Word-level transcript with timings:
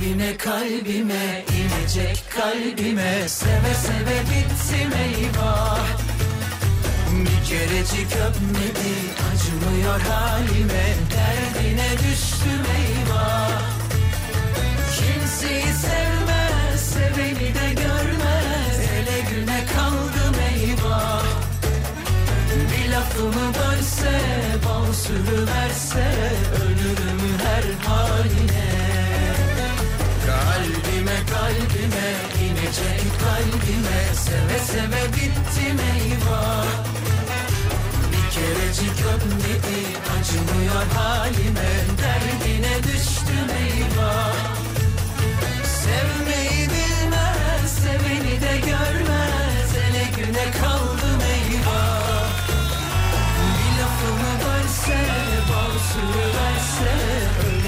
Kalbime 0.00 0.36
kalbime 0.36 1.44
inecek 1.60 2.24
kalbime. 2.30 3.28
Seve 3.28 3.74
seve 3.74 4.20
bittim 4.30 4.92
eyvah. 4.92 5.86
Bir 7.10 7.48
kerecik 7.48 8.12
öpmedi 8.16 8.94
acımıyor 9.28 10.00
halime. 10.00 10.94
Derdine 11.12 11.90
düştüm 11.92 12.64
eyvah. 12.78 13.62
Kimseyi 14.96 15.74
sevmez 15.74 16.80
seveni 16.80 17.54
de 17.54 17.82
görmez 17.82 18.78
Ele 18.94 19.20
güne 19.30 19.64
kaldım 19.74 20.34
eyvah. 20.50 21.24
Bir 22.72 22.90
lafımı 22.90 23.54
bölse 23.54 24.20
bal 24.64 24.92
sürüverse 24.92 26.12
Ölürüm 26.62 27.38
her 27.44 27.88
haline 27.88 28.89
Kalbime 30.26 31.18
kalbime 31.32 32.08
inecek 32.44 33.02
kalbime. 33.22 34.00
Seve 34.14 34.58
seve 34.58 35.02
bittim 35.12 35.78
eyvah 35.92 36.66
Bir 38.12 38.30
kerecik 38.34 38.98
öpmedi 39.14 39.80
acımıyor 40.14 40.86
halime. 40.94 41.70
Derdine 42.02 42.82
düştüm 42.82 43.50
eyvah 43.62 44.34
Sevmeyi 45.64 46.68
bilmez 46.70 47.70
seveni 47.82 48.40
de 48.40 48.56
görmez. 48.66 49.70
Ele 49.84 50.04
güne 50.16 50.50
kaldım 50.60 51.20
eyvah 51.34 52.30
Bir 53.56 53.82
lafımı 53.82 54.32
bölse 54.44 54.98
bal 55.48 55.78
sürüverse 55.92 57.59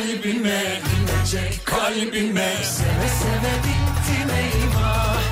Kalbime 0.00 0.62
inecek 0.96 1.60
kalbime. 1.64 2.52
Seve 2.62 3.08
seve 3.20 3.54
bittim 3.64 4.30
eyvah. 4.36 5.22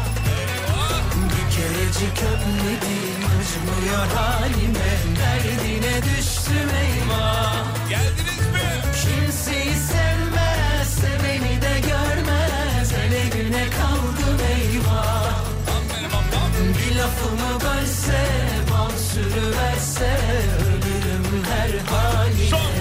Bir 1.31 1.57
kerecik 1.57 2.19
öpmedim 2.23 3.21
acımıyor 3.35 4.07
halime. 4.15 4.91
Derdine 5.19 6.03
düştüm 6.03 6.71
eyvah. 6.85 7.65
Geldiniz 7.89 8.47
mi? 8.53 8.69
Kimseyi 9.03 9.75
sevmez 9.75 10.89
seveni 11.01 11.63
de 11.63 11.81
görmez. 11.81 12.93
Ele 12.93 13.43
güne 13.43 13.65
kaldım 13.71 14.39
eyvah. 14.51 15.35
Bir 16.79 16.97
lafımı 16.97 17.61
bölse 17.61 18.29
bal 18.71 18.91
sürüverse 18.91 20.19
Ölürüm 20.61 21.45
her 21.45 21.97
haline 21.97 22.78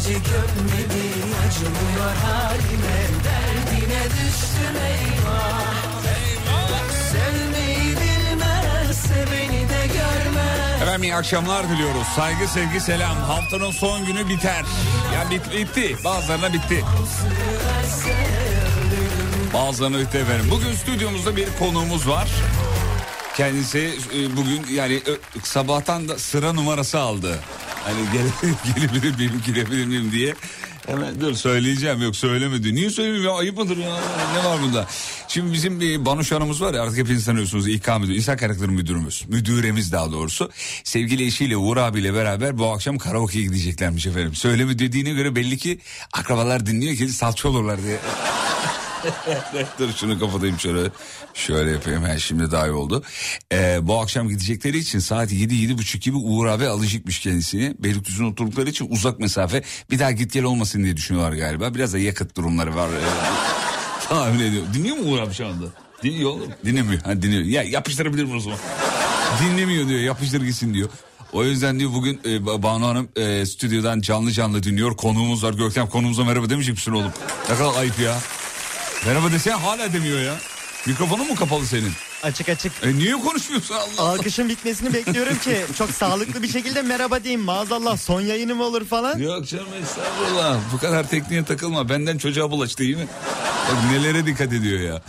Kerecik 0.00 0.26
öpmedi 0.26 1.02
acımıyor 1.46 2.14
halime 2.24 3.00
Derdine 3.24 4.04
düştüm 4.04 4.76
eyvah 4.86 5.64
Sevmeyi 7.12 7.96
bilmez 7.96 8.96
seveni 8.96 9.68
de 9.68 9.86
görmez 9.86 10.82
Efendim 10.82 11.02
iyi 11.02 11.14
akşamlar 11.14 11.68
diliyoruz. 11.68 12.06
Saygı, 12.16 12.48
sevgi, 12.48 12.80
selam. 12.80 13.16
Haftanın 13.16 13.70
son 13.70 14.06
günü 14.06 14.28
biter. 14.28 14.64
Ya 15.14 15.30
bit, 15.30 15.52
bitti. 15.52 15.96
Bazılarına 16.04 16.52
bitti. 16.52 16.84
Bazılarına 19.54 19.98
bitti 19.98 20.18
efendim. 20.18 20.46
Bugün 20.50 20.74
stüdyomuzda 20.74 21.36
bir 21.36 21.48
konuğumuz 21.58 22.08
var. 22.08 22.28
Kendisi 23.36 23.98
e, 24.14 24.36
bugün 24.36 24.66
yani 24.70 25.02
sabahtan 25.42 26.08
da 26.08 26.18
sıra 26.18 26.52
numarası 26.52 27.00
aldı. 27.00 27.40
Hani 27.84 28.12
gele, 28.12 28.54
gelebilir 28.76 29.16
miyim 29.16 29.42
girebilir 29.46 29.86
miyim 29.86 30.12
diye. 30.12 30.34
Hemen 30.86 31.20
dur 31.20 31.34
söyleyeceğim 31.34 32.02
yok 32.02 32.16
söylemedi. 32.16 32.74
Niye 32.74 32.90
söyleyeyim 32.90 33.24
ya 33.24 33.32
ayıp 33.32 33.58
mıdır 33.58 33.76
ya 33.76 33.96
ne 34.34 34.44
var 34.44 34.62
bunda? 34.62 34.86
Şimdi 35.28 35.52
bizim 35.52 35.80
bir 35.80 36.04
Banuş 36.04 36.32
Hanım'ız 36.32 36.62
var 36.62 36.74
ya 36.74 36.82
artık 36.82 36.98
hepiniz 36.98 37.24
tanıyorsunuz 37.24 37.68
İK 37.68 37.88
müdür, 38.00 38.14
İnsan 38.14 38.36
Kaynakları 38.36 38.70
Müdürümüz. 38.70 39.24
Müdüremiz 39.28 39.92
daha 39.92 40.12
doğrusu. 40.12 40.50
Sevgili 40.84 41.26
eşiyle 41.26 41.56
Uğur 41.56 41.76
abiyle 41.76 42.14
beraber 42.14 42.58
bu 42.58 42.72
akşam 42.72 42.98
karaoke'ye 42.98 43.44
gideceklermiş 43.44 44.06
efendim. 44.06 44.34
Söylemi 44.34 44.78
dediğine 44.78 45.10
göre 45.10 45.36
belli 45.36 45.58
ki 45.58 45.78
akrabalar 46.12 46.66
dinliyor 46.66 46.96
ki 46.96 47.08
salça 47.08 47.48
olurlar 47.48 47.82
diye. 47.82 47.98
Dur 49.78 49.88
şunu 49.96 50.18
kapatayım 50.20 50.58
şöyle. 50.58 50.90
Şöyle 51.34 51.70
yapayım. 51.70 52.02
Ha, 52.02 52.18
şimdi 52.18 52.50
daha 52.50 52.66
iyi 52.66 52.72
oldu. 52.72 53.02
Ee, 53.52 53.78
bu 53.82 54.00
akşam 54.00 54.28
gidecekleri 54.28 54.78
için 54.78 54.98
saat 54.98 55.32
7-7.30 55.32 55.98
gibi 55.98 56.16
Uğur 56.16 56.46
abi 56.46 56.66
alacakmış 56.66 57.18
kendisini. 57.20 57.74
Beylikdüzü'nde 57.78 58.28
oturdukları 58.28 58.70
için 58.70 58.88
uzak 58.90 59.18
mesafe. 59.18 59.62
Bir 59.90 59.98
daha 59.98 60.10
git 60.10 60.32
gel 60.32 60.44
olmasın 60.44 60.84
diye 60.84 60.96
düşünüyorlar 60.96 61.32
galiba. 61.36 61.74
Biraz 61.74 61.92
da 61.92 61.98
yakıt 61.98 62.36
durumları 62.36 62.76
var. 62.76 62.90
Tahmin 64.08 64.40
ediyorum. 64.40 64.68
Dinliyor 64.74 64.96
mu 64.96 65.12
Uğur 65.12 65.18
abi 65.18 65.34
şu 65.34 65.46
anda? 65.46 65.64
Dinliyor 66.02 66.30
oğlum. 66.30 66.48
Dinlemiyor. 66.64 67.02
Ha, 67.02 67.22
dinliyor. 67.22 67.42
Ya 67.42 67.62
yapıştırabilir 67.62 68.24
mi 68.24 68.34
o 68.34 68.40
zaman? 68.40 68.58
Dinlemiyor 69.44 69.88
diyor. 69.88 70.00
Yapıştır 70.00 70.42
gitsin 70.42 70.74
diyor. 70.74 70.88
O 71.32 71.44
yüzden 71.44 71.78
diyor 71.80 71.92
bugün 71.94 72.20
e, 72.24 72.62
Banu 72.62 72.86
Hanım 72.86 73.08
e, 73.16 73.46
stüdyodan 73.46 74.00
canlı 74.00 74.30
canlı 74.32 74.62
dinliyor. 74.62 74.96
Konuğumuz 74.96 75.44
var. 75.44 75.54
Gökten 75.54 75.88
konuğumuza 75.88 76.24
merhaba 76.24 76.50
demeyecek 76.50 76.74
misin 76.74 76.92
oğlum? 76.92 77.12
Ne 77.50 77.56
kadar 77.56 77.80
ayıp 77.80 78.00
ya. 78.00 78.18
Merhaba 79.06 79.32
desene 79.32 79.54
hala 79.54 79.92
demiyor 79.92 80.20
ya. 80.20 80.34
Mikrofonun 80.86 81.26
mu 81.28 81.34
kapalı 81.34 81.66
senin? 81.66 81.92
Açık 82.22 82.48
açık. 82.48 82.72
E 82.82 82.94
niye 82.94 83.12
konuşmuyorsun 83.12 83.74
Allah 83.74 83.84
Allah? 84.02 84.10
Alkışın 84.10 84.48
bitmesini 84.48 84.92
bekliyorum 84.94 85.38
ki 85.38 85.64
çok 85.78 85.90
sağlıklı 85.90 86.42
bir 86.42 86.48
şekilde 86.48 86.82
merhaba 86.82 87.22
diyeyim. 87.22 87.40
Maazallah 87.40 87.96
son 87.96 88.20
yayını 88.20 88.54
mı 88.54 88.64
olur 88.64 88.84
falan. 88.86 89.18
Yok 89.18 89.46
canım 89.48 89.66
estağfurullah. 89.82 90.58
Bu 90.72 90.78
kadar 90.78 91.08
tekniğe 91.08 91.44
takılma. 91.44 91.88
Benden 91.88 92.18
çocuğa 92.18 92.50
bulaş 92.50 92.78
değil 92.78 92.96
mi? 92.96 93.06
Bak 93.68 93.76
nelere 93.92 94.26
dikkat 94.26 94.52
ediyor 94.52 94.80
ya. 94.80 95.02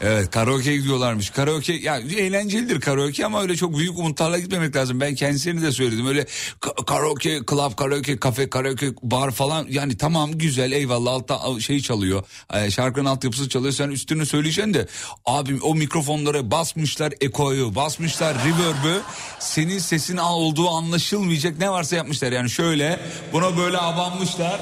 Evet 0.00 0.30
karaoke 0.30 0.76
gidiyorlarmış. 0.76 1.30
Karaoke 1.30 1.72
ya 1.72 1.96
eğlencelidir 1.98 2.80
karaoke 2.80 3.26
ama 3.26 3.42
öyle 3.42 3.56
çok 3.56 3.78
büyük 3.78 3.98
umutlarla 3.98 4.38
gitmemek 4.38 4.76
lazım. 4.76 5.00
Ben 5.00 5.14
kendisini 5.14 5.62
de 5.62 5.72
söyledim. 5.72 6.06
Öyle 6.06 6.26
ka- 6.60 6.84
karaoke, 6.86 7.40
club, 7.50 7.76
karaoke, 7.76 8.16
kafe, 8.16 8.50
karaoke, 8.50 8.86
bar 9.02 9.30
falan 9.30 9.66
yani 9.70 9.96
tamam 9.96 10.32
güzel 10.32 10.72
eyvallah 10.72 11.12
altta 11.12 11.60
şey 11.60 11.80
çalıyor. 11.80 12.22
e, 12.54 12.70
Şarkının 12.70 13.04
altyapısı 13.04 13.48
çalıyor. 13.48 13.72
Sen 13.72 13.88
üstünü 13.90 14.26
söyleyeceksin 14.26 14.74
de 14.74 14.86
abim 15.26 15.58
o 15.62 15.74
mikrofonlara 15.74 16.50
basmışlar 16.50 17.12
ekoyu, 17.20 17.74
basmışlar 17.74 18.34
reverb'ü. 18.34 19.00
Senin 19.38 19.78
sesin 19.78 20.16
olduğu 20.16 20.68
anlaşılmayacak 20.68 21.58
ne 21.58 21.70
varsa 21.70 21.96
yapmışlar. 21.96 22.32
Yani 22.32 22.50
şöyle 22.50 23.00
buna 23.32 23.56
böyle 23.56 23.78
abanmışlar. 23.78 24.60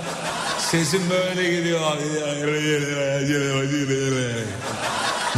Sesin 0.70 1.02
böyle 1.10 1.56
gidiyor. 1.58 1.80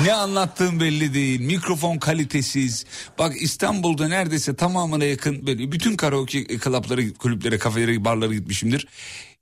Ne 0.04 0.12
anlattığım 0.12 0.80
belli 0.80 1.14
değil. 1.14 1.40
Mikrofon 1.40 1.98
kalitesiz. 1.98 2.84
Bak 3.18 3.42
İstanbul'da 3.42 4.08
neredeyse 4.08 4.56
tamamına 4.56 5.04
yakın 5.04 5.46
böyle 5.46 5.72
bütün 5.72 5.96
karaoke 5.96 6.44
klapları, 6.44 7.14
kulüplere, 7.14 7.58
kafelere, 7.58 8.04
barlara 8.04 8.34
gitmişimdir. 8.34 8.86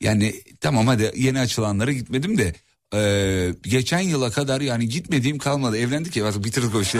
Yani 0.00 0.34
tamam 0.60 0.86
hadi 0.86 1.12
yeni 1.16 1.40
açılanlara 1.40 1.92
gitmedim 1.92 2.38
de 2.38 2.54
e, 2.94 3.54
geçen 3.62 4.00
yıla 4.00 4.30
kadar 4.30 4.60
yani 4.60 4.88
gitmediğim 4.88 5.38
kalmadı. 5.38 5.78
Evlendik 5.78 6.16
ya 6.16 6.26
artık 6.26 6.44
bitirdik 6.44 6.74
o 6.74 6.80
işi. 6.80 6.98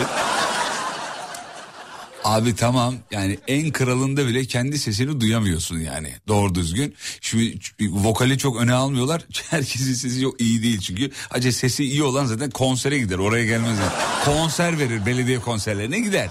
Abi 2.27 2.55
tamam 2.55 2.95
yani 3.11 3.39
en 3.49 3.71
kralında 3.73 4.27
bile 4.27 4.45
kendi 4.45 4.79
sesini 4.79 5.21
duyamıyorsun 5.21 5.79
yani 5.79 6.13
doğru 6.29 6.55
düzgün. 6.55 6.95
Şimdi 7.21 7.59
vokali 7.81 8.39
çok 8.39 8.61
öne 8.61 8.73
almıyorlar. 8.73 9.23
Herkesin 9.51 9.95
sesi 9.95 10.21
çok 10.21 10.41
iyi 10.41 10.63
değil 10.63 10.81
çünkü. 10.81 11.11
Acı 11.31 11.53
sesi 11.53 11.85
iyi 11.85 12.03
olan 12.03 12.25
zaten 12.25 12.51
konsere 12.51 12.99
gider 12.99 13.19
oraya 13.19 13.45
gelmez. 13.45 13.79
Konser 14.25 14.79
verir 14.79 15.07
belediye 15.07 15.39
konserlerine 15.39 16.01
gider. 16.01 16.29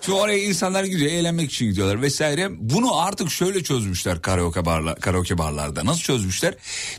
Şu 0.00 0.12
oraya 0.12 0.44
insanlar 0.44 0.84
gidiyor 0.84 1.12
eğlenmek 1.12 1.52
için 1.52 1.66
gidiyorlar 1.66 2.02
vesaire. 2.02 2.48
Bunu 2.50 2.96
artık 2.96 3.30
şöyle 3.30 3.62
çözmüşler 3.62 4.22
karaoke, 4.22 4.66
barla, 4.66 4.94
karaoke 4.94 5.38
barlarda. 5.38 5.86
Nasıl 5.86 6.00
çözmüşler? 6.00 6.54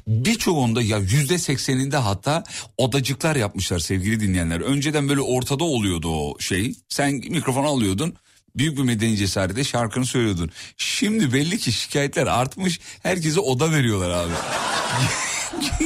Birçoğunda 0.08 0.82
ya 0.82 0.98
yüzde 0.98 1.38
sekseninde 1.38 1.98
hatta 1.98 2.44
odacıklar 2.78 3.36
yapmışlar 3.36 3.80
sevgili 3.80 4.20
dinleyenler. 4.20 4.62
Önceden 4.62 5.10
böyle 5.10 5.22
ortada 5.22 5.64
oluyordu 5.64 6.10
o 6.10 6.40
şey. 6.40 6.76
Sen 6.90 7.14
mikrofonu 7.14 7.68
alıyordun 7.68 8.16
büyük 8.56 8.78
bir 8.78 8.84
medeni 8.84 9.18
cesaretle 9.18 9.64
şarkını 9.64 10.06
söylüyordun. 10.06 10.52
Şimdi 10.78 11.34
belli 11.34 11.58
ki 11.58 11.72
şikayetler 11.72 12.28
artmış. 12.28 12.80
Herkese 13.04 13.40
oda 13.40 13.72
veriyorlar 13.72 14.10
abi. 14.10 14.34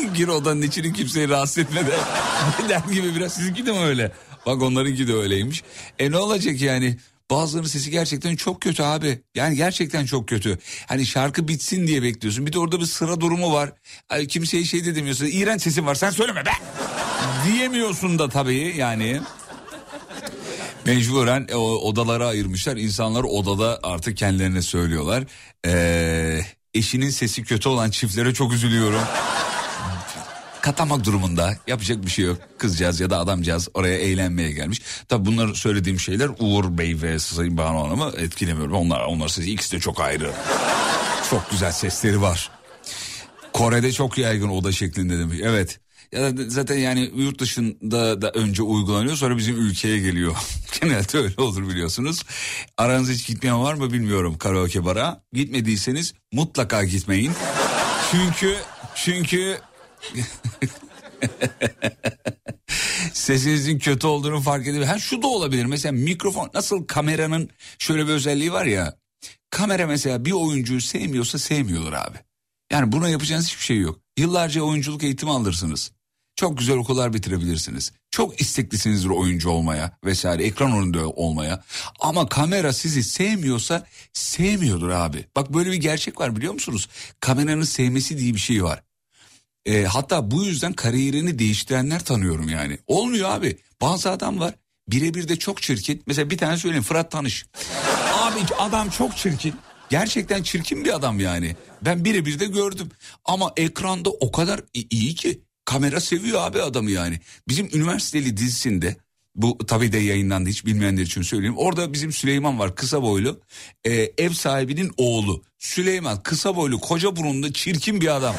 Gir 0.16 0.28
odanın 0.28 0.62
içini 0.62 0.94
kimseyi 0.94 1.30
rahatsız 1.30 1.58
etme 1.58 1.88
de. 1.88 1.96
Der 2.70 2.82
gibi 2.94 3.16
biraz 3.16 3.34
sizinki 3.34 3.66
de 3.66 3.72
mi 3.72 3.80
öyle? 3.80 4.12
Bak 4.46 4.62
onlarınki 4.62 5.08
de 5.08 5.14
öyleymiş. 5.14 5.64
E 6.00 6.12
ne 6.12 6.18
olacak 6.18 6.62
yani? 6.62 6.98
Bazılarının 7.32 7.70
sesi 7.70 7.92
gerçekten 7.92 8.36
çok 8.36 8.62
kötü 8.62 8.84
abi. 8.84 9.22
Yani 9.36 9.56
gerçekten 9.56 10.06
çok 10.06 10.28
kötü. 10.30 10.60
Hani 10.86 11.06
şarkı 11.06 11.48
bitsin 11.48 11.88
diye 11.88 12.04
bekliyorsun. 12.04 12.46
Bir 12.46 12.54
de 12.54 12.60
orada 12.60 12.80
bir 12.80 12.86
sıra 12.86 13.22
durumu 13.22 13.54
var. 13.54 13.74
Ay, 14.10 14.28
kimseye 14.28 14.64
şey 14.64 14.86
de 14.86 14.96
demiyorsun. 14.96 15.26
İğrenç 15.26 15.62
sesin 15.62 15.86
var 15.86 15.96
sen 15.96 16.10
söyleme 16.10 16.46
be. 16.46 16.52
Diyemiyorsun 17.48 18.20
da 18.20 18.30
tabii 18.30 18.74
yani. 18.78 19.22
Mecburen 20.86 21.48
o 21.54 21.60
odalara 21.60 22.28
ayırmışlar. 22.28 22.78
İnsanlar 22.78 23.24
odada 23.24 23.80
artık 23.84 24.18
kendilerine 24.18 24.62
söylüyorlar. 24.62 25.24
Ee, 25.66 26.42
eşinin 26.74 27.10
sesi 27.10 27.44
kötü 27.44 27.70
olan 27.70 27.90
çiftlere 27.90 28.34
çok 28.34 28.54
üzülüyorum 28.54 29.02
katlamak 30.64 31.06
durumunda 31.06 31.58
yapacak 31.68 32.06
bir 32.06 32.10
şey 32.10 32.26
yok. 32.26 32.38
Kızcağız 32.58 33.00
ya 33.00 33.10
da 33.10 33.20
adamcağız 33.20 33.70
oraya 33.74 33.98
eğlenmeye 33.98 34.52
gelmiş. 34.52 34.82
Tabi 35.08 35.26
bunlar 35.26 35.54
söylediğim 35.54 36.00
şeyler 36.00 36.30
Uğur 36.40 36.78
Bey 36.78 37.02
ve 37.02 37.20
Sayın 37.20 37.58
Banu 37.58 37.84
Hanım'ı 37.84 38.12
etkilemiyor. 38.18 38.70
Onlar, 38.70 39.02
onlar 39.02 39.28
sesi 39.28 39.52
ikisi 39.52 39.76
de 39.76 39.80
çok 39.80 40.00
ayrı. 40.00 40.32
çok 41.30 41.52
güzel 41.52 41.72
sesleri 41.72 42.22
var. 42.22 42.52
Kore'de 43.54 43.92
çok 43.92 44.18
yaygın 44.18 44.50
oda 44.50 44.72
şeklinde 44.72 45.20
demiş. 45.20 45.40
Evet. 45.44 45.80
Ya 46.12 46.32
zaten 46.48 46.78
yani 46.78 47.12
yurt 47.16 47.40
dışında 47.40 48.22
da 48.22 48.32
önce 48.32 48.64
uygulanıyor 48.64 49.16
sonra 49.16 49.38
bizim 49.38 49.56
ülkeye 49.56 50.00
geliyor. 50.00 50.36
Genelde 50.82 51.18
öyle 51.18 51.42
olur 51.42 51.70
biliyorsunuz. 51.70 52.24
Aranızda 52.78 53.14
hiç 53.14 53.28
gitmeyen 53.28 53.64
var 53.64 53.74
mı 53.74 53.94
bilmiyorum 53.94 54.38
karaoke 54.38 54.86
bara. 54.86 55.24
Gitmediyseniz 55.34 56.14
mutlaka 56.32 56.84
gitmeyin. 56.84 57.32
Çünkü 58.12 58.56
çünkü 58.96 59.60
Sesinizin 63.14 63.80
kötü 63.80 64.08
olduğunu 64.08 64.42
fark 64.42 64.68
edebilir. 64.68 64.86
Ha 64.86 65.00
şu 65.00 65.22
da 65.22 65.28
olabilir. 65.28 65.66
Mesela 65.66 65.92
mikrofon 65.92 66.50
nasıl 66.54 66.86
kameranın 66.86 67.50
şöyle 67.80 68.08
bir 68.08 68.12
özelliği 68.12 68.54
var 68.54 68.66
ya. 68.66 68.98
Kamera 69.50 69.88
mesela 69.88 70.26
bir 70.26 70.32
oyuncuyu 70.32 70.82
sevmiyorsa 70.82 71.40
sevmiyordur 71.40 71.94
abi. 71.94 72.18
Yani 72.72 72.92
buna 72.92 73.10
yapacağınız 73.10 73.48
hiçbir 73.48 73.64
şey 73.64 73.80
yok. 73.80 74.00
Yıllarca 74.18 74.62
oyunculuk 74.62 75.04
eğitimi 75.04 75.32
alırsınız. 75.32 75.92
Çok 76.36 76.58
güzel 76.58 76.78
okullar 76.78 77.14
bitirebilirsiniz. 77.14 77.92
Çok 78.12 78.42
isteklisinizdir 78.42 79.10
oyuncu 79.10 79.50
olmaya 79.50 79.98
vesaire 80.06 80.44
ekran 80.44 80.72
önünde 80.72 81.00
olmaya. 81.00 81.64
Ama 82.00 82.30
kamera 82.30 82.74
sizi 82.74 83.04
sevmiyorsa 83.04 83.86
sevmiyordur 84.14 84.90
abi. 84.90 85.26
Bak 85.36 85.54
böyle 85.54 85.72
bir 85.72 85.78
gerçek 85.78 86.20
var 86.20 86.36
biliyor 86.36 86.54
musunuz? 86.54 86.90
Kameranın 87.20 87.64
sevmesi 87.64 88.18
diye 88.18 88.34
bir 88.34 88.40
şey 88.40 88.64
var. 88.64 88.84
E, 89.66 89.84
hatta 89.84 90.32
bu 90.32 90.44
yüzden 90.44 90.74
kariyerini 90.74 91.40
değiştirenler 91.40 92.04
tanıyorum 92.04 92.50
yani. 92.50 92.78
Olmuyor 92.88 93.30
abi. 93.30 93.58
Bazı 93.82 94.12
adam 94.12 94.40
var 94.40 94.54
birebir 94.88 95.28
de 95.28 95.36
çok 95.36 95.62
çirkin. 95.62 96.04
Mesela 96.08 96.30
bir 96.30 96.38
tane 96.38 96.58
söyleyeyim 96.58 96.84
Fırat 96.84 97.12
Tanış. 97.12 97.46
abi 98.14 98.40
adam 98.60 98.90
çok 98.90 99.18
çirkin. 99.18 99.56
Gerçekten 99.90 100.44
çirkin 100.44 100.86
bir 100.86 100.96
adam 100.96 101.20
yani. 101.20 101.56
Ben 101.82 102.06
birebir 102.06 102.40
de 102.40 102.46
gördüm. 102.46 102.90
Ama 103.26 103.54
ekranda 103.58 104.10
o 104.10 104.32
kadar 104.32 104.62
iyi 104.90 105.16
ki. 105.16 105.42
Kamera 105.66 106.00
seviyor 106.00 106.42
abi 106.42 106.62
adamı 106.62 106.92
yani. 106.92 107.20
Bizim 107.48 107.70
üniversiteli 107.74 108.38
dizisinde 108.38 108.98
bu 109.36 109.58
tabii 109.68 109.92
de 109.92 109.98
yayınlandı 109.98 110.50
hiç 110.50 110.66
bilmeyenler 110.66 111.02
için 111.02 111.22
söyleyeyim. 111.22 111.58
Orada 111.58 111.94
bizim 111.94 112.12
Süleyman 112.12 112.60
var 112.60 112.76
kısa 112.76 113.02
boylu. 113.02 113.42
E, 113.84 113.92
ev 114.18 114.30
sahibinin 114.30 114.92
oğlu. 114.98 115.44
Süleyman 115.60 116.24
kısa 116.24 116.56
boylu 116.56 116.80
koca 116.80 117.16
burunlu 117.16 117.54
çirkin 117.54 118.02
bir 118.02 118.16
adam. 118.16 118.36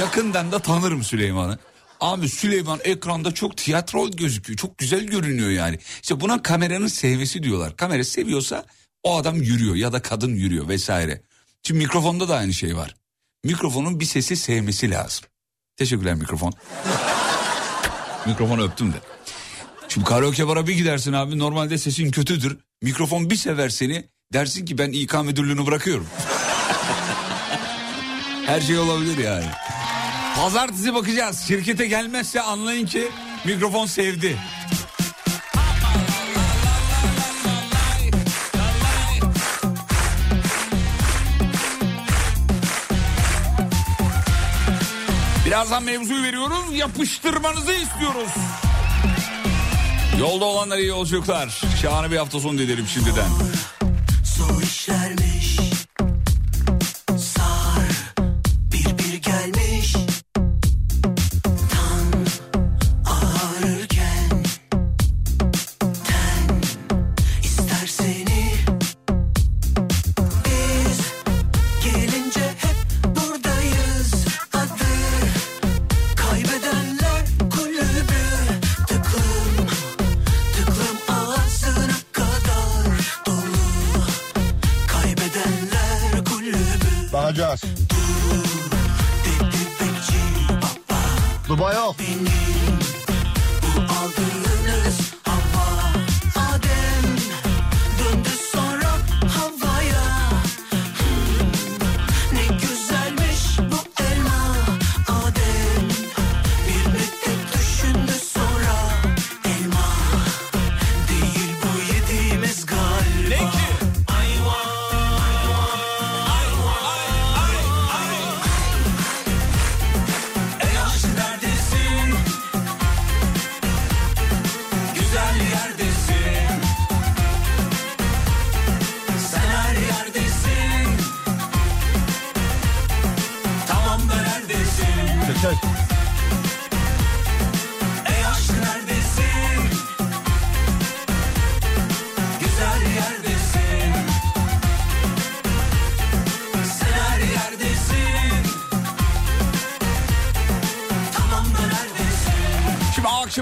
Yakından 0.00 0.52
da 0.52 0.58
tanırım 0.58 1.02
Süleyman'ı. 1.04 1.58
Abi 2.00 2.28
Süleyman 2.28 2.80
ekranda 2.84 3.34
çok 3.34 3.56
tiyatro 3.56 4.10
gözüküyor. 4.10 4.56
Çok 4.56 4.78
güzel 4.78 5.04
görünüyor 5.04 5.50
yani. 5.50 5.78
İşte 6.02 6.20
buna 6.20 6.42
kameranın 6.42 6.86
sevmesi 6.86 7.42
diyorlar. 7.42 7.76
Kamera 7.76 8.04
seviyorsa 8.04 8.64
o 9.02 9.16
adam 9.16 9.42
yürüyor 9.42 9.74
ya 9.74 9.92
da 9.92 10.02
kadın 10.02 10.34
yürüyor 10.34 10.68
vesaire. 10.68 11.22
Şimdi 11.62 11.78
mikrofonda 11.78 12.28
da 12.28 12.36
aynı 12.36 12.54
şey 12.54 12.76
var. 12.76 12.94
Mikrofonun 13.44 14.00
bir 14.00 14.04
sesi 14.04 14.36
sevmesi 14.36 14.90
lazım. 14.90 15.24
Teşekkürler 15.76 16.14
mikrofon. 16.14 16.52
Mikrofonu 18.26 18.64
öptüm 18.64 18.92
de. 18.92 18.96
Şimdi 19.88 20.06
karaoke 20.06 20.48
bara 20.48 20.66
bir 20.66 20.74
gidersin 20.74 21.12
abi 21.12 21.38
normalde 21.38 21.78
sesin 21.78 22.10
kötüdür. 22.10 22.58
Mikrofon 22.82 23.30
bir 23.30 23.36
sever 23.36 23.68
seni 23.68 24.04
dersin 24.32 24.64
ki 24.64 24.78
ben 24.78 24.92
İK 24.92 25.24
müdürlüğünü 25.24 25.66
bırakıyorum. 25.66 26.06
Her 28.46 28.60
şey 28.60 28.78
olabilir 28.78 29.18
yani. 29.18 29.46
Pazartesi 30.36 30.94
bakacağız. 30.94 31.40
Şirkete 31.48 31.86
gelmezse 31.86 32.40
anlayın 32.40 32.86
ki 32.86 33.08
mikrofon 33.44 33.86
sevdi. 33.86 34.36
Birazdan 45.46 45.82
mevzuyu 45.82 46.22
veriyoruz. 46.22 46.64
Yapıştırmanızı 46.72 47.72
istiyoruz. 47.72 48.30
Yolda 50.20 50.44
olanlara 50.44 50.80
iyi 50.80 50.88
yolculuklar. 50.88 51.60
Şahane 51.82 52.10
bir 52.10 52.16
hafta 52.16 52.40
sonu 52.40 52.58
dilerim 52.58 52.86
şimdiden. 52.86 53.28
Zor 54.24 54.62
işlermiş 54.62 55.15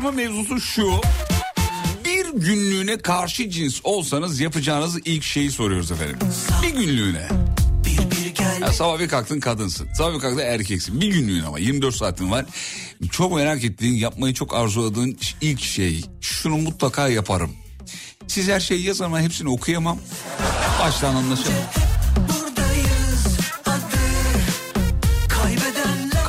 Akşamın 0.04 0.25
mevzusu 0.25 0.61
şu. 0.61 1.00
Bir 2.04 2.26
günlüğüne 2.34 2.99
karşı 2.99 3.50
cins 3.50 3.80
olsanız 3.84 4.40
yapacağınız 4.40 4.99
ilk 5.04 5.23
şeyi 5.23 5.50
soruyoruz 5.50 5.92
efendim. 5.92 6.18
Bir 6.62 6.68
günlüğüne. 6.68 7.28
Ya 8.61 8.73
sabah 8.73 8.99
bir 8.99 9.08
kalktın 9.08 9.40
kadınsın. 9.40 9.88
Sabah 9.94 10.14
bir 10.14 10.20
kalktın 10.20 10.38
erkeksin. 10.38 11.00
Bir 11.00 11.06
günlüğüne 11.06 11.46
ama 11.46 11.58
24 11.58 11.94
saatin 11.94 12.30
var. 12.30 12.44
Çok 13.11 13.37
merak 13.37 13.64
ettiğin, 13.64 13.94
yapmayı 13.94 14.34
çok 14.34 14.54
arzuladığın 14.54 15.18
ilk 15.40 15.61
şey. 15.61 16.04
Şunu 16.20 16.56
mutlaka 16.56 17.08
yaparım. 17.08 17.50
Siz 18.28 18.49
her 18.49 18.61
şeyi 18.61 18.82
yazın 18.82 19.04
ama 19.04 19.20
hepsini 19.20 19.49
okuyamam. 19.49 19.99
Baştan 20.80 21.14
anlaşalım. 21.14 21.84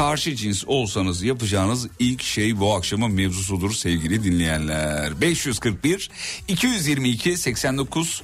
Karşı 0.05 0.35
cins 0.35 0.63
olsanız 0.67 1.23
yapacağınız 1.23 1.87
ilk 1.99 2.23
şey 2.23 2.59
bu 2.59 2.75
akşamın 2.75 3.11
mevzusudur 3.11 3.73
sevgili 3.73 4.23
dinleyenler. 4.23 5.21
541 5.21 6.09
222 6.47 7.37
89 7.37 8.23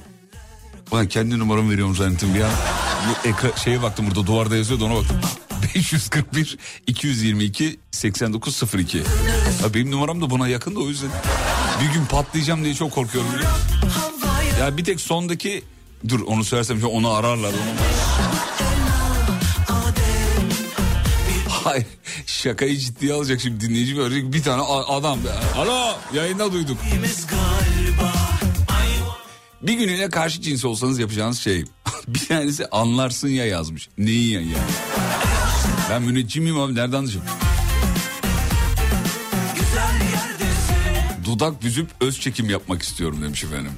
Ulan 0.90 1.08
kendi 1.08 1.38
numaramı 1.38 1.70
veriyorum 1.70 1.94
zannettim 1.94 2.34
bir 2.34 2.40
an. 2.40 2.50
Şeye 3.64 3.82
baktım 3.82 4.06
burada 4.06 4.26
duvarda 4.26 4.56
yazıyordu 4.56 4.84
ona 4.84 4.94
baktım. 4.94 5.20
541 5.74 6.58
222 6.86 7.78
8902. 7.90 8.98
Ya 9.62 9.74
benim 9.74 9.90
numaram 9.90 10.22
da 10.22 10.30
buna 10.30 10.48
yakın 10.48 10.74
da 10.74 10.80
o 10.80 10.88
yüzden. 10.88 11.10
Bir 11.82 11.94
gün 11.94 12.04
patlayacağım 12.04 12.64
diye 12.64 12.74
çok 12.74 12.92
korkuyorum 12.92 13.30
Ya 14.60 14.76
bir 14.76 14.84
tek 14.84 15.00
sondaki 15.00 15.62
dur 16.08 16.20
onu 16.26 16.44
söylersem 16.44 16.84
onu 16.84 17.10
ararlar 17.10 17.48
onu. 17.48 18.11
Şakayı 22.26 22.78
ciddiye 22.78 23.12
alacak 23.12 23.40
şimdi 23.40 23.60
dinleyici 23.68 23.94
görecek 23.94 24.32
bir 24.32 24.42
tane 24.42 24.62
adam. 24.62 25.18
Alo 25.56 25.94
yayında 26.14 26.52
duyduk. 26.52 26.78
Bir 29.62 29.74
gününe 29.74 30.10
karşı 30.10 30.42
cins 30.42 30.64
olsanız 30.64 30.98
yapacağınız 30.98 31.38
şey. 31.40 31.64
bir 32.08 32.26
tanesi 32.26 32.66
anlarsın 32.66 33.28
ya 33.28 33.46
yazmış. 33.46 33.88
Neyi 33.98 34.30
ya 34.30 34.40
yani? 34.40 34.72
Ben 35.90 36.02
müneccimiyim 36.02 36.58
abi 36.58 36.74
nereden 36.74 36.96
anlayacağım? 36.96 37.26
Dudak 41.24 41.62
büzüp 41.62 41.90
öz 42.00 42.20
çekim 42.20 42.50
yapmak 42.50 42.82
istiyorum 42.82 43.22
demiş 43.22 43.44
efendim. 43.44 43.72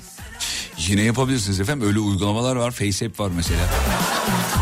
Yine 0.79 1.03
yapabilirsiniz 1.03 1.61
efendim 1.61 1.89
öyle 1.89 1.99
uygulamalar 1.99 2.57
var. 2.57 2.71
FaceApp 2.71 3.21
var 3.21 3.31
mesela. 3.37 3.71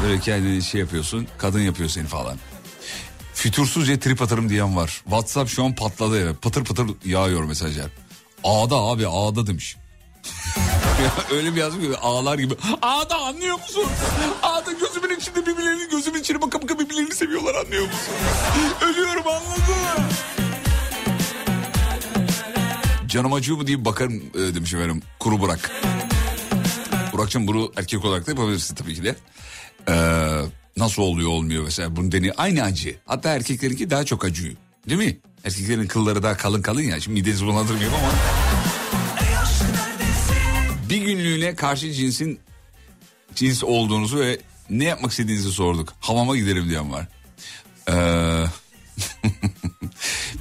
Böyle 0.03 0.21
kendini 0.21 0.63
şey 0.63 0.81
yapıyorsun 0.81 1.27
kadın 1.39 1.61
yapıyor 1.61 1.89
seni 1.89 2.07
falan. 2.07 2.39
Fütursuzca 3.43 4.01
trip 4.01 4.23
atarım 4.23 4.49
diyen 4.49 4.77
var. 4.77 4.89
WhatsApp 5.05 5.51
şu 5.51 5.65
an 5.65 5.75
patladı 5.75 6.23
evet. 6.23 6.43
Pıtır 6.43 6.65
pıtır 6.65 6.87
yağıyor 7.05 7.45
mesajlar. 7.45 7.87
Ağda 8.45 8.77
abi 8.77 9.09
ağda 9.09 9.47
demiş. 9.47 9.77
Öyle 11.33 11.55
bir 11.55 11.61
yazım 11.61 11.81
gibi 11.81 11.97
ağlar 11.97 12.39
gibi. 12.39 12.55
Ağda 12.83 13.17
anlıyor 13.17 13.59
musun? 13.59 13.85
Ağda 14.43 14.73
gözümün 14.73 15.17
içinde 15.17 15.47
birbirlerinin 15.47 15.91
gözümün 15.91 16.21
içine 16.21 16.43
baka 16.43 16.63
baka 16.63 16.79
birbirlerini 16.79 17.15
seviyorlar 17.15 17.55
anlıyor 17.55 17.87
musun? 17.87 18.15
Ölüyorum 18.83 19.27
anladın 19.27 19.75
mı? 19.75 20.09
Canım 23.07 23.33
acıyor 23.33 23.59
mu 23.59 23.67
diye 23.67 23.85
bakarım 23.85 24.23
e, 24.35 24.55
demiş 24.55 24.75
efendim. 24.75 25.03
Kuru 25.19 25.41
Burak. 25.41 25.71
Burak'cığım 27.13 27.47
bunu 27.47 27.73
erkek 27.77 28.05
olarak 28.05 28.27
da 28.27 28.31
yapabilirsin 28.31 28.75
tabii 28.75 28.95
ki 28.95 29.05
de. 29.05 29.17
Ee, 29.89 30.62
nasıl 30.77 31.03
oluyor 31.03 31.29
olmuyor 31.31 31.65
mesela 31.65 31.97
bunu 31.97 32.13
deniyor. 32.13 32.35
Aynı 32.39 32.63
acı. 32.63 32.97
Hatta 33.07 33.29
erkeklerinki 33.35 33.91
daha 33.91 34.05
çok 34.05 34.25
acıyor. 34.25 34.55
Değil 34.89 34.99
mi? 34.99 35.19
Erkeklerin 35.45 35.87
kılları 35.87 36.23
daha 36.23 36.37
kalın 36.37 36.63
kalın 36.63 36.81
ya. 36.81 37.01
Şimdi 37.01 37.21
midenizi 37.21 37.47
bulandırmıyorum 37.47 37.99
ama. 37.99 38.13
Bir 40.91 40.97
günlüğüne 40.97 41.55
karşı 41.55 41.93
cinsin 41.93 42.41
cins 43.35 43.65
olduğunuzu 43.65 44.19
ve 44.19 44.39
ne 44.71 44.85
yapmak 44.85 45.11
istediğinizi 45.11 45.53
sorduk. 45.53 45.95
Hamama 46.01 46.37
giderim 46.37 46.69
diyen 46.69 46.93
var. 46.93 47.09
Ee, 47.89 48.45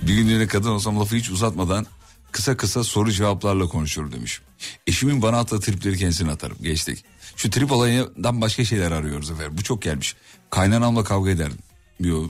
bir 0.08 0.14
günlüğüne 0.16 0.48
kadın 0.48 0.70
olsam 0.70 1.00
lafı 1.00 1.16
hiç 1.16 1.30
uzatmadan 1.30 1.86
kısa 2.32 2.58
kısa 2.58 2.84
soru 2.84 3.12
cevaplarla 3.12 3.68
konuşur 3.68 4.12
demiş. 4.12 4.42
Eşimin 4.88 5.22
bana 5.22 5.40
attığı 5.40 5.60
tripleri 5.60 5.98
kendisine 5.98 6.32
atarım. 6.32 6.58
Geçtik. 6.62 7.06
Şu 7.42 7.50
trip 7.50 7.72
olayından 7.72 8.42
başka 8.42 8.66
şeyler 8.66 8.92
arıyoruz 8.92 9.32
efendim. 9.32 9.58
Bu 9.58 9.64
çok 9.64 9.82
gelmiş. 9.82 10.16
Kaynanamla 10.50 11.04
kavga 11.04 11.30
ederdim. 11.30 11.58
Diyor. 12.04 12.30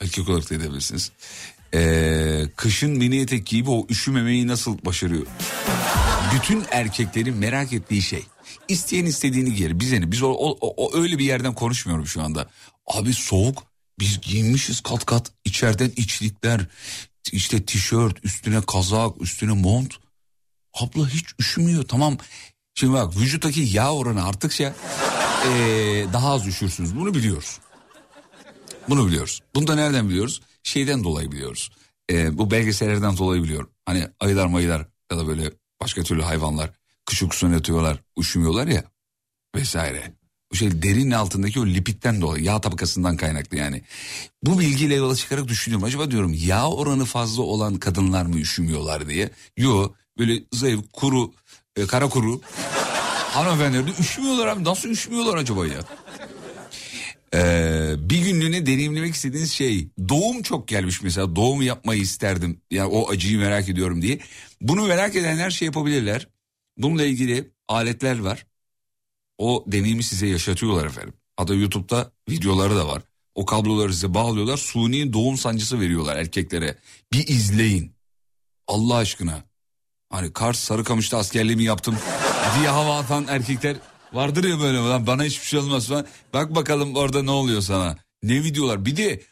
Erkek 0.00 0.28
olarak 0.28 0.50
da 0.50 0.54
edebilirsiniz. 0.54 1.12
Ee, 1.74 2.44
kışın 2.56 2.90
mini 2.90 3.20
etek 3.20 3.46
giyip 3.46 3.68
o 3.68 3.86
üşümemeyi 3.90 4.46
nasıl 4.46 4.84
başarıyor? 4.84 5.26
Bütün 6.34 6.64
erkeklerin 6.70 7.36
merak 7.36 7.72
ettiği 7.72 8.02
şey. 8.02 8.24
İsteyen 8.68 9.06
istediğini 9.06 9.54
giyer. 9.54 9.80
Bize 9.80 10.00
ne? 10.00 10.12
Biz 10.12 10.22
o, 10.22 10.30
o, 10.30 10.56
o 10.60 10.96
öyle 10.96 11.18
bir 11.18 11.24
yerden 11.24 11.54
konuşmuyorum 11.54 12.06
şu 12.06 12.22
anda. 12.22 12.50
Abi 12.86 13.14
soğuk. 13.14 13.64
Biz 13.98 14.20
giyinmişiz 14.20 14.80
kat 14.80 15.06
kat. 15.06 15.32
içeriden 15.44 15.92
içlikler. 15.96 16.66
işte 17.32 17.64
tişört, 17.64 18.24
üstüne 18.24 18.60
kazak, 18.66 19.22
üstüne 19.22 19.52
mont. 19.52 19.94
Abla 20.74 21.08
hiç 21.08 21.24
üşümüyor 21.40 21.82
tamam. 21.82 22.18
Şimdi 22.74 22.92
bak 22.92 23.16
vücuttaki 23.16 23.60
yağ 23.60 23.94
oranı 23.94 24.24
arttıkça 24.24 24.74
ee, 25.46 26.06
daha 26.12 26.32
az 26.32 26.46
üşürsünüz. 26.46 26.96
Bunu 26.96 27.14
biliyoruz. 27.14 27.58
Bunu 28.88 29.06
biliyoruz. 29.06 29.40
Bunu 29.54 29.66
da 29.66 29.74
nereden 29.74 30.08
biliyoruz? 30.08 30.40
Şeyden 30.62 31.04
dolayı 31.04 31.32
biliyoruz. 31.32 31.70
Ee, 32.10 32.38
bu 32.38 32.50
belgesellerden 32.50 33.16
dolayı 33.16 33.42
biliyorum. 33.42 33.70
Hani 33.86 34.08
ayılar 34.20 34.46
mayılar 34.46 34.86
ya 35.12 35.18
da 35.18 35.26
böyle 35.26 35.52
başka 35.80 36.02
türlü 36.02 36.22
hayvanlar 36.22 36.70
kış 37.04 37.22
uykusuna 37.22 37.54
yatıyorlar, 37.54 37.98
üşümüyorlar 38.18 38.66
ya 38.66 38.84
vesaire. 39.56 40.12
Bu 40.52 40.56
şey 40.56 40.82
derinin 40.82 41.10
altındaki 41.10 41.60
o 41.60 41.66
lipitten 41.66 42.20
dolayı 42.20 42.44
yağ 42.44 42.60
tabakasından 42.60 43.16
kaynaklı 43.16 43.56
yani. 43.56 43.82
Bu 44.42 44.60
bilgiyle 44.60 44.94
yola 44.94 45.16
çıkarak 45.16 45.48
düşünüyorum. 45.48 45.84
Acaba 45.84 46.10
diyorum 46.10 46.34
yağ 46.36 46.70
oranı 46.70 47.04
fazla 47.04 47.42
olan 47.42 47.76
kadınlar 47.76 48.26
mı 48.26 48.38
üşümüyorlar 48.38 49.08
diye. 49.08 49.30
Yo 49.56 49.92
böyle 50.18 50.42
zayıf 50.52 50.80
kuru 50.92 51.32
e, 51.76 51.86
kara 51.86 52.08
kuru 52.08 52.40
hanımefendiler 53.32 53.86
de 53.86 53.90
üşümüyorlar 54.00 54.46
abi. 54.46 54.64
Nasıl 54.64 54.88
üşümüyorlar 54.88 55.36
acaba 55.36 55.66
ya? 55.66 55.80
Ee, 57.34 57.94
bir 57.98 58.18
günlüğüne 58.18 58.66
deneyimlemek 58.66 59.14
istediğiniz 59.14 59.52
şey 59.52 59.88
doğum 60.08 60.42
çok 60.42 60.68
gelmiş 60.68 61.02
mesela. 61.02 61.36
Doğum 61.36 61.62
yapmayı 61.62 62.00
isterdim. 62.00 62.60
Yani 62.70 62.88
o 62.88 63.10
acıyı 63.10 63.38
merak 63.38 63.68
ediyorum 63.68 64.02
diye. 64.02 64.18
Bunu 64.60 64.86
merak 64.86 65.16
edenler 65.16 65.50
şey 65.50 65.66
yapabilirler. 65.66 66.28
Bununla 66.78 67.04
ilgili 67.04 67.50
aletler 67.68 68.18
var. 68.18 68.46
O 69.38 69.64
deneyimi 69.66 70.02
size 70.02 70.26
yaşatıyorlar 70.26 70.86
efendim. 70.86 71.14
Hatta 71.36 71.54
YouTube'da 71.54 72.12
videoları 72.30 72.76
da 72.76 72.88
var. 72.88 73.02
O 73.34 73.46
kabloları 73.46 73.92
size 73.92 74.14
bağlıyorlar. 74.14 74.56
Suni 74.56 75.12
doğum 75.12 75.36
sancısı 75.36 75.80
veriyorlar 75.80 76.16
erkeklere. 76.16 76.78
Bir 77.12 77.26
izleyin. 77.28 77.92
Allah 78.66 78.96
aşkına 78.96 79.44
hani 80.12 80.32
Kars 80.32 80.58
Sarıkamış'ta 80.58 81.18
askerliğimi 81.18 81.64
yaptım 81.64 81.98
diye 82.58 82.68
hava 82.68 82.98
atan 82.98 83.26
erkekler 83.28 83.76
Vardır 84.12 84.44
ya 84.44 84.60
böyle 84.60 84.78
lan 84.78 85.06
bana 85.06 85.24
hiçbir 85.24 85.46
şey 85.46 85.60
olmaz 85.60 85.88
falan. 85.88 86.06
Bak 86.34 86.54
bakalım 86.54 86.96
orada 86.96 87.22
ne 87.22 87.30
oluyor 87.30 87.60
sana. 87.60 87.96
Ne 88.22 88.34
videolar. 88.34 88.84
Bir 88.84 88.96
de 88.96 89.22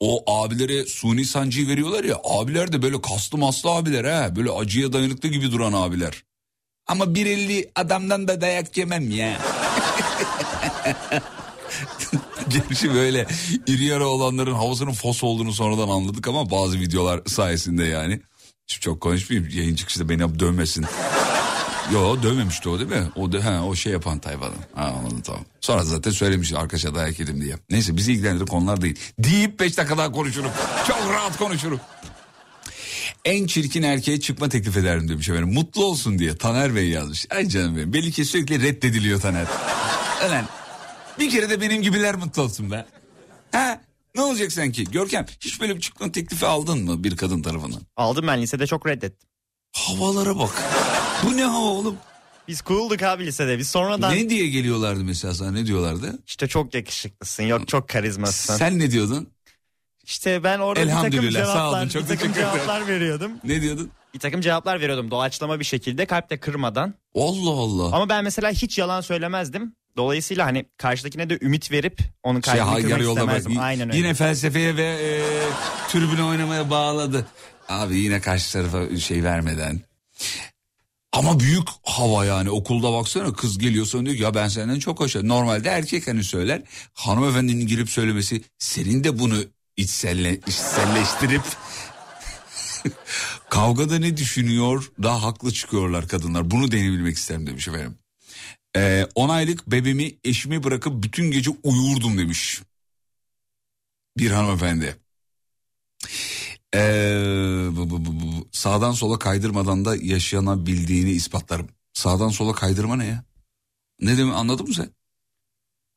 o 0.00 0.40
abilere 0.40 0.86
suni 0.86 1.24
sancıyı 1.24 1.68
veriyorlar 1.68 2.04
ya. 2.04 2.16
Abiler 2.24 2.72
de 2.72 2.82
böyle 2.82 3.00
kaslı 3.00 3.38
maslı 3.38 3.70
abiler 3.70 4.04
ha. 4.04 4.36
Böyle 4.36 4.50
acıya 4.50 4.92
dayanıklı 4.92 5.28
gibi 5.28 5.52
duran 5.52 5.72
abiler. 5.72 6.24
Ama 6.86 7.04
1.50 7.04 7.70
adamdan 7.74 8.28
da 8.28 8.40
dayak 8.40 8.76
yemem 8.76 9.10
ya. 9.10 9.38
Gerçi 12.48 12.94
böyle 12.94 13.26
iri 13.66 13.84
yarı 13.84 14.06
olanların 14.06 14.54
havasının 14.54 14.92
fos 14.92 15.24
olduğunu 15.24 15.52
sonradan 15.52 15.88
anladık 15.88 16.28
ama 16.28 16.50
bazı 16.50 16.80
videolar 16.80 17.20
sayesinde 17.26 17.84
yani. 17.84 18.20
Şimdi 18.70 18.84
çok 18.84 19.00
konuşmayayım 19.00 19.50
yayın 19.52 19.74
çıkışta 19.74 20.08
beni 20.08 20.40
dövmesin. 20.40 20.86
Yo 21.92 22.22
dövmemişti 22.22 22.68
o 22.68 22.78
değil 22.78 22.90
mi? 22.90 23.10
O 23.16 23.32
de, 23.32 23.40
ha, 23.40 23.64
o 23.64 23.74
şey 23.74 23.92
yapan 23.92 24.18
tayfanın. 24.18 24.54
Ha 24.74 24.84
anladım 24.98 25.20
tamam. 25.20 25.44
Sonra 25.60 25.82
zaten 25.82 26.10
söylemiş 26.10 26.52
arkadaşa 26.52 26.94
dayak 26.94 27.20
yedim 27.20 27.40
diye. 27.40 27.56
Neyse 27.70 27.96
bizi 27.96 28.12
ilgilendiren 28.12 28.46
konular 28.46 28.80
değil. 28.80 28.98
Deyip 29.18 29.60
5 29.60 29.76
dakika 29.76 29.98
daha 29.98 30.12
konuşurum. 30.12 30.50
Çok 30.88 31.12
rahat 31.12 31.38
konuşurum. 31.38 31.80
En 33.24 33.46
çirkin 33.46 33.82
erkeğe 33.82 34.20
çıkma 34.20 34.48
teklif 34.48 34.76
ederim 34.76 35.08
demiş 35.08 35.28
efendim. 35.28 35.54
Mutlu 35.54 35.84
olsun 35.84 36.18
diye 36.18 36.36
Taner 36.36 36.74
Bey 36.74 36.88
yazmış. 36.88 37.26
Ay 37.30 37.48
canım 37.48 37.76
benim. 37.76 37.92
Belli 37.92 38.12
ki 38.12 38.24
sürekli 38.24 38.62
reddediliyor 38.62 39.20
Taner. 39.20 39.46
Ulan 40.28 40.44
bir 41.18 41.30
kere 41.30 41.50
de 41.50 41.60
benim 41.60 41.82
gibiler 41.82 42.14
mutlu 42.14 42.42
olsun 42.42 42.70
be. 42.70 42.86
Ha? 43.52 43.80
Ne 44.14 44.22
olacak 44.22 44.52
sanki? 44.52 44.84
Görkem 44.84 45.26
hiç 45.40 45.60
böyle 45.60 45.76
bir 45.76 45.80
çıkma 45.80 46.12
teklifi 46.12 46.46
aldın 46.46 46.78
mı 46.84 47.04
bir 47.04 47.16
kadın 47.16 47.42
tarafından? 47.42 47.80
Aldım 47.96 48.26
ben 48.26 48.42
lisede 48.42 48.66
çok 48.66 48.86
reddettim. 48.86 49.28
Havalara 49.72 50.38
bak. 50.38 50.50
Bu 51.24 51.36
ne 51.36 51.44
hava 51.44 51.64
oğlum? 51.66 51.96
Biz 52.48 52.60
cool'duk 52.66 53.02
abi 53.02 53.26
lisede. 53.26 53.58
Biz 53.58 53.70
sonradan 53.70 54.14
Ne 54.14 54.30
diye 54.30 54.48
geliyorlardı 54.48 55.04
mesela 55.04 55.34
sana 55.34 55.50
ne 55.50 55.66
diyorlardı? 55.66 56.18
işte 56.26 56.48
çok 56.48 56.74
yakışıklısın 56.74 57.42
yok 57.42 57.68
çok 57.68 57.88
karizmasın. 57.88 58.56
Sen 58.56 58.78
ne 58.78 58.90
diyordun? 58.90 59.28
İşte 60.04 60.44
ben 60.44 60.58
orada 60.58 60.80
bir 60.82 60.86
takım 60.86 61.06
Elhamdülillah, 61.06 61.44
sağ 61.46 61.68
olun, 61.70 61.88
cevaplar, 61.88 61.88
çok 61.90 62.02
bir 62.02 62.08
takım 62.16 62.32
cevaplar 62.32 62.86
veriyordum. 62.88 63.32
Ne 63.44 63.62
diyordun? 63.62 63.90
Bir 64.14 64.18
takım 64.18 64.40
cevaplar 64.40 64.80
veriyordum 64.80 65.10
doğaçlama 65.10 65.60
bir 65.60 65.64
şekilde 65.64 66.06
kalpte 66.06 66.40
kırmadan. 66.40 66.94
Allah 67.14 67.50
Allah. 67.50 67.96
Ama 67.96 68.08
ben 68.08 68.24
mesela 68.24 68.50
hiç 68.50 68.78
yalan 68.78 69.00
söylemezdim. 69.00 69.74
Dolayısıyla 69.96 70.46
hani 70.46 70.66
karşıdakine 70.76 71.30
de 71.30 71.38
ümit 71.42 71.72
verip 71.72 71.98
onun 72.22 72.40
Şey, 72.40 72.54
kalbini 72.54 72.64
ha, 72.64 72.76
kırmak 72.76 72.90
yarı 72.90 73.02
yolda 73.02 73.20
istemezdim. 73.20 73.58
Aynen 73.58 73.88
öyle. 73.88 73.98
Yine 73.98 74.14
felsefeye 74.14 74.76
ve 74.76 74.82
e, 74.82 75.22
tribüne 75.88 76.22
oynamaya 76.24 76.70
bağladı. 76.70 77.26
Abi 77.68 77.96
yine 77.98 78.20
karşı 78.20 78.52
tarafa 78.52 78.96
şey 78.96 79.24
vermeden. 79.24 79.80
Ama 81.12 81.40
büyük 81.40 81.68
hava 81.82 82.24
yani 82.24 82.50
okulda 82.50 82.92
baksana 82.92 83.32
kız 83.32 83.58
geliyor 83.58 83.86
sonra 83.86 84.04
diyor 84.04 84.16
ki 84.16 84.22
ya 84.22 84.34
ben 84.34 84.48
senden 84.48 84.78
çok 84.78 85.00
hoşum. 85.00 85.28
Normalde 85.28 85.68
erkek 85.68 86.06
hani 86.08 86.24
söyler 86.24 86.62
hanımefendinin 86.94 87.66
girip 87.66 87.90
söylemesi 87.90 88.42
senin 88.58 89.04
de 89.04 89.18
bunu 89.18 89.36
içselle, 89.76 90.34
içselleştirip 90.46 91.42
kavgada 93.50 93.98
ne 93.98 94.16
düşünüyor 94.16 94.90
daha 95.02 95.22
haklı 95.22 95.52
çıkıyorlar 95.52 96.08
kadınlar. 96.08 96.50
Bunu 96.50 96.72
deneyebilmek 96.72 97.16
isterim 97.16 97.46
demiş 97.46 97.68
efendim. 97.68 97.98
Ee, 98.76 99.06
10 99.14 99.28
aylık 99.28 99.66
bebeğimi 99.70 100.12
eşimi 100.24 100.62
bırakıp 100.62 101.02
bütün 101.02 101.30
gece 101.30 101.50
uyurdum 101.62 102.18
demiş. 102.18 102.62
Bir 104.18 104.30
hanımefendi. 104.30 104.96
Ee, 106.74 106.78
bu, 107.70 107.90
bu, 107.90 108.04
bu, 108.04 108.20
bu. 108.20 108.48
Sağdan 108.52 108.92
sola 108.92 109.18
kaydırmadan 109.18 109.84
da 109.84 109.96
yaşanabildiğini 109.96 111.10
ispatlarım. 111.10 111.68
Sağdan 111.92 112.28
sola 112.28 112.52
kaydırma 112.52 112.96
ne 112.96 113.06
ya? 113.06 113.24
Ne 114.00 114.18
demek 114.18 114.34
anladın 114.34 114.68
mı 114.68 114.74
sen? 114.74 114.90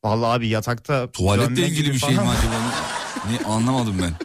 Vallahi 0.03 0.37
abi 0.37 0.47
yatakta 0.47 1.11
Tuvaletle 1.11 1.67
ilgili 1.67 1.93
bir 1.93 1.99
şey 1.99 2.09
mi 2.15 2.21
acaba? 2.21 2.53
ne, 3.31 3.45
anlamadım 3.45 3.95
ben. 4.01 4.13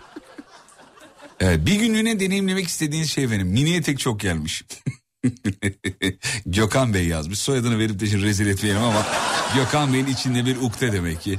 Evet, 1.40 1.66
bir 1.66 1.74
günlüğüne 1.74 2.20
deneyimlemek 2.20 2.66
istediğiniz 2.68 3.10
şey 3.10 3.30
benim. 3.30 3.48
Mini 3.48 3.74
etek 3.76 3.98
çok 3.98 4.20
gelmiş. 4.20 4.64
Gökhan 6.46 6.94
Bey 6.94 7.06
yazmış. 7.06 7.38
Soyadını 7.38 7.78
verip 7.78 8.00
de 8.00 8.06
şimdi 8.06 8.24
rezil 8.24 8.46
etmeyelim 8.46 8.82
ama 8.82 9.06
Gökhan 9.54 9.92
Bey'in 9.92 10.06
içinde 10.06 10.46
bir 10.46 10.56
ukde 10.56 10.92
demek 10.92 11.20
ki. 11.20 11.38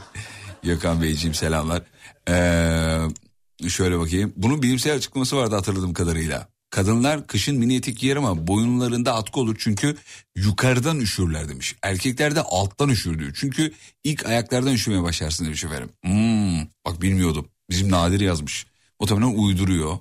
Gökhan 0.64 1.02
Beyciğim 1.02 1.34
selamlar. 1.34 1.84
Ee, 2.30 3.70
şöyle 3.70 4.00
bakayım. 4.00 4.34
Bunun 4.36 4.62
bilimsel 4.62 4.96
açıklaması 4.96 5.38
vardı 5.38 5.56
hatırladığım 5.56 5.94
kadarıyla. 5.94 6.48
Kadınlar 6.70 7.28
kışın 7.28 7.58
mini 7.58 7.76
etek 7.76 8.00
giyer 8.00 8.16
ama 8.16 8.48
boyunlarında 8.48 9.16
atkı 9.16 9.40
olur 9.40 9.56
çünkü 9.60 9.98
yukarıdan 10.36 11.00
üşürler 11.00 11.50
demiş. 11.50 11.76
Erkekler 11.82 12.36
de 12.36 12.42
alttan 12.42 12.90
üşür 12.90 13.20
diyor. 13.20 13.32
Çünkü 13.36 13.74
ilk 14.04 14.26
ayaklardan 14.26 14.74
üşümeye 14.74 15.04
başlarsın 15.04 15.46
demiş 15.46 15.64
efendim. 15.64 15.90
Hmm, 16.06 16.60
bak 16.86 17.02
bilmiyordum. 17.02 17.48
Bizim 17.70 17.92
Nadir 17.92 18.20
yazmış. 18.20 18.66
Muhtemelen 19.00 19.38
uyduruyor. 19.38 19.98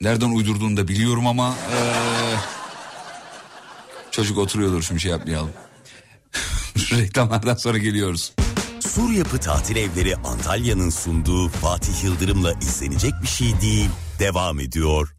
Nereden 0.00 0.30
uydurduğunu 0.30 0.76
da 0.76 0.88
biliyorum 0.88 1.26
ama... 1.26 1.54
ee, 1.72 2.65
Çocuk 4.16 4.38
oturuyordur 4.38 4.82
şimdi 4.82 5.00
şey 5.00 5.10
yapmayalım. 5.10 5.50
Reklamlardan 6.92 7.54
sonra 7.54 7.78
geliyoruz. 7.78 8.32
Sur 8.80 9.10
Yapı 9.10 9.38
Tatil 9.38 9.76
Evleri 9.76 10.16
Antalya'nın 10.16 10.90
sunduğu 10.90 11.48
Fatih 11.48 12.04
Yıldırım'la 12.04 12.52
izlenecek 12.52 13.12
bir 13.22 13.28
şey 13.28 13.60
değil. 13.60 13.90
Devam 14.18 14.60
ediyor. 14.60 15.15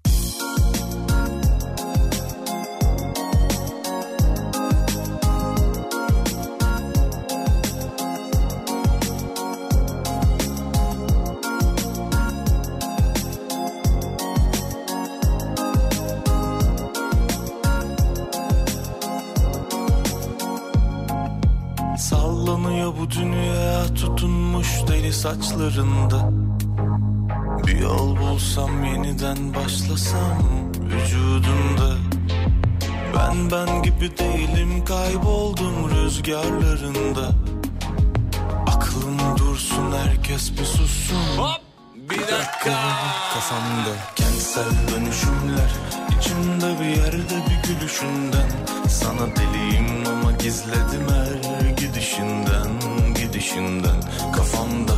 Saçlarında. 25.27 26.29
Bir 27.67 27.79
yol 27.79 28.17
bulsam 28.17 28.83
yeniden 28.83 29.53
başlasam 29.53 30.37
vücudunda 30.79 31.95
Ben 33.15 33.51
ben 33.51 33.83
gibi 33.83 34.17
değilim 34.17 34.85
kayboldum 34.85 35.89
rüzgarlarında. 35.89 37.31
Aklım 38.67 39.37
dursun 39.37 39.91
herkes 39.91 40.51
bir 40.51 40.65
sussun. 40.65 41.17
Bir 41.95 42.19
dakika. 42.19 42.79
Kafamda 43.33 43.95
kentsel 44.15 44.71
dönüşümler 44.91 45.71
içimde 46.19 46.79
bir 46.79 47.01
yerde 47.01 47.35
bir 47.49 47.69
gülüşünden. 47.69 48.49
Sana 48.89 49.35
deliyim 49.35 50.07
ama 50.07 50.31
gizledim 50.31 51.07
her 51.09 51.69
gidişinden 51.69 52.67
Gidişinden. 53.15 54.01
Kafamda 54.35 54.93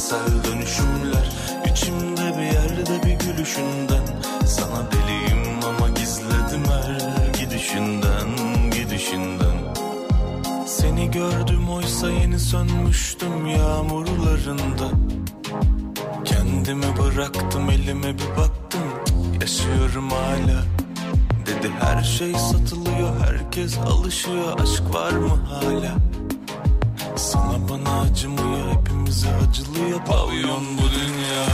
kentsel 0.00 0.44
dönüşümler 0.44 1.30
içimde 1.70 2.38
bir 2.38 2.42
yerde 2.42 3.02
bir 3.06 3.26
gülüşünden. 3.26 4.04
Sana 4.46 4.86
deliyim 4.92 5.64
ama 5.64 5.88
gizledim 5.88 6.64
her 6.64 7.34
gidişinden 7.40 8.28
Gidişinden. 8.70 9.74
Seni 10.66 11.10
gördüm 11.10 11.70
oysa 11.70 12.10
yeni 12.10 12.38
sönmüştüm 12.38 13.46
yağmurlarında. 13.46 14.90
Kendimi 16.24 16.96
bıraktım 16.98 17.70
elime 17.70 18.14
bir 18.14 18.36
baktım. 18.36 18.82
Yaşıyorum 19.40 20.10
hala. 20.10 20.62
Dedi 21.46 21.70
her 21.80 22.02
şey 22.02 22.32
satılıyor 22.34 23.20
Herkes 23.26 23.78
alışıyor. 23.78 24.60
Aşk 24.60 24.94
var 24.94 25.12
mı 25.12 25.38
hala? 25.48 25.94
Sana 27.16 27.68
bana 27.68 28.00
acımıyor 28.00 28.89
Hepimize 29.10 29.28
acılıyor 29.28 30.04
Pavyon 30.04 30.78
bu 30.78 30.82
dünya. 30.82 31.46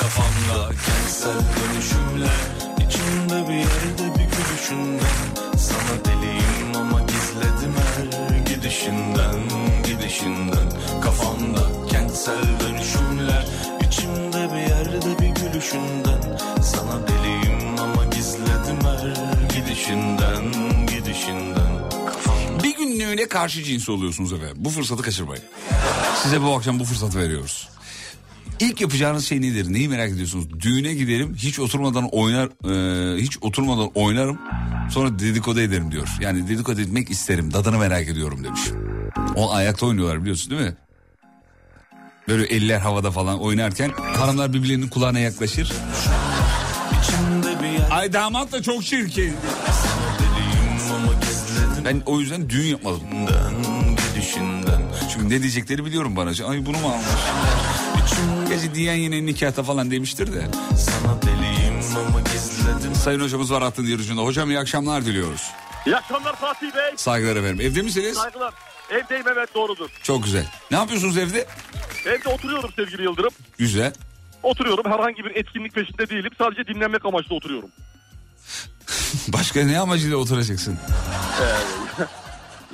Kafamda 0.00 0.68
kentsel 0.86 1.42
dönüşümler 1.56 2.40
İçimde 2.86 3.48
bir 3.48 3.54
yerde 3.54 4.18
bir 4.18 4.28
gülüşünden 4.36 5.18
Sana 5.56 6.04
deliyim 6.04 6.76
ama 6.76 7.00
gizledim 7.00 7.74
her 7.76 8.38
gidişinden 8.54 9.34
Gidişinden. 9.86 11.00
Kafamda 11.02 11.88
kentsel 11.90 12.44
dönüşümler 12.60 13.46
İçimde 13.86 14.54
bir 14.54 14.70
yerde 14.70 15.18
bir 15.18 15.28
gülüşünden. 15.28 16.38
Sana 16.62 17.08
deliyim 17.08 17.78
ama 17.82 18.04
gizledim 18.04 18.78
her 18.84 19.56
gidişinden 19.56 20.44
Gidişinden 20.86 21.61
Bir 22.62 22.76
günlüğüne 22.76 23.28
karşı 23.28 23.62
cins 23.62 23.88
oluyorsunuz 23.88 24.32
efendim. 24.32 24.56
Bu 24.58 24.70
fırsatı 24.70 25.02
kaçırmayın. 25.02 25.44
Size 26.22 26.42
bu 26.42 26.54
akşam 26.56 26.78
bu 26.78 26.84
fırsatı 26.84 27.18
veriyoruz. 27.18 27.68
İlk 28.60 28.80
yapacağınız 28.80 29.26
şey 29.26 29.40
nedir? 29.40 29.72
Neyi 29.72 29.88
merak 29.88 30.10
ediyorsunuz? 30.10 30.60
Düğüne 30.60 30.94
giderim, 30.94 31.34
hiç 31.34 31.58
oturmadan 31.58 32.08
oynar, 32.12 32.46
e, 32.46 33.22
hiç 33.22 33.38
oturmadan 33.40 33.90
oynarım. 33.94 34.38
Sonra 34.90 35.18
dedikodu 35.18 35.60
ederim 35.60 35.92
diyor. 35.92 36.08
Yani 36.20 36.48
dedikodu 36.48 36.80
etmek 36.80 37.10
isterim. 37.10 37.52
Dadını 37.52 37.78
merak 37.78 38.08
ediyorum 38.08 38.44
demiş. 38.44 38.60
O 39.36 39.52
ayakta 39.52 39.86
oynuyorlar 39.86 40.20
biliyorsun 40.20 40.50
değil 40.50 40.62
mi? 40.62 40.76
Böyle 42.28 42.44
eller 42.44 42.78
havada 42.80 43.10
falan 43.10 43.40
oynarken 43.40 43.90
hanımlar 44.16 44.52
birbirlerinin 44.52 44.88
kulağına 44.88 45.18
yaklaşır. 45.18 45.72
Ay 47.90 48.12
damat 48.12 48.52
da 48.52 48.62
çok 48.62 48.84
çirkin. 48.84 49.34
Ben 51.84 52.02
o 52.06 52.20
yüzden 52.20 52.48
düğün 52.50 52.66
yapmadım. 52.66 53.00
Çünkü 55.12 55.30
ne 55.30 55.42
diyecekleri 55.42 55.84
biliyorum 55.84 56.16
bana. 56.16 56.30
Ay 56.48 56.66
bunu 56.66 56.78
mu 56.78 56.88
almış? 56.88 57.06
Gerçi 58.48 58.74
diyen 58.74 58.94
yine 58.94 59.26
nikahta 59.26 59.62
falan 59.62 59.90
demiştir 59.90 60.32
de. 60.32 60.46
Sana 60.76 61.22
deliyim 61.22 61.74
ama 62.08 62.20
gizledim 62.20 62.94
Sayın 62.94 63.20
hocamız 63.20 63.52
var 63.52 63.62
hattın 63.62 63.86
yarışında. 63.86 64.22
Hocam 64.22 64.50
iyi 64.50 64.58
akşamlar 64.58 65.04
diliyoruz. 65.04 65.50
İyi 65.86 65.96
akşamlar 65.96 66.36
Fatih 66.36 66.66
Bey. 66.66 66.96
Saygılar 66.96 67.36
efendim. 67.36 67.60
Evde 67.60 67.82
misiniz? 67.82 68.16
Saygılar. 68.16 68.54
Evdeyim 68.90 69.24
evet 69.32 69.54
doğrudur. 69.54 69.88
Çok 70.02 70.24
güzel. 70.24 70.46
Ne 70.70 70.76
yapıyorsunuz 70.76 71.18
evde? 71.18 71.46
Evde 72.06 72.28
oturuyorum 72.28 72.70
sevgili 72.76 73.02
Yıldırım. 73.02 73.30
Güzel. 73.58 73.92
Oturuyorum 74.42 74.92
herhangi 74.92 75.24
bir 75.24 75.36
etkinlik 75.36 75.74
peşinde 75.74 76.08
değilim. 76.08 76.30
Sadece 76.38 76.66
dinlenmek 76.66 77.04
amaçlı 77.06 77.34
oturuyorum. 77.34 77.68
Başka 79.28 79.64
ne 79.64 79.80
amacıyla 79.80 80.16
oturacaksın? 80.16 80.78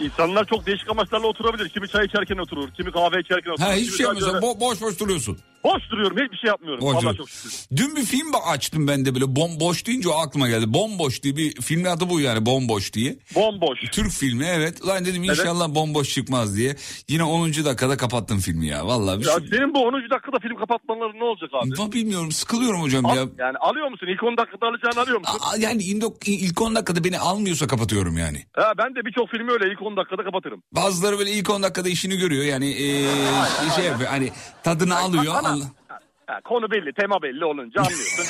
İnsanlar 0.00 0.44
çok 0.44 0.66
değişik 0.66 0.90
amaçlarla 0.90 1.26
oturabilir. 1.26 1.68
Kimi 1.68 1.88
çay 1.88 2.06
içerken 2.06 2.36
oturur, 2.38 2.70
kimi 2.70 2.92
kahve 2.92 3.20
içerken 3.20 3.50
oturur. 3.50 3.66
Ha 3.66 3.72
hiçbir 3.74 3.96
şey 3.96 4.06
yapmıyorsun. 4.06 4.38
Bo- 4.38 4.60
boş 4.60 4.80
boş 4.80 5.00
duruyorsun. 5.00 5.38
Boş 5.64 5.82
duruyorum, 5.90 6.16
hiçbir 6.24 6.36
şey 6.36 6.48
yapmıyorum. 6.48 6.80
Boş 6.84 7.04
Allah 7.04 7.14
çok 7.14 7.28
şükür. 7.30 7.52
Dün 7.76 7.96
bir 7.96 8.04
film 8.04 8.26
açtım 8.46 8.88
ben 8.88 9.04
de 9.06 9.14
böyle 9.14 9.36
bomboş 9.36 9.86
deyince 9.86 10.08
o 10.08 10.12
aklıma 10.18 10.48
geldi. 10.48 10.72
Bomboş 10.74 11.22
diye 11.22 11.36
bir 11.36 11.60
filmin 11.62 11.84
adı 11.84 12.10
bu 12.10 12.20
yani 12.20 12.46
bomboş 12.46 12.92
diye. 12.92 13.16
Bomboş. 13.34 13.78
Türk 13.92 14.10
filmi 14.10 14.44
evet. 14.44 14.86
Lan 14.86 15.04
dedim 15.04 15.24
inşallah 15.24 15.68
bomboş 15.74 16.14
çıkmaz 16.14 16.56
diye. 16.56 16.76
Yine 17.08 17.24
10. 17.24 17.48
dakikada 17.64 17.96
kapattım 17.96 18.38
filmi 18.38 18.66
ya. 18.66 18.86
Vallahi 18.86 19.20
bir 19.20 19.26
Ya 19.26 19.32
şey. 19.38 19.48
senin 19.48 19.74
bu 19.74 19.78
10. 19.78 19.92
dakikada 20.10 20.38
film 20.42 20.56
kapatmaları 20.56 21.18
ne 21.18 21.24
olacak 21.24 21.50
abi? 21.52 21.68
Va- 21.70 21.92
Bilmiyorum 21.92 22.32
sıkılıyorum 22.32 22.82
hocam 22.82 23.06
Al- 23.06 23.16
ya. 23.16 23.22
yani 23.38 23.56
alıyor 23.58 23.88
musun? 23.90 24.06
İlk 24.06 24.22
10 24.22 24.36
dakikada 24.36 24.66
alacağını 24.66 25.00
alıyor 25.00 25.18
musun? 25.20 25.38
Aa, 25.42 25.56
yani 25.58 25.82
ilk- 25.82 26.28
ilk 26.28 26.60
10 26.62 26.74
dakikada 26.74 27.04
beni 27.04 27.18
almıyorsa 27.18 27.66
kapatıyorum 27.66 28.18
yani. 28.18 28.44
Ha, 28.52 28.72
ben 28.78 28.94
de 28.94 29.00
birçok 29.06 29.30
filmi 29.30 29.52
öyle 29.52 29.72
ilk 29.72 29.82
10 29.88 29.96
dakikada 29.96 30.24
kapatırım. 30.24 30.62
Bazıları 30.72 31.18
böyle 31.18 31.30
ilk 31.30 31.50
10 31.50 31.62
dakikada 31.62 31.88
işini 31.88 32.16
görüyor 32.16 32.44
yani 32.44 32.70
ee, 32.70 33.06
şey 33.76 33.84
yapıyor 33.84 34.10
hani 34.10 34.30
tadını 34.62 34.98
alıyor. 34.98 35.34
Ana- 35.34 35.48
Allah- 35.48 35.70
Ha, 36.28 36.40
konu 36.44 36.70
belli, 36.70 36.92
tema 37.00 37.22
belli 37.22 37.44
olunca 37.44 37.80
anlıyorsun. 37.80 38.24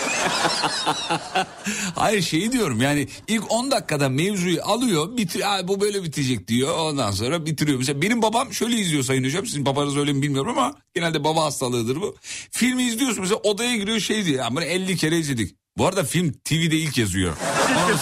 Hayır 1.95 2.23
şeyi 2.23 2.53
diyorum 2.53 2.81
yani 2.81 3.09
ilk 3.29 3.53
10 3.53 3.71
dakikada 3.71 4.09
mevzuyu 4.09 4.63
alıyor 4.65 5.17
bitir 5.17 5.43
"Aa, 5.59 5.69
bu 5.69 5.81
böyle 5.81 6.03
bitecek 6.03 6.49
diyor 6.49 6.79
ondan 6.79 7.11
sonra 7.11 7.47
bitiriyor. 7.47 7.79
Mesela 7.79 8.03
benim 8.03 8.23
babam 8.23 8.53
şöyle 8.53 8.77
izliyor 8.77 9.03
sayın 9.03 9.25
hocam 9.25 9.47
sizin 9.47 9.67
babanız 9.67 9.97
öyle 9.97 10.13
mi 10.13 10.23
bilmiyorum 10.23 10.59
ama 10.59 10.75
genelde 10.95 11.25
baba 11.25 11.45
hastalığıdır 11.45 12.01
bu. 12.01 12.17
Filmi 12.51 12.83
izliyorsun 12.83 13.21
mesela 13.21 13.41
odaya 13.43 13.77
giriyor 13.77 14.01
şey 14.01 14.25
diyor 14.25 14.45
ya 14.45 14.51
bunu 14.51 14.65
50 14.65 14.97
kere 14.97 15.19
izledik. 15.19 15.55
Bu 15.77 15.87
arada 15.87 16.05
film 16.05 16.33
TV'de 16.45 16.77
ilk 16.77 16.99
yazıyor. 16.99 17.37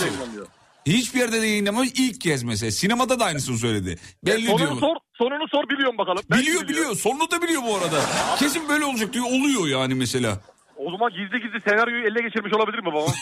Yayınlanmıyor. 0.03 0.36
Hiçbir 0.87 1.19
yerde 1.21 1.43
de 1.43 1.47
yayınlamıyor 1.47 1.87
ilk 1.97 2.21
kez 2.21 2.43
mesela. 2.43 2.71
Sinemada 2.71 3.21
da 3.21 3.25
aynısını 3.25 3.59
söyledi. 3.59 3.97
Belli 4.25 4.47
diyor. 4.47 4.59
Sonunu 4.59 4.81
sor, 4.81 4.97
sonunu 5.19 5.49
sor 5.49 5.69
biliyorum 5.69 5.99
bakalım. 5.99 6.23
Ben 6.31 6.39
Biliyor 6.39 6.55
biliyorum. 6.63 6.69
biliyor 6.69 6.97
sonunu 6.97 7.31
da 7.31 7.43
biliyor 7.43 7.63
bu 7.63 7.77
arada. 7.77 8.01
Kesin 8.39 8.69
böyle 8.69 8.85
olacak 8.85 9.13
diyor 9.13 9.25
oluyor 9.25 9.67
yani 9.67 9.95
mesela. 9.95 10.41
O 10.77 10.91
zaman 10.91 11.11
gizli 11.13 11.43
gizli 11.47 11.61
senaryoyu 11.71 12.05
ele 12.05 12.23
geçirmiş 12.23 12.53
olabilir 12.55 12.79
mi 12.79 12.87
babam? 12.87 13.13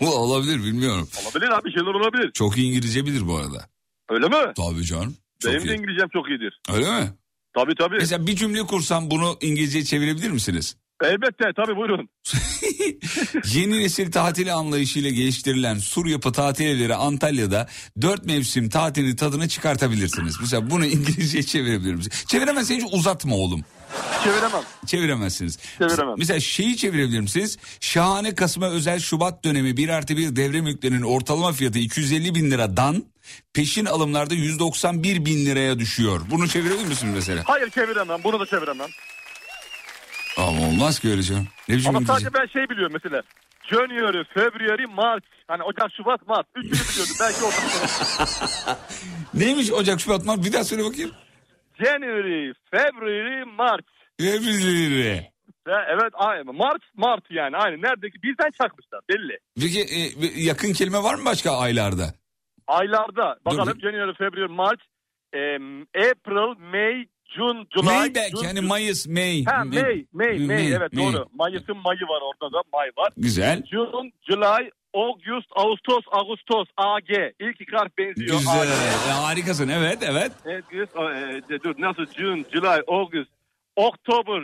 Olabilir 0.12 0.58
bilmiyorum. 0.64 1.08
olabilir 1.24 1.50
abi 1.52 1.72
şeyler 1.72 1.94
olabilir. 1.94 2.32
Çok 2.32 2.58
iyi 2.58 2.66
İngilizce 2.70 3.06
bilir 3.06 3.26
bu 3.28 3.36
arada. 3.36 3.68
Öyle 4.08 4.28
mi? 4.28 4.52
Tabii 4.56 4.84
canım. 4.84 5.16
Çok 5.38 5.52
Benim 5.52 5.68
de 5.68 5.72
iyi. 5.74 5.78
İngilizcem 5.78 6.08
çok 6.08 6.28
iyidir. 6.28 6.60
Öyle 6.74 6.90
mi? 7.00 7.08
Tabii 7.54 7.74
tabii. 7.74 7.96
Mesela 7.96 8.26
bir 8.26 8.36
cümle 8.36 8.62
kursam 8.62 9.10
bunu 9.10 9.36
İngilizceye 9.40 9.84
çevirebilir 9.84 10.30
misiniz? 10.30 10.76
Elbette 11.02 11.44
tabii 11.56 11.76
buyurun. 11.76 12.08
Yeni 13.54 13.82
nesil 13.82 14.12
tatili 14.12 14.52
anlayışıyla 14.52 15.10
geliştirilen 15.10 15.78
sur 15.78 16.06
yapı 16.06 16.32
tatil 16.32 16.66
evleri 16.66 16.94
Antalya'da 16.94 17.68
dört 18.02 18.24
mevsim 18.24 18.68
tatilin 18.68 19.16
tadını 19.16 19.48
çıkartabilirsiniz. 19.48 20.36
Mesela 20.40 20.70
bunu 20.70 20.86
İngilizceye 20.86 21.42
çevirebilir 21.42 21.94
misiniz? 21.94 22.24
Çeviremezsen 22.28 22.76
hiç 22.76 22.84
uzatma 22.92 23.34
oğlum. 23.36 23.64
Çeviremem. 24.24 24.62
Çeviremezsiniz. 24.86 25.58
Çeviremem. 25.78 26.14
Mesela 26.18 26.40
şeyi 26.40 26.76
çevirebilir 26.76 27.20
misiniz? 27.20 27.58
Şahane 27.80 28.34
Kasım'a 28.34 28.68
özel 28.68 29.00
Şubat 29.00 29.44
dönemi 29.44 29.76
1 29.76 29.88
artı 29.88 30.16
1 30.16 30.36
devre 30.36 30.60
mülklerinin 30.60 31.02
ortalama 31.02 31.52
fiyatı 31.52 31.78
250 31.78 32.34
bin 32.34 32.50
liradan 32.50 33.04
peşin 33.54 33.84
alımlarda 33.84 34.34
191 34.34 35.24
bin 35.24 35.46
liraya 35.46 35.78
düşüyor. 35.78 36.20
Bunu 36.30 36.48
çevirebilir 36.48 36.86
misiniz 36.86 37.14
mesela? 37.14 37.42
Hayır 37.46 37.70
çeviremem. 37.70 38.20
Bunu 38.24 38.40
da 38.40 38.46
çeviremem. 38.46 38.88
Ama 40.38 40.68
olmaz 40.68 40.98
ki 40.98 41.10
öyle 41.10 41.22
canım. 41.22 41.48
Ne 41.68 41.76
biçim 41.76 41.96
Ama 41.96 42.06
sadece 42.06 42.34
ben 42.34 42.46
şey 42.46 42.68
biliyorum 42.68 42.92
mesela. 43.02 43.22
January, 43.70 44.24
February, 44.34 44.86
March. 44.86 45.24
Hani 45.48 45.62
Ocak, 45.62 45.92
Şubat, 45.96 46.28
Mart. 46.28 46.46
Üçünü 46.56 46.72
biliyordum. 46.72 47.14
Belki 47.20 47.44
orada. 47.44 48.78
Neymiş 49.34 49.72
Ocak, 49.72 50.00
Şubat, 50.00 50.24
Mart? 50.24 50.44
Bir 50.44 50.52
daha 50.52 50.64
söyle 50.64 50.84
bakayım. 50.84 51.10
January, 51.84 52.52
February, 52.70 53.44
March. 53.44 53.86
February. 54.20 55.20
Ve 55.66 55.74
evet 55.88 56.12
aynı. 56.14 56.52
Mart, 56.52 56.82
Mart 56.96 57.24
yani 57.30 57.56
aynı. 57.56 57.82
Neredeki 57.82 58.22
birden 58.22 58.50
çakmışlar 58.50 59.00
belli. 59.08 59.38
Peki 59.60 59.80
e, 59.80 60.00
yakın 60.42 60.72
kelime 60.72 61.02
var 61.02 61.14
mı 61.14 61.24
başka 61.24 61.50
aylarda? 61.50 62.14
Aylarda 62.66 63.38
bakalım 63.44 63.74
Dur. 63.74 63.80
January, 63.80 64.14
February, 64.14 64.52
March, 64.52 64.80
em, 65.32 65.82
April, 65.82 66.60
May, 66.72 67.06
June, 67.36 67.64
July. 67.74 67.84
May 67.98 68.14
belki 68.14 68.36
June, 68.36 68.46
yani 68.46 68.58
June- 68.58 68.68
Mayıs, 68.68 69.06
May. 69.06 69.44
Ha 69.44 69.64
May, 69.64 70.04
May, 70.12 70.38
May, 70.38 70.72
evet 70.72 70.92
May. 70.92 71.04
doğru. 71.04 71.26
Mayıs'ın 71.34 71.76
Mayı 71.76 72.00
var 72.00 72.22
orada 72.22 72.52
da 72.56 72.62
May 72.72 72.88
var. 72.98 73.12
Güzel. 73.16 73.62
June, 73.70 74.10
July, 74.30 74.70
August, 74.94 75.48
Ağustos, 75.56 76.04
Ağustos, 76.12 76.68
AG. 76.76 77.10
İlk 77.40 77.60
iki 77.60 77.76
harf 77.76 77.98
benziyor. 77.98 78.38
Güzel. 78.38 78.52
AG. 78.62 78.68
E, 79.08 79.12
harikasın 79.12 79.68
evet 79.68 79.98
evet. 80.02 80.32
Evet, 80.44 80.64
e, 81.50 81.62
dur 81.64 81.74
nasıl 81.78 82.06
June, 82.06 82.44
July, 82.52 82.82
August, 82.88 83.30
October, 83.76 84.42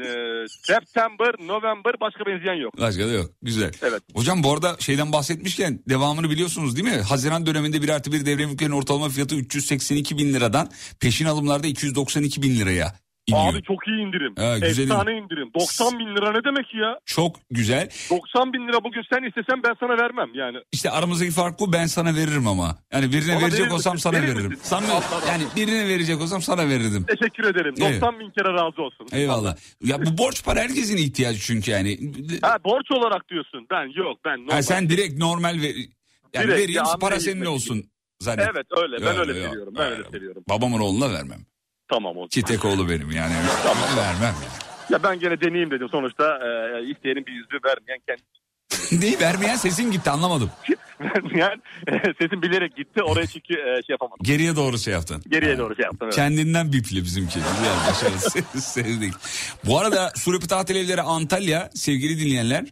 e, 0.00 0.46
September, 0.48 1.34
November 1.46 1.92
başka 2.00 2.26
benzeyen 2.26 2.54
yok. 2.54 2.80
Başka 2.80 3.08
da 3.08 3.12
yok. 3.12 3.30
Güzel. 3.42 3.72
Evet. 3.82 4.02
Hocam 4.14 4.42
bu 4.42 4.52
arada 4.52 4.76
şeyden 4.78 5.12
bahsetmişken 5.12 5.82
devamını 5.88 6.30
biliyorsunuz 6.30 6.76
değil 6.76 6.88
mi? 6.88 7.02
Haziran 7.02 7.46
döneminde 7.46 7.82
bir 7.82 7.88
artı 7.88 8.12
bir 8.12 8.26
devre 8.26 8.46
mülklerin 8.46 8.70
ortalama 8.70 9.08
fiyatı 9.08 9.34
382 9.34 10.18
bin 10.18 10.34
liradan 10.34 10.70
peşin 11.00 11.26
alımlarda 11.26 11.66
292 11.66 12.42
bin 12.42 12.56
liraya 12.56 12.94
iniyor. 13.28 13.54
Abi 13.54 13.62
çok 13.62 13.88
iyi 13.88 14.00
indirim. 14.06 14.34
Ha, 14.38 14.58
güzel 14.58 14.82
Efsane 14.84 15.12
indirim. 15.18 15.50
90 15.54 15.98
bin 15.98 16.16
lira 16.16 16.32
ne 16.32 16.44
demek 16.44 16.74
ya? 16.74 16.98
Çok 17.06 17.36
güzel. 17.50 17.88
90 18.10 18.52
bin 18.52 18.68
lira 18.68 18.84
bugün 18.84 19.02
sen 19.12 19.28
istesen 19.28 19.62
ben 19.64 19.74
sana 19.80 19.98
vermem 20.02 20.28
yani. 20.34 20.58
İşte 20.72 20.90
aramızdaki 20.90 21.30
fark 21.30 21.60
bu 21.60 21.72
ben 21.72 21.86
sana 21.86 22.14
veririm 22.14 22.46
ama. 22.48 22.78
Yani 22.92 23.12
birine 23.12 23.34
Bana 23.36 23.42
verecek 23.42 23.60
verir 23.60 23.70
olsam 23.70 23.94
misin? 23.94 24.10
sana 24.10 24.22
Verir 24.22 24.34
veririm. 24.34 24.50
misin? 24.50 24.62
Sana, 24.64 24.84
yani 25.28 25.42
birine 25.56 25.88
verecek 25.88 26.20
olsam 26.20 26.42
sana 26.42 26.68
verirdim. 26.68 27.06
Teşekkür 27.08 27.44
ederim. 27.44 27.74
Evet. 27.80 28.02
90 28.02 28.20
bin 28.20 28.30
kere 28.30 28.52
razı 28.52 28.82
olsun. 28.82 29.06
Eyvallah. 29.12 29.56
Ya 29.84 30.06
bu 30.06 30.18
borç 30.18 30.44
para 30.44 30.60
herkesin 30.60 30.96
ihtiyacı 30.96 31.38
çünkü 31.40 31.70
yani. 31.70 31.98
Ha 32.42 32.56
borç 32.64 32.86
olarak 32.90 33.28
diyorsun. 33.28 33.66
Ben 33.70 33.86
yok 34.02 34.18
ben 34.24 34.38
normal. 34.40 34.52
Ha, 34.54 34.62
sen 34.62 34.88
direkt 34.88 35.18
normal 35.18 35.62
ver. 35.62 35.74
Yani 36.34 36.46
Direkt, 36.46 36.60
vereyim 36.62 36.72
ya, 36.72 36.84
para 37.00 37.20
senin 37.20 37.44
olsun 37.44 37.84
zannet. 38.20 38.48
Evet 38.54 38.66
öyle 38.82 38.96
ben 39.06 39.16
öyle 39.18 39.38
yok, 39.38 39.48
seviyorum. 39.48 39.74
Ben 39.78 39.84
öyle 39.86 39.94
öyle. 39.96 40.08
seviyorum. 40.10 40.42
Babamın 40.48 40.80
oğluna 40.80 41.12
vermem. 41.12 41.40
Tamam 41.88 42.16
olsun. 42.16 42.28
Çitekoğlu 42.28 42.88
benim 42.88 43.10
yani. 43.10 43.34
vermem 43.96 44.34
ya. 44.44 44.68
Ya 44.90 45.02
ben 45.02 45.20
gene 45.20 45.40
deneyeyim 45.40 45.70
dedim. 45.70 45.88
Sonuçta 45.88 46.24
e, 46.24 46.82
isteyenin 46.90 47.26
bir 47.26 47.32
yüzü 47.32 47.58
vermeyen 47.64 48.00
kendi 48.06 48.22
Neyi 49.02 49.20
vermeyen 49.20 49.56
sesin 49.56 49.90
gitti 49.90 50.10
anlamadım. 50.10 50.50
vermeyen 51.00 51.62
e, 51.86 51.92
sesim 52.20 52.42
bilerek 52.42 52.76
gitti. 52.76 53.02
Oraya 53.02 53.26
çünkü 53.32 53.54
e, 53.54 53.64
şey 53.64 53.94
yapamadım. 53.94 54.22
Geriye 54.22 54.56
doğru 54.56 54.78
şey 54.78 54.92
yaptın. 54.92 55.22
Geriye 55.28 55.58
doğru 55.58 55.76
şey 55.76 55.84
yaptım. 55.84 56.00
Evet. 56.02 56.14
Kendinden 56.14 56.72
bipli 56.72 57.02
bizimki. 57.02 57.38
Başarılı 57.88 58.60
sevdik. 58.60 59.14
Bu 59.66 59.78
arada 59.78 60.12
Surapı 60.16 60.48
Tatil 60.48 60.76
Evleri 60.76 61.02
Antalya 61.02 61.70
sevgili 61.74 62.20
dinleyenler 62.20 62.64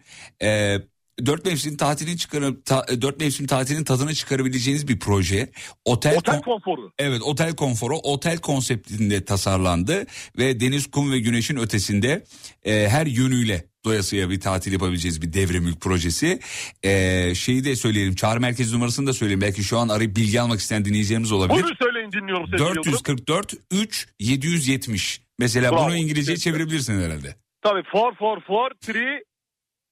e, 0.43 0.79
dört 1.27 1.45
mevsim 1.45 1.77
tatilin 1.77 2.17
çıkarıp 2.17 2.65
ta, 2.65 2.87
e, 2.89 3.03
dört 3.03 3.21
mevsim 3.21 3.47
tatilin 3.47 3.85
tadını 3.85 4.15
çıkarabileceğiniz 4.15 4.89
bir 4.89 4.99
proje. 4.99 5.49
Otel, 5.85 6.17
Otel 6.17 6.35
kon- 6.35 6.43
konforu. 6.43 6.93
Evet 6.99 7.23
otel 7.23 7.57
konforu 7.57 7.97
otel 7.97 8.39
konseptinde 8.39 9.25
tasarlandı 9.25 10.07
ve 10.39 10.61
deniz 10.61 10.87
kum 10.91 11.13
ve 11.13 11.19
güneşin 11.19 11.57
ötesinde 11.57 12.25
e, 12.65 12.89
her 12.89 13.07
yönüyle 13.07 13.65
doyasıya 13.85 14.31
bir 14.31 14.41
tatil 14.41 14.73
yapabileceğiz 14.73 15.23
bir 15.23 15.33
devre 15.33 15.61
mülk 15.61 15.81
projesi. 15.81 16.41
E, 16.83 17.35
şeyi 17.35 17.65
de 17.65 17.77
söyleyelim 17.77 18.15
çağrı 18.15 18.41
merkezi 18.41 18.75
numarasını 18.75 19.07
da 19.07 19.13
söyleyeyim 19.13 19.41
belki 19.41 19.65
şu 19.65 19.79
an 19.79 19.89
arayıp 19.89 20.17
bilgi 20.17 20.41
almak 20.41 20.61
isteyen 20.61 20.85
dinleyicilerimiz 20.85 21.33
olabilir. 21.33 21.63
Bunu 21.65 21.75
söyleyin 21.83 22.13
dinliyorum 22.13 22.47
sevgili 22.47 22.63
Yıldırım. 22.63 22.85
444 22.85 23.55
3 23.71 24.09
770. 24.21 25.21
Mesela 25.39 25.73
Bravo. 25.73 25.85
bunu 25.85 25.97
İngilizceye 25.97 26.37
çevirebilirsin 26.37 27.01
herhalde. 27.03 27.37
Tabii 27.63 27.83
444 27.95 28.89
3 28.89 28.97
e, 28.97 29.23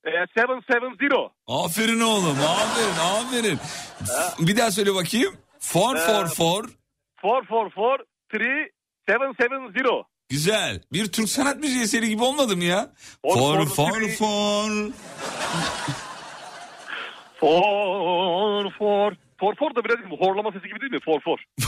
770. 0.07 1.31
Aferin 1.47 2.01
oğlum 2.01 2.37
aferin 2.49 2.99
aferin. 2.99 3.59
Bir 4.39 4.57
daha 4.57 4.71
söyle 4.71 4.95
bakayım. 4.95 5.37
444 5.75 6.71
444 7.25 8.01
3 8.33 8.43
770. 9.09 9.85
Güzel. 10.29 10.81
Bir 10.93 11.13
Türk 11.13 11.29
sanat 11.29 11.57
müziği 11.57 11.83
eseri 11.83 12.09
gibi 12.09 12.23
olmadı 12.23 12.57
mı 12.57 12.65
ya? 12.65 12.93
For, 13.23 13.67
For 13.67 14.09
for. 14.09 14.71
For 17.41 18.71
for 18.79 19.13
for 19.41 19.55
for 19.57 19.75
da 19.75 19.85
biraz 19.85 20.19
horlama 20.21 20.53
sesi 20.53 20.69
gibi 20.69 20.81
değil 20.81 20.93
mi? 20.93 20.99
For 21.05 21.21
for. 21.21 21.39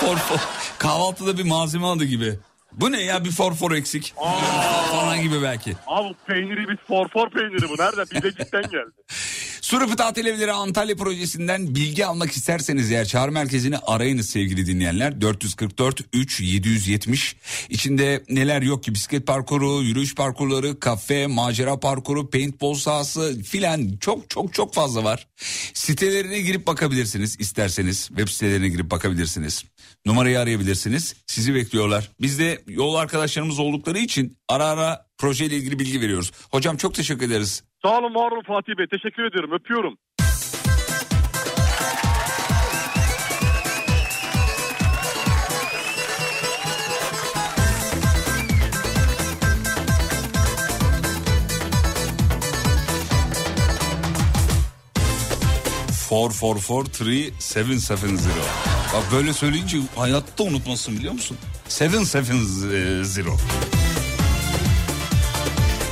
For 0.00 0.16
for. 0.16 0.40
Kahvaltıda 0.78 1.38
bir 1.38 1.44
malzeme 1.44 1.86
adı 1.86 2.04
gibi. 2.04 2.38
Bu 2.76 2.92
ne 2.92 3.02
ya 3.02 3.24
bir 3.24 3.30
for 3.30 3.54
for 3.54 3.70
eksik. 3.72 4.14
Falan 4.90 5.22
gibi 5.22 5.42
belki. 5.42 5.72
Abi 5.86 6.14
peyniri 6.26 6.68
bir 6.68 6.76
for 6.76 7.08
for 7.08 7.30
peyniri 7.30 7.68
bu. 7.68 7.82
Nerede? 7.82 8.04
Bize 8.14 8.30
cidden 8.44 8.62
geldi. 8.62 8.90
Surapı 9.66 9.96
Tatil 9.96 10.26
Evleri 10.26 10.52
Antalya 10.52 10.96
projesinden 10.96 11.74
bilgi 11.74 12.06
almak 12.06 12.32
isterseniz 12.32 12.90
eğer 12.90 13.04
çağrı 13.04 13.32
merkezini 13.32 13.78
arayınız 13.78 14.30
sevgili 14.30 14.66
dinleyenler. 14.66 15.20
444 15.20 16.00
3 16.12 16.40
770 16.40 17.36
içinde 17.68 18.24
neler 18.28 18.62
yok 18.62 18.84
ki 18.84 18.94
bisiklet 18.94 19.26
parkuru, 19.26 19.82
yürüyüş 19.82 20.14
parkurları, 20.14 20.80
kafe, 20.80 21.26
macera 21.26 21.80
parkuru, 21.80 22.30
paintball 22.30 22.74
sahası 22.74 23.42
filan 23.42 23.96
çok 24.00 24.30
çok 24.30 24.54
çok 24.54 24.74
fazla 24.74 25.04
var. 25.04 25.28
Sitelerine 25.74 26.40
girip 26.40 26.66
bakabilirsiniz 26.66 27.40
isterseniz. 27.40 28.06
Web 28.08 28.28
sitelerine 28.28 28.68
girip 28.68 28.90
bakabilirsiniz. 28.90 29.64
Numarayı 30.06 30.40
arayabilirsiniz. 30.40 31.14
Sizi 31.26 31.54
bekliyorlar. 31.54 32.10
Biz 32.20 32.38
de 32.38 32.62
yol 32.68 32.94
arkadaşlarımız 32.94 33.58
oldukları 33.58 33.98
için 33.98 34.36
ara 34.48 34.64
ara 34.64 35.06
projeyle 35.18 35.56
ilgili 35.56 35.78
bilgi 35.78 36.00
veriyoruz. 36.00 36.32
Hocam 36.50 36.76
çok 36.76 36.94
teşekkür 36.94 37.26
ederiz. 37.26 37.62
Sağ 37.86 37.98
olun 37.98 38.14
var 38.14 38.32
olun 38.32 38.42
Fatih 38.42 38.78
Bey. 38.78 38.86
Teşekkür 38.86 39.22
ediyorum. 39.24 39.50
Öpüyorum. 39.52 39.98
Four 56.08 56.30
four 56.30 56.58
four 56.58 56.84
three 56.84 57.30
seven 57.38 57.76
seven 57.76 58.16
zero. 58.16 58.44
Bak 58.94 59.04
böyle 59.12 59.32
söyleyince 59.32 59.78
hayatta 59.96 60.44
unutmasın 60.44 60.96
biliyor 60.96 61.12
musun? 61.12 61.36
Seven 61.68 62.02
seven 62.02 62.38
zero. 63.02 63.36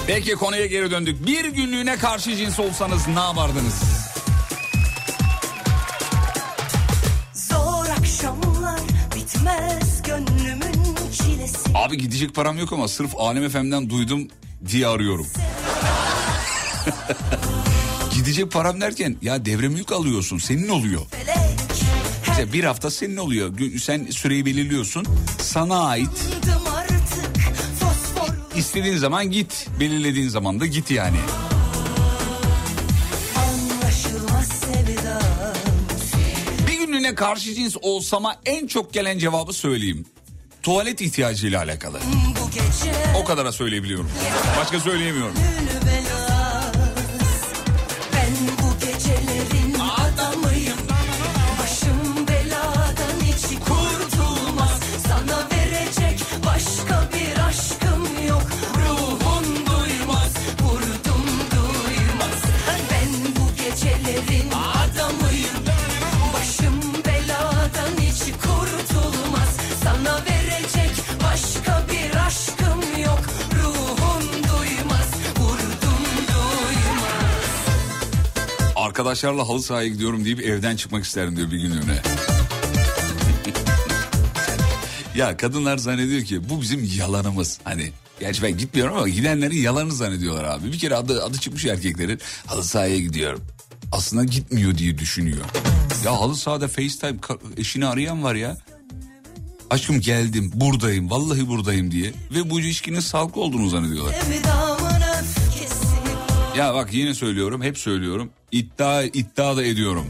Peki 0.07 0.33
konuya 0.33 0.67
geri 0.67 0.91
döndük. 0.91 1.27
Bir 1.27 1.45
günlüğüne 1.45 1.97
karşı 1.97 2.37
cins 2.37 2.59
olsanız 2.61 3.09
ne 3.09 3.19
yapardınız? 3.21 3.75
Zor 7.33 7.87
akşamlar 7.99 8.81
bitmez 9.17 10.03
gönlümün 10.03 10.97
çilesi 11.13 11.59
Abi 11.75 11.99
gidecek 11.99 12.35
param 12.35 12.59
yok 12.59 12.73
ama 12.73 12.89
sırf 12.89 13.11
Alem 13.19 13.49
FM'den 13.49 13.91
duydum 13.91 14.29
diye 14.71 14.87
arıyorum. 14.87 15.27
gidecek 18.15 18.53
param 18.53 18.81
derken 18.81 19.17
ya 19.23 19.45
devre 19.45 19.69
mülk 19.69 19.93
alıyorsun 19.93 20.39
senin 20.39 20.69
oluyor. 20.69 21.03
İşte 22.31 22.53
bir 22.53 22.65
hafta 22.65 22.91
senin 22.91 23.17
oluyor. 23.17 23.53
Sen 23.83 24.07
süreyi 24.07 24.47
belirliyorsun. 24.47 25.07
Sana 25.41 25.87
ait. 25.87 26.09
İstediğin 28.57 28.97
zaman 28.97 29.31
git. 29.31 29.67
Belirlediğin 29.81 30.29
zaman 30.29 30.61
da 30.61 30.67
git 30.67 30.91
yani. 30.91 31.17
Bir 36.69 36.79
günlüğüne 36.79 37.15
karşı 37.15 37.55
cins 37.55 37.77
olsama 37.83 38.37
en 38.47 38.67
çok 38.67 38.93
gelen 38.93 39.19
cevabı 39.19 39.53
söyleyeyim. 39.53 40.07
Tuvalet 40.63 41.01
ihtiyacıyla 41.01 41.63
alakalı. 41.63 42.01
O 43.23 43.25
kadara 43.25 43.53
söyleyebiliyorum. 43.53 44.11
Başka 44.61 44.81
söyleyemiyorum. 44.81 45.35
Arkadaşlarla 79.05 79.49
halı 79.49 79.63
sahaya 79.63 79.89
gidiyorum 79.89 80.25
deyip 80.25 80.41
evden 80.41 80.77
çıkmak 80.77 81.05
isterim 81.05 81.37
diyor 81.37 81.51
bir 81.51 81.57
günlüğüne. 81.57 81.99
ya 85.17 85.37
kadınlar 85.37 85.77
zannediyor 85.77 86.23
ki 86.23 86.49
bu 86.49 86.61
bizim 86.61 86.91
yalanımız. 86.99 87.59
Hani 87.65 87.93
gerçi 88.21 88.43
ben 88.43 88.59
gitmiyorum 88.59 88.97
ama 88.97 89.09
gidenlerin 89.09 89.57
yalanını 89.57 89.93
zannediyorlar 89.93 90.45
abi. 90.45 90.73
Bir 90.73 90.79
kere 90.79 90.97
adı, 90.97 91.25
adı 91.25 91.39
çıkmış 91.39 91.65
erkeklerin 91.65 92.21
halı 92.47 92.65
sahaya 92.65 92.99
gidiyorum. 92.99 93.41
Aslında 93.93 94.25
gitmiyor 94.25 94.79
diye 94.79 94.99
düşünüyor. 94.99 95.45
Ya 96.05 96.21
halı 96.21 96.37
sahada 96.37 96.69
FaceTime 96.69 97.19
eşini 97.57 97.87
arayan 97.87 98.23
var 98.23 98.35
ya. 98.35 98.57
Aşkım 99.71 100.01
geldim 100.01 100.51
buradayım 100.55 101.11
vallahi 101.11 101.49
buradayım 101.49 101.91
diye. 101.91 102.13
Ve 102.31 102.51
bu 102.51 102.61
ilişkinin 102.61 103.01
sağlıklı 103.01 103.41
olduğunu 103.41 103.69
zannediyorlar. 103.69 104.15
Ya 106.57 106.75
bak 106.75 106.95
yine 106.95 107.15
söylüyorum 107.15 107.63
hep 107.63 107.79
söylüyorum. 107.79 108.31
İddia 108.55 109.03
iddia 109.03 109.57
da 109.57 109.65
ediyorum. 109.65 110.07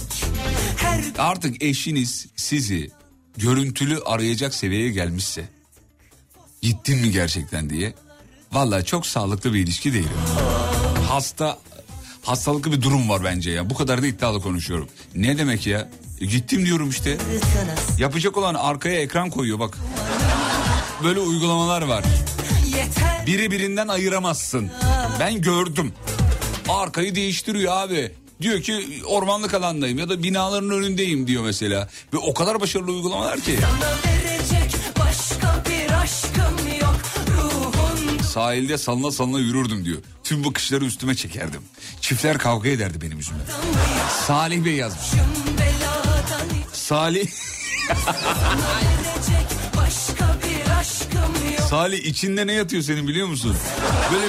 Artık 1.18 1.62
eşiniz 1.62 2.26
sizi 2.36 2.90
görüntülü 3.36 3.98
arayacak 4.04 4.54
seviyeye 4.54 4.90
gelmişse 4.90 5.48
gittin 6.62 7.00
mi 7.00 7.10
gerçekten 7.10 7.70
diye 7.70 7.94
vallahi 8.52 8.84
çok 8.84 9.06
sağlıklı 9.06 9.54
bir 9.54 9.60
ilişki 9.60 9.92
değil. 9.92 10.08
Hasta 11.08 11.58
hastalıklı 12.22 12.72
bir 12.72 12.82
durum 12.82 13.08
var 13.08 13.24
bence 13.24 13.50
ya. 13.50 13.70
Bu 13.70 13.74
kadar 13.74 14.02
da 14.02 14.06
iddialı 14.06 14.42
konuşuyorum. 14.42 14.88
Ne 15.14 15.38
demek 15.38 15.66
ya? 15.66 15.90
E, 16.20 16.26
gittim 16.26 16.66
diyorum 16.66 16.90
işte. 16.90 17.18
Yapacak 17.98 18.36
olan 18.36 18.54
arkaya 18.54 19.00
ekran 19.00 19.30
koyuyor 19.30 19.58
bak. 19.58 19.78
Böyle 21.04 21.20
uygulamalar 21.20 21.82
var. 21.82 22.04
Biri 23.26 23.50
birinden 23.50 23.88
ayıramazsın. 23.88 24.70
Ben 25.20 25.40
gördüm. 25.40 25.92
Arkayı 26.68 27.14
değiştiriyor 27.14 27.72
abi. 27.72 28.12
Diyor 28.40 28.62
ki 28.62 29.02
ormanlık 29.06 29.54
alandayım 29.54 29.98
ya 29.98 30.08
da 30.08 30.22
binaların 30.22 30.70
önündeyim 30.70 31.26
diyor 31.26 31.44
mesela. 31.44 31.88
Ve 32.12 32.18
o 32.18 32.34
kadar 32.34 32.60
başarılı 32.60 32.92
uygulamalar 32.92 33.40
ki. 33.40 33.50
Yok 33.50 33.60
Sahilde 38.34 38.78
salına 38.78 39.10
salına 39.10 39.38
yürürdüm 39.38 39.84
diyor. 39.84 39.98
Tüm 40.24 40.44
bakışları 40.44 40.84
üstüme 40.84 41.14
çekerdim. 41.14 41.60
Çiftler 42.00 42.38
kavga 42.38 42.68
ederdi 42.68 43.00
benim 43.00 43.16
yüzümden. 43.16 43.46
Salih 44.26 44.64
Bey 44.64 44.74
yazmış. 44.74 45.06
Salih 46.72 47.26
Salih 51.70 51.98
içinde 51.98 52.46
ne 52.46 52.52
yatıyor 52.52 52.82
senin 52.82 53.08
biliyor 53.08 53.26
musun? 53.26 53.56
Böyle 54.12 54.26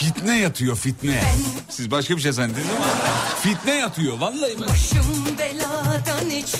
fitne 0.00 0.38
yatıyor 0.38 0.76
fitne. 0.76 1.20
Siz 1.70 1.90
başka 1.90 2.16
bir 2.16 2.22
şey 2.22 2.32
zannettiniz 2.32 2.66
ama 2.76 2.86
fitne 3.42 3.74
yatıyor 3.74 4.18
vallahi. 4.18 4.54
ben- 4.60 4.66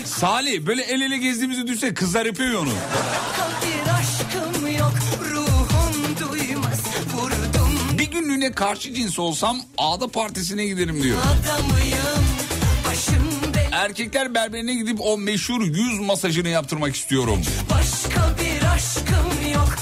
Salih 0.05 0.67
böyle 0.67 0.83
el 0.83 1.01
ele 1.01 1.17
gezdiğimizi 1.19 1.67
düşse 1.67 1.95
kızlar 1.95 2.27
yapıyor 2.27 2.51
ya 2.53 2.59
onu. 2.59 2.69
bir 2.69 3.91
aşkım 3.93 4.67
yok 4.79 4.95
Ruhun 5.31 6.17
duymaz 6.21 6.81
vurdum 7.15 7.99
Bir 7.99 8.11
günlüğüne 8.11 8.53
karşı 8.53 8.95
cins 8.95 9.19
olsam 9.19 9.61
ağda 9.79 10.09
partisine 10.09 10.67
giderim 10.67 11.03
diyor. 11.03 11.19
Erkekler 13.73 14.35
berberine 14.35 14.75
gidip 14.75 14.99
o 15.01 15.19
meşhur 15.19 15.63
yüz 15.63 16.01
masajını 16.01 16.49
yaptırmak 16.49 16.97
istiyorum. 16.97 17.43
başka 17.71 18.37
bir 18.41 18.67
aşkım 18.75 19.51
yok 19.55 19.77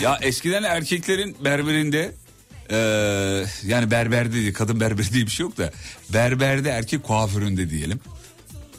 Ya 0.00 0.18
eskiden 0.22 0.62
erkeklerin 0.62 1.36
berberinde 1.44 2.12
eee, 2.70 3.46
yani 3.66 3.90
berberde 3.90 4.32
değil 4.32 4.54
kadın 4.54 4.80
berberi 4.80 5.12
diye 5.12 5.26
bir 5.26 5.30
şey 5.30 5.44
yok 5.44 5.56
da 5.58 5.72
berberde 6.12 6.70
erkek 6.70 7.02
kuaföründe 7.02 7.70
diyelim. 7.70 8.00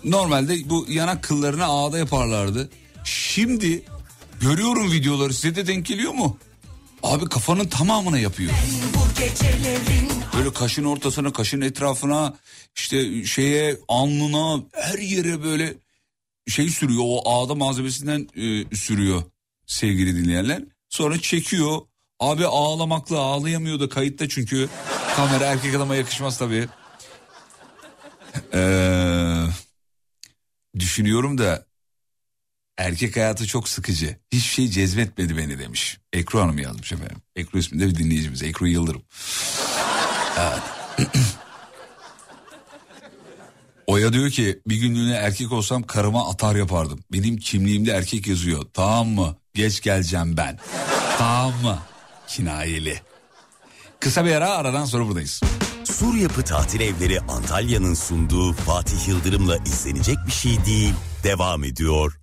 Normalde 0.03 0.69
bu 0.69 0.85
yanak 0.89 1.23
kıllarını 1.23 1.65
ağda 1.65 1.97
yaparlardı. 1.97 2.69
Şimdi 3.03 3.83
görüyorum 4.41 4.91
videoları 4.91 5.33
size 5.33 5.55
de 5.55 5.67
denk 5.67 5.85
geliyor 5.85 6.13
mu? 6.13 6.37
Abi 7.03 7.25
kafanın 7.25 7.67
tamamına 7.67 8.19
yapıyor. 8.19 8.51
Böyle 10.37 10.53
kaşın 10.53 10.83
ortasına, 10.83 11.33
kaşın 11.33 11.61
etrafına, 11.61 12.33
işte 12.75 13.25
şeye, 13.25 13.77
alnına, 13.87 14.63
her 14.73 14.99
yere 14.99 15.43
böyle 15.43 15.73
şey 16.47 16.69
sürüyor. 16.69 17.01
O 17.05 17.29
ağda 17.31 17.55
malzemesinden 17.55 18.27
e, 18.35 18.75
sürüyor 18.75 19.23
sevgili 19.67 20.23
dinleyenler. 20.23 20.63
Sonra 20.91 21.21
çekiyor. 21.21 21.81
Abi 22.19 22.45
ağlamakla 22.45 23.19
ağlayamıyor 23.19 23.79
da 23.79 23.89
kayıtta 23.89 24.29
çünkü. 24.29 24.69
Kamera 25.15 25.45
erkek 25.45 25.75
adama 25.75 25.95
yakışmaz 25.95 26.37
tabii. 26.37 26.67
Ee, 28.53 29.45
düşünüyorum 30.79 31.37
da 31.37 31.65
erkek 32.77 33.15
hayatı 33.15 33.47
çok 33.47 33.69
sıkıcı. 33.69 34.17
Hiçbir 34.31 34.53
şey 34.53 34.67
cezbetmedi 34.67 35.37
beni 35.37 35.59
demiş. 35.59 35.99
Ekru 36.13 36.39
Hanım 36.39 36.59
yazmış 36.59 36.91
efendim. 36.91 37.21
Ekru 37.35 37.59
isminde 37.59 37.87
bir 37.87 37.95
dinleyicimiz. 37.95 38.43
Ekru 38.43 38.67
Yıldırım. 38.67 39.01
Oya 43.91 44.13
diyor 44.13 44.29
ki 44.29 44.59
bir 44.67 44.75
günlüğüne 44.75 45.15
erkek 45.15 45.51
olsam 45.51 45.83
karıma 45.83 46.29
atar 46.29 46.55
yapardım. 46.55 46.99
Benim 47.13 47.37
kimliğimde 47.37 47.91
erkek 47.91 48.27
yazıyor. 48.27 48.65
Tamam 48.73 49.07
mı? 49.07 49.35
Geç 49.53 49.81
geleceğim 49.81 50.37
ben. 50.37 50.59
tamam 51.17 51.53
mı? 51.63 51.79
Kinayeli. 52.27 53.01
Kısa 53.99 54.25
bir 54.25 54.31
ara 54.31 54.49
aradan 54.49 54.85
sonra 54.85 55.07
buradayız. 55.07 55.41
Sur 55.83 56.15
Yapı 56.15 56.43
Tatil 56.43 56.79
Evleri 56.79 57.19
Antalya'nın 57.19 57.93
sunduğu 57.93 58.53
Fatih 58.53 59.07
Yıldırım'la 59.07 59.57
izlenecek 59.57 60.17
bir 60.27 60.31
şey 60.31 60.65
değil. 60.65 60.93
Devam 61.23 61.63
ediyor. 61.63 62.19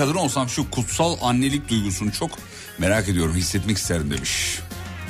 Kadın 0.00 0.14
olsam 0.14 0.48
şu 0.48 0.70
kutsal 0.70 1.16
annelik 1.22 1.68
duygusunu 1.68 2.12
çok 2.12 2.30
merak 2.78 3.08
ediyorum 3.08 3.34
hissetmek 3.34 3.76
isterim 3.76 4.10
demiş. 4.10 4.58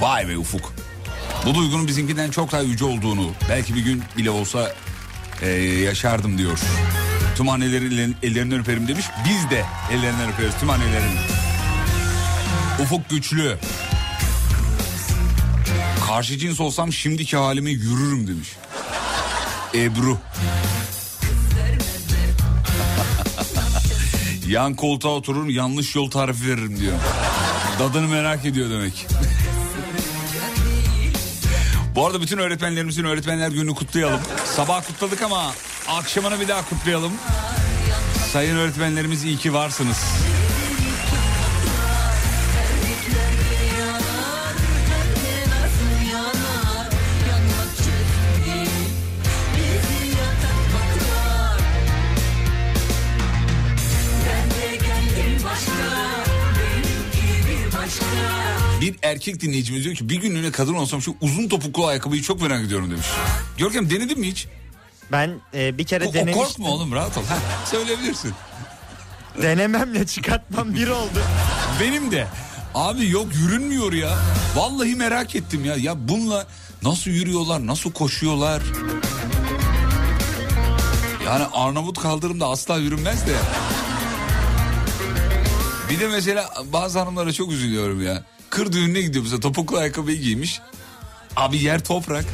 Vay 0.00 0.28
be 0.28 0.38
Ufuk. 0.38 0.72
Bu 1.46 1.54
duygunun 1.54 1.86
bizimkinden 1.86 2.30
çok 2.30 2.52
daha 2.52 2.60
yüce 2.62 2.84
olduğunu 2.84 3.30
belki 3.48 3.74
bir 3.74 3.80
gün 3.80 4.02
bile 4.16 4.30
olsa 4.30 4.72
e, 5.42 5.48
yaşardım 5.60 6.38
diyor. 6.38 6.58
Tüm 7.36 7.48
annelerin 7.48 7.90
ellerin- 7.90 8.16
ellerinden 8.22 8.60
öperim 8.60 8.88
demiş. 8.88 9.06
Biz 9.28 9.50
de 9.50 9.64
ellerinden 9.92 10.32
öperiz 10.32 10.54
tüm 10.60 10.70
annelerin. 10.70 11.16
Ufuk 12.82 13.10
güçlü. 13.10 13.58
Karşı 16.06 16.38
cins 16.38 16.60
olsam 16.60 16.92
şimdiki 16.92 17.36
halime 17.36 17.70
yürürüm 17.70 18.26
demiş. 18.26 18.48
Ebru. 19.74 20.18
Yan 24.50 24.74
koltuğa 24.74 25.12
oturur 25.12 25.48
yanlış 25.48 25.94
yol 25.94 26.10
tarifi 26.10 26.46
veririm 26.48 26.80
diyor. 26.80 26.96
Dadını 27.78 28.08
merak 28.08 28.44
ediyor 28.44 28.70
demek. 28.70 29.06
Bu 31.94 32.06
arada 32.06 32.20
bütün 32.20 32.38
öğretmenlerimizin 32.38 33.04
öğretmenler 33.04 33.48
gününü 33.48 33.74
kutlayalım. 33.74 34.20
Sabah 34.44 34.86
kutladık 34.86 35.22
ama 35.22 35.52
akşamını 35.88 36.40
bir 36.40 36.48
daha 36.48 36.68
kutlayalım. 36.68 37.12
Sayın 38.32 38.56
öğretmenlerimiz 38.56 39.24
iyi 39.24 39.36
ki 39.36 39.54
varsınız. 39.54 39.98
Erkek 59.20 59.40
dinleyicimiz 59.40 59.84
diyor 59.84 59.94
ki 59.96 60.08
bir 60.08 60.16
günlüğüne 60.20 60.50
kadın 60.50 60.74
olsam 60.74 61.02
şu 61.02 61.14
uzun 61.20 61.48
topuklu 61.48 61.86
ayakkabıyı 61.86 62.22
çok 62.22 62.42
merak 62.42 62.64
ediyorum 62.64 62.90
demiş. 62.90 63.06
Görkem 63.58 63.90
denedin 63.90 64.20
mi 64.20 64.26
hiç? 64.28 64.46
Ben 65.12 65.40
e, 65.54 65.78
bir 65.78 65.84
kere 65.84 66.04
O, 66.04 66.08
o 66.08 66.14
denemiştim. 66.14 66.42
korkma 66.44 66.68
oğlum 66.68 66.92
rahat 66.92 67.18
ol. 67.18 67.22
Heh, 67.22 67.66
söyleyebilirsin. 67.70 68.32
Denememle 69.42 70.06
çıkartmam 70.06 70.74
bir 70.74 70.88
oldu. 70.88 71.22
Benim 71.80 72.10
de. 72.10 72.26
Abi 72.74 73.08
yok 73.10 73.26
yürünmüyor 73.34 73.92
ya. 73.92 74.18
Vallahi 74.56 74.94
merak 74.96 75.36
ettim 75.36 75.64
ya. 75.64 75.76
Ya 75.76 76.08
bununla 76.08 76.46
nasıl 76.82 77.10
yürüyorlar, 77.10 77.66
nasıl 77.66 77.92
koşuyorlar? 77.92 78.62
Yani 81.26 81.44
Arnavut 81.52 81.98
kaldırımda 81.98 82.46
asla 82.46 82.76
yürünmez 82.76 83.26
de. 83.26 83.32
Bir 85.90 86.00
de 86.00 86.08
mesela 86.08 86.50
bazı 86.72 86.98
hanımlara 86.98 87.32
çok 87.32 87.52
üzülüyorum 87.52 88.06
ya. 88.06 88.22
Kır 88.50 88.72
düğününe 88.72 89.00
gidiyor 89.00 89.24
mesela 89.24 89.40
topuklu 89.40 89.76
ayakkabıyı 89.76 90.20
giymiş. 90.20 90.60
Abi 91.36 91.62
yer 91.62 91.84
toprak. 91.84 92.24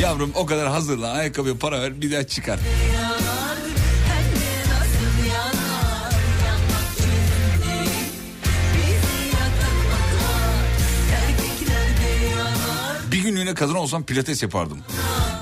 Yavrum 0.00 0.32
o 0.34 0.46
kadar 0.46 0.68
hazırlan 0.68 1.16
ayakkabıya 1.16 1.58
para 1.58 1.82
ver 1.82 2.02
bir 2.02 2.12
daha 2.12 2.26
çıkar. 2.26 2.58
Bir 13.12 13.22
günlüğüne 13.22 13.54
kadın 13.54 13.74
olsam 13.74 14.04
pilates 14.04 14.42
yapardım. 14.42 14.78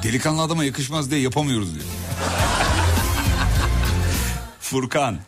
Delikanlı 0.02 0.42
adama 0.42 0.64
yakışmaz 0.64 1.10
diye 1.10 1.20
yapamıyoruz 1.20 1.74
diyor. 1.74 1.86
Furkan. 4.60 5.18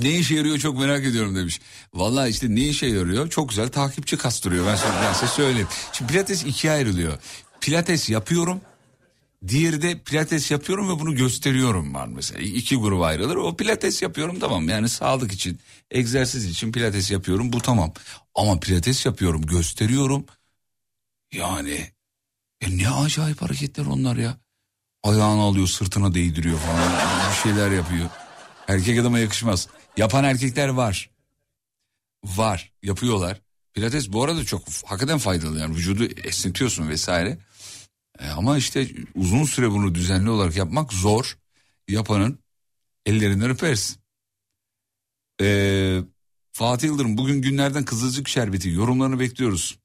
Ne 0.00 0.10
işe 0.10 0.34
yarıyor 0.34 0.58
çok 0.58 0.78
merak 0.78 1.04
ediyorum 1.04 1.36
demiş. 1.36 1.60
Vallahi 1.94 2.30
işte 2.30 2.54
ne 2.54 2.60
işe 2.60 2.86
yarıyor? 2.86 3.30
Çok 3.30 3.48
güzel 3.48 3.68
takipçi 3.68 4.16
kastırıyor. 4.16 4.66
Ben, 4.66 4.78
ben 5.02 5.12
size 5.12 5.26
söyleyeyim. 5.26 5.68
Şimdi 5.92 6.12
pilates 6.12 6.44
ikiye 6.44 6.72
ayrılıyor. 6.72 7.18
Pilates 7.60 8.10
yapıyorum. 8.10 8.60
Diğeri 9.48 9.82
de 9.82 9.98
pilates 9.98 10.50
yapıyorum 10.50 10.88
ve 10.88 11.00
bunu 11.00 11.14
gösteriyorum 11.14 11.94
var 11.94 12.06
mesela. 12.06 12.40
İki 12.40 12.76
gruba 12.76 13.06
ayrılır. 13.06 13.36
O 13.36 13.56
pilates 13.56 14.02
yapıyorum 14.02 14.40
tamam 14.40 14.68
yani 14.68 14.88
sağlık 14.88 15.32
için, 15.32 15.58
egzersiz 15.90 16.44
için 16.44 16.72
pilates 16.72 17.10
yapıyorum 17.10 17.52
bu 17.52 17.60
tamam. 17.60 17.92
Ama 18.34 18.60
pilates 18.60 19.06
yapıyorum, 19.06 19.46
gösteriyorum. 19.46 20.24
Yani 21.32 21.90
e 22.60 22.78
ne 22.78 22.90
acayip 22.90 23.42
hareketler 23.42 23.86
onlar 23.86 24.16
ya. 24.16 24.36
Ayağını 25.02 25.40
alıyor, 25.40 25.66
sırtına 25.66 26.14
değdiriyor 26.14 26.58
falan. 26.58 26.92
Bir 27.30 27.36
şeyler 27.42 27.70
yapıyor. 27.70 28.10
Erkek 28.68 28.98
adama 28.98 29.18
yakışmaz. 29.18 29.68
Yapan 29.96 30.24
erkekler 30.24 30.68
var. 30.68 31.10
Var, 32.24 32.72
yapıyorlar. 32.82 33.40
Pilates 33.74 34.12
bu 34.12 34.24
arada 34.24 34.44
çok 34.44 34.62
hakikaten 34.84 35.18
faydalı 35.18 35.58
yani 35.58 35.74
vücudu 35.76 36.04
esnetiyorsun 36.04 36.88
vesaire. 36.88 37.38
E, 38.18 38.28
ama 38.28 38.58
işte 38.58 38.88
uzun 39.14 39.44
süre 39.44 39.70
bunu 39.70 39.94
düzenli 39.94 40.30
olarak 40.30 40.56
yapmak 40.56 40.92
zor. 40.92 41.38
Yapanın 41.88 42.38
ellerinden 43.06 43.50
öperiz. 43.50 43.98
Ee, 45.40 46.00
Fatih 46.52 46.88
Yıldırım 46.88 47.18
bugün 47.18 47.42
günlerden 47.42 47.84
Kızılcık 47.84 48.28
Şerbeti 48.28 48.70
yorumlarını 48.70 49.20
bekliyoruz. 49.20 49.78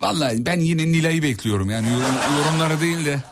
Vallahi 0.00 0.46
ben 0.46 0.60
yine 0.60 0.86
Nilay'ı 0.86 1.22
bekliyorum 1.22 1.70
yani 1.70 1.88
yorum- 1.88 2.38
yorumları 2.38 2.80
değil 2.80 3.06
de. 3.06 3.22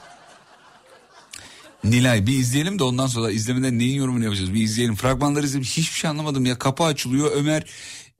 Nilay 1.91 2.27
bir 2.27 2.39
izleyelim 2.39 2.79
de 2.79 2.85
ondan 2.85 3.07
sonra 3.07 3.31
izlemeden 3.31 3.79
neyin 3.79 3.97
yorumunu 3.97 4.25
yapacağız? 4.25 4.55
Bir 4.55 4.63
izleyelim. 4.63 4.95
Fragmanları 4.95 5.47
izledim. 5.47 5.65
Hiçbir 5.65 5.99
şey 5.99 6.11
anlamadım 6.11 6.47
ya. 6.47 6.59
Kapı 6.59 6.85
açılıyor. 6.85 7.31
Ömer 7.35 7.71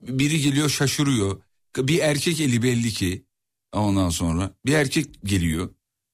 biri 0.01 0.41
geliyor 0.41 0.69
şaşırıyor. 0.69 1.41
Bir 1.77 1.99
erkek 1.99 2.39
eli 2.41 2.63
belli 2.63 2.91
ki. 2.91 3.25
Ondan 3.73 4.09
sonra 4.09 4.51
bir 4.65 4.73
erkek 4.73 5.09
geliyor. 5.23 5.69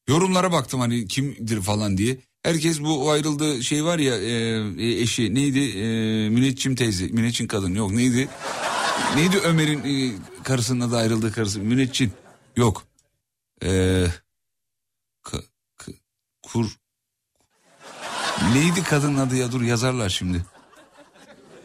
Yorumlara 0.07 0.51
baktım 0.51 0.79
hani 0.79 1.07
kimdir 1.07 1.61
falan 1.61 1.97
diye. 1.97 2.19
Herkes 2.43 2.81
bu 2.81 3.11
ayrıldığı 3.11 3.63
şey 3.63 3.83
var 3.83 3.99
ya 3.99 4.17
e, 4.17 5.01
eşi 5.01 5.35
neydi 5.35 5.59
e, 5.59 5.83
Müneccim 6.29 6.75
teyze 6.75 7.07
Müneccin 7.07 7.47
kadın 7.47 7.75
yok 7.75 7.91
neydi 7.91 8.29
neydi 9.15 9.37
Ömer'in 9.37 9.79
e, 9.79 10.15
karısının 10.43 10.79
adı 10.79 10.97
ayrıldığı 10.97 11.31
karısı 11.31 11.59
Müneccin 11.59 12.11
yok 12.57 12.83
e, 13.63 13.67
ka- 15.23 15.43
k- 15.77 15.91
kur 16.41 16.77
neydi 18.53 18.83
kadının 18.83 19.17
adı 19.17 19.35
ya 19.35 19.51
dur 19.51 19.61
yazarlar 19.61 20.09
şimdi 20.09 20.45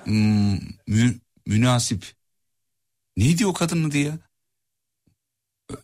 hmm, 0.04 0.52
mü- 0.86 1.20
münasip 1.46 2.06
neydi 3.16 3.46
o 3.46 3.52
kadının 3.52 3.88
adı 3.88 3.98
ya 3.98 4.18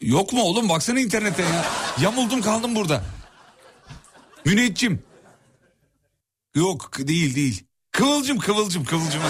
yok 0.01 0.32
mu 0.32 0.42
oğlum 0.42 0.68
baksana 0.68 1.01
internete 1.01 1.42
ya 1.42 1.64
yamuldum 2.01 2.42
kaldım 2.42 2.74
burada 2.74 3.05
Müneccim. 4.45 5.03
Yok 6.55 6.99
değil 6.99 7.34
değil. 7.34 7.64
Kıvılcım 7.90 8.38
kıvılcım 8.38 8.84
kıvılcım. 8.84 9.22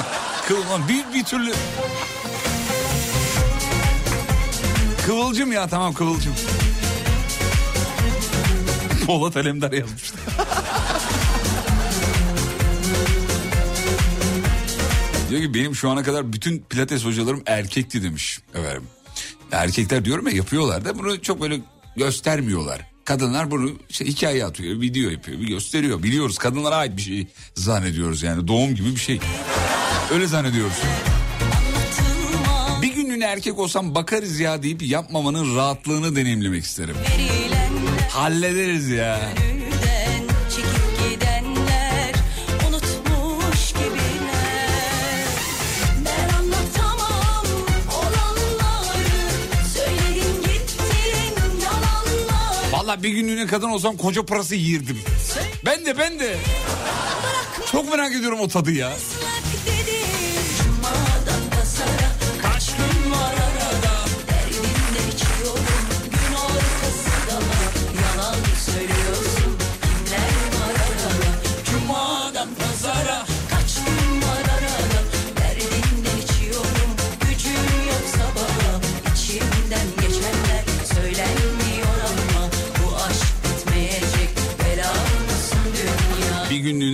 Kıvılcım 0.49 0.89
bir, 0.89 1.15
bir 1.15 1.25
türlü. 1.25 1.53
Kıvılcım 5.07 5.53
ya 5.53 5.69
tamam 5.69 5.95
kıvılcım. 5.95 6.35
Polat 9.07 9.37
Alemdar 9.37 9.73
yazmıştı. 9.73 10.19
Diyor 15.35 15.47
ki 15.47 15.55
benim 15.55 15.75
şu 15.75 15.91
ana 15.91 16.03
kadar 16.03 16.33
bütün 16.33 16.59
pilates 16.59 17.05
hocalarım 17.05 17.43
erkekti 17.47 18.03
demiş 18.03 18.41
efendim. 18.55 18.83
Erkekler 19.53 20.05
diyorum 20.05 20.29
ya 20.29 20.35
yapıyorlar 20.35 20.85
da 20.85 20.99
bunu 20.99 21.23
çok 21.23 21.41
böyle 21.41 21.61
göstermiyorlar. 21.97 22.81
Kadınlar 23.05 23.51
bunu 23.51 23.73
işte 23.89 24.05
hikaye 24.05 24.45
atıyor, 24.45 24.81
video 24.81 25.11
yapıyor, 25.11 25.41
bir 25.41 25.47
gösteriyor. 25.47 26.03
Biliyoruz 26.03 26.39
kadınlara 26.39 26.77
ait 26.77 26.97
bir 26.97 27.03
şey 27.03 27.27
zannediyoruz 27.55 28.23
yani 28.23 28.49
doğum 28.49 28.75
gibi 28.75 28.91
bir 28.91 29.01
şey. 29.01 29.21
Öyle 30.13 30.27
zannediyoruz. 30.27 30.77
Bir 32.83 32.95
günlüğüne 32.95 33.25
erkek 33.25 33.59
olsam 33.59 33.95
bakarız 33.95 34.41
ya 34.41 34.63
deyip 34.63 34.83
yapmamanın 34.83 35.57
rahatlığını 35.57 36.17
deneyimlemek 36.17 36.65
isterim. 36.65 36.97
Hallederiz 38.11 38.89
ya. 38.89 39.21
Vallahi 52.85 53.03
bir 53.03 53.09
günlüğüne 53.09 53.47
kadın 53.47 53.69
olsam 53.69 53.97
koca 53.97 54.23
parası 54.23 54.55
yiyirdim. 54.55 54.99
Ben 55.65 55.87
de 55.87 55.99
ben 55.99 56.19
de. 56.19 56.37
Çok 57.73 57.91
merak 57.91 58.13
ediyorum 58.13 58.41
o 58.41 58.49
tadı 58.49 58.73
ya. 58.73 58.93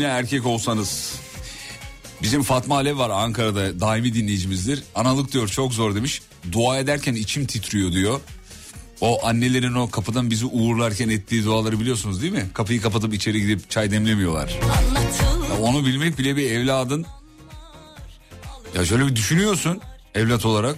Günlüğüne 0.01 0.19
erkek 0.19 0.47
olsanız. 0.47 1.15
Bizim 2.23 2.43
Fatma 2.43 2.75
Alev 2.75 2.99
var 2.99 3.11
Ankara'da 3.11 3.81
daimi 3.81 4.15
dinleyicimizdir. 4.15 4.83
Analık 4.95 5.33
diyor 5.33 5.49
çok 5.49 5.73
zor 5.75 5.95
demiş. 5.95 6.23
Dua 6.53 6.79
ederken 6.79 7.15
içim 7.15 7.47
titriyor 7.47 7.93
diyor. 7.93 8.21
O 9.01 9.27
annelerin 9.27 9.75
o 9.75 9.91
kapıdan 9.91 10.31
bizi 10.31 10.47
uğurlarken 10.47 11.09
ettiği 11.09 11.45
duaları 11.45 11.81
biliyorsunuz 11.81 12.23
değil 12.23 12.33
mi? 12.33 12.51
Kapıyı 12.55 12.81
kapatıp 12.81 13.15
içeri 13.15 13.41
gidip 13.41 13.71
çay 13.71 13.91
demlemiyorlar. 13.91 14.59
Ya 15.51 15.61
onu 15.63 15.87
bilmek 15.87 16.19
bile 16.19 16.37
bir 16.37 16.51
evladın. 16.51 17.07
Ya 18.75 18.85
şöyle 18.85 19.07
bir 19.07 19.17
düşünüyorsun 19.17 19.81
evlat 20.15 20.47
olarak. 20.47 20.77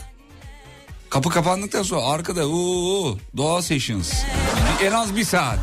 Kapı 1.10 1.30
kapandıktan 1.30 1.82
sonra 1.82 2.02
arkada 2.02 2.46
uuu 2.46 3.18
doğa 3.36 3.62
sessions. 3.62 4.12
En 4.82 4.92
az 4.92 5.16
bir 5.16 5.24
saat. 5.24 5.58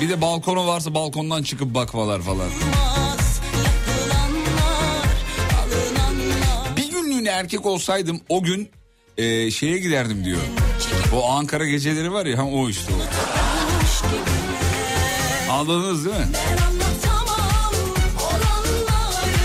Bir 0.00 0.08
de 0.08 0.20
balkonu 0.20 0.66
varsa 0.66 0.94
balkondan 0.94 1.42
çıkıp 1.42 1.74
bakmalar 1.74 2.22
falan. 2.22 2.50
Bir 6.76 6.90
günlüğüne 6.90 7.28
erkek 7.28 7.66
olsaydım 7.66 8.20
o 8.28 8.42
gün 8.42 8.70
e, 9.18 9.50
şeye 9.50 9.78
giderdim 9.78 10.24
diyor. 10.24 10.40
O 11.14 11.30
Ankara 11.30 11.66
geceleri 11.66 12.12
var 12.12 12.26
ya 12.26 12.38
ha, 12.38 12.44
o 12.44 12.68
işte 12.68 12.92
o. 12.92 13.00
Anladınız 15.52 16.04
değil 16.04 16.16
mi? 16.16 16.22
Ben 16.32 16.64
anlatamam 16.64 17.74
olanları 18.20 19.36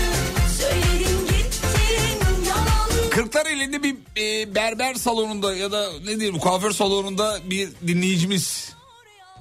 Söyledin 0.58 1.26
gittin 1.26 2.44
yalanlar 2.46 3.10
Kırklar 3.10 3.46
elinde 3.46 3.82
bir 3.82 3.96
e, 4.18 4.54
berber 4.54 4.94
salonunda 4.94 5.54
ya 5.54 5.72
da 5.72 5.88
ne 6.04 6.20
diyeyim 6.20 6.38
kuaför 6.38 6.70
salonunda 6.70 7.38
bir 7.50 7.68
dinleyicimiz 7.86 8.75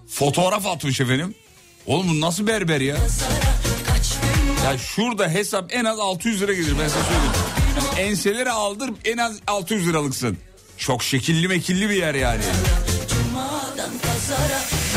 fotoğraf 0.10 0.66
atmış 0.66 1.02
efendim. 1.02 1.36
Oğlum 1.86 2.10
bu 2.10 2.22
nasıl 2.22 2.48
berber 2.48 2.82
ya? 2.82 2.98
Ya 4.64 4.78
şurada 4.78 5.30
hesap 5.30 5.74
en 5.74 5.86
az 5.86 6.00
600 6.00 6.42
lira 6.42 6.54
gelir 6.54 6.74
ben 6.80 6.88
size 6.88 7.00
söyleyeyim. 7.04 7.34
Enseleri 7.98 8.52
aldır 8.52 8.92
en 9.06 9.18
az 9.18 9.36
600 9.48 9.88
liralıksın. 9.88 10.38
Çok 10.78 11.04
şekilli 11.04 11.48
mekilli 11.48 11.90
bir 11.90 11.96
yer 11.96 12.16
yani. 12.16 12.42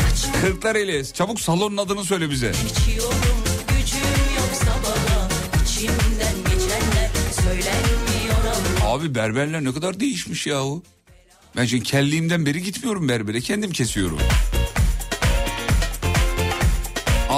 Kaç 0.01 0.41
Kırklareli 0.41 1.13
çabuk 1.13 1.41
salonun 1.41 1.77
adını 1.77 2.03
söyle 2.03 2.29
bize. 2.29 2.51
Abi 8.85 9.15
berberler 9.15 9.63
ne 9.63 9.73
kadar 9.73 9.99
değişmiş 9.99 10.47
yahu. 10.47 10.83
Ben 11.57 11.65
şimdi 11.65 11.83
kelliğimden 11.83 12.45
beri 12.45 12.63
gitmiyorum 12.63 13.09
berbere 13.09 13.41
kendim 13.41 13.71
kesiyorum. 13.71 14.19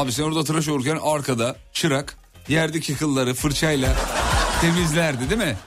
Abi 0.01 0.11
sen 0.11 0.23
orada 0.23 0.43
tıraş 0.43 0.67
olurken 0.67 0.99
arkada 1.03 1.55
çırak 1.73 2.17
yerdeki 2.47 2.95
kılları 2.95 3.33
fırçayla 3.33 3.95
temizlerdi 4.61 5.29
değil 5.29 5.41
mi? 5.41 5.57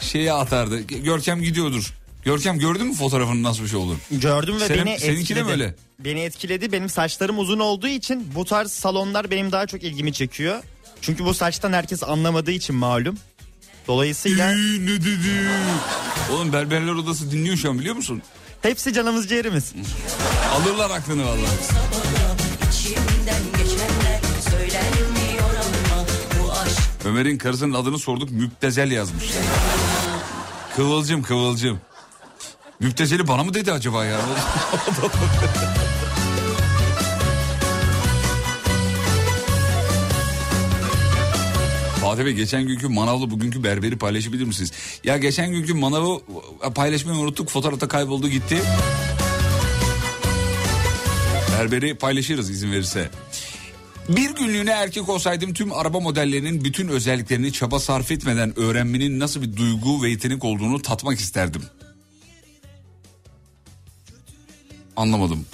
Şeye 0.00 0.32
atardı. 0.32 0.80
Görkem 0.80 1.42
gidiyordur. 1.42 1.94
Görkem 2.24 2.58
gördün 2.58 2.86
mü 2.86 2.94
fotoğrafının 2.94 3.42
nasıl 3.42 3.62
bir 3.62 3.68
şey 3.68 3.78
olur? 3.78 3.96
Gördüm 4.10 4.60
ve 4.60 4.66
Senin- 4.66 4.86
beni 4.86 4.98
seninki 4.98 5.16
de 5.16 5.20
etkiledi. 5.20 5.44
mi 5.44 5.50
öyle? 5.50 5.74
Beni 5.98 6.20
etkiledi. 6.20 6.72
Benim 6.72 6.88
saçlarım 6.88 7.38
uzun 7.38 7.58
olduğu 7.58 7.88
için 7.88 8.32
bu 8.34 8.44
tarz 8.44 8.72
salonlar 8.72 9.30
benim 9.30 9.52
daha 9.52 9.66
çok 9.66 9.82
ilgimi 9.82 10.12
çekiyor. 10.12 10.62
Çünkü 11.00 11.24
bu 11.24 11.34
saçtan 11.34 11.72
herkes 11.72 12.02
anlamadığı 12.02 12.50
için 12.52 12.76
malum. 12.76 13.18
Dolayısıyla 13.88 14.50
ne 14.52 15.00
dedi? 15.00 15.48
Oğlum 16.32 16.52
berberler 16.52 16.92
odası 16.92 17.30
dinliyor 17.30 17.56
şu 17.56 17.70
an 17.70 17.78
biliyor 17.78 17.94
musun? 17.96 18.22
hepsi 18.62 18.92
canımız 18.92 19.28
ciğerimiz. 19.28 19.72
Alırlar 20.52 20.90
aklını 20.90 21.24
vallahi. 21.24 21.56
Ömer'in 27.06 27.38
karısının 27.38 27.74
adını 27.74 27.98
sorduk 27.98 28.30
müptezel 28.30 28.90
yazmış. 28.90 29.24
Kıvılcım 30.76 31.22
kıvılcım. 31.22 31.80
Müptezeli 32.80 33.28
bana 33.28 33.44
mı 33.44 33.54
dedi 33.54 33.72
acaba 33.72 34.04
ya? 34.04 34.20
Fatih 42.00 42.24
Bey 42.24 42.32
geçen 42.32 42.62
günkü 42.66 42.88
manavlı 42.88 43.30
bugünkü 43.30 43.64
berberi 43.64 43.98
paylaşabilir 43.98 44.44
misiniz? 44.44 44.72
Ya 45.04 45.16
geçen 45.16 45.50
günkü 45.50 45.74
manavı 45.74 46.20
paylaşmayı 46.74 47.18
unuttuk 47.18 47.48
fotoğrafta 47.48 47.88
kayboldu 47.88 48.28
gitti. 48.28 48.58
Berberi 51.58 51.94
paylaşırız 51.94 52.50
izin 52.50 52.72
verirse. 52.72 53.10
Bir 54.08 54.30
günlüğüne 54.30 54.70
erkek 54.70 55.08
olsaydım 55.08 55.54
tüm 55.54 55.72
araba 55.72 56.00
modellerinin 56.00 56.64
bütün 56.64 56.88
özelliklerini 56.88 57.52
çaba 57.52 57.80
sarf 57.80 58.10
etmeden 58.10 58.58
öğrenmenin 58.58 59.20
nasıl 59.20 59.42
bir 59.42 59.56
duygu 59.56 60.02
ve 60.02 60.10
yetenek 60.10 60.44
olduğunu 60.44 60.82
tatmak 60.82 61.20
isterdim. 61.20 61.62
Anlamadım. 64.96 65.46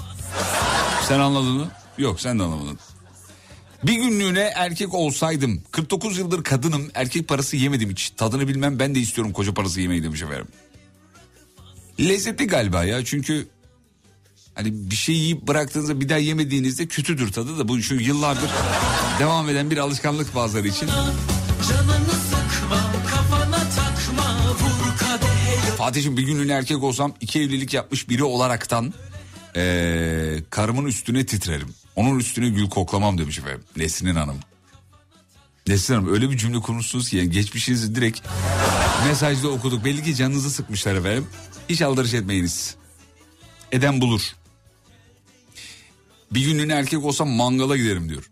Sen 1.09 1.21
anladın 1.21 1.53
mı? 1.53 1.71
Yok 1.99 2.21
sen 2.21 2.39
de 2.39 2.43
anlamadın. 2.43 2.79
Bir 3.83 3.95
günlüğüne 3.95 4.51
erkek 4.55 4.95
olsaydım 4.95 5.63
49 5.71 6.19
yıldır 6.19 6.45
kadınım 6.45 6.91
erkek 6.95 7.29
parası 7.29 7.57
yemedim 7.57 7.91
hiç. 7.91 8.11
Tadını 8.11 8.49
bilmem 8.49 8.79
ben 8.79 8.95
de 8.95 9.01
istiyorum 9.01 9.33
koca 9.33 9.55
parası 9.55 9.81
yemeyi 9.81 10.03
demiş 10.03 10.23
efendim. 10.23 10.49
Lezzetli 12.01 12.47
galiba 12.47 12.85
ya 12.85 13.05
çünkü 13.05 13.47
hani 14.55 14.91
bir 14.91 14.97
şey 14.97 15.15
yiyip 15.15 15.43
bıraktığınızda 15.43 16.01
bir 16.01 16.09
daha 16.09 16.19
yemediğinizde 16.19 16.87
kötüdür 16.87 17.33
tadı 17.33 17.59
da 17.59 17.69
bu 17.69 17.83
şu 17.83 17.95
yıllardır 17.95 18.51
devam 19.19 19.49
eden 19.49 19.71
bir 19.71 19.77
alışkanlık 19.77 20.35
bazıları 20.35 20.69
için. 20.69 20.89
Fatih'im 25.79 26.17
bir 26.17 26.23
günlüğüne 26.23 26.53
erkek 26.53 26.83
olsam 26.83 27.13
iki 27.21 27.41
evlilik 27.41 27.75
yapmış 27.75 28.09
biri 28.09 28.25
olaraktan 28.25 28.95
eee, 29.57 30.45
karımın 30.51 30.85
üstüne 30.85 31.27
titrerim. 31.27 31.75
Onun 31.97 32.19
üstüne 32.19 32.49
gül 32.49 32.69
koklamam 32.71 33.19
demiş 33.19 33.39
efendim 33.39 33.61
Nesrin 33.77 34.15
Hanım. 34.15 34.37
Nesrin 35.67 35.95
Hanım 35.95 36.15
öyle 36.15 36.31
bir 36.31 36.37
cümle 36.39 36.61
kurmuşsunuz 36.61 37.09
ki 37.09 37.17
yani 37.17 37.31
geçmişinizi 37.31 37.95
direkt 37.95 38.21
mesajda 39.07 39.49
okuduk. 39.49 39.85
Belli 39.85 40.05
ki 40.05 40.15
canınızı 40.15 40.51
sıkmışlar 40.51 40.95
efendim. 40.95 41.27
Hiç 41.69 41.83
aldırış 41.83 42.15
etmeyiniz. 42.15 42.75
Eden 43.73 44.01
bulur. 44.01 44.21
Bir 46.35 46.41
günlüğüne 46.45 46.73
erkek 46.73 47.05
olsam 47.05 47.29
mangala 47.29 47.77
giderim 47.77 48.09
diyor. 48.09 48.31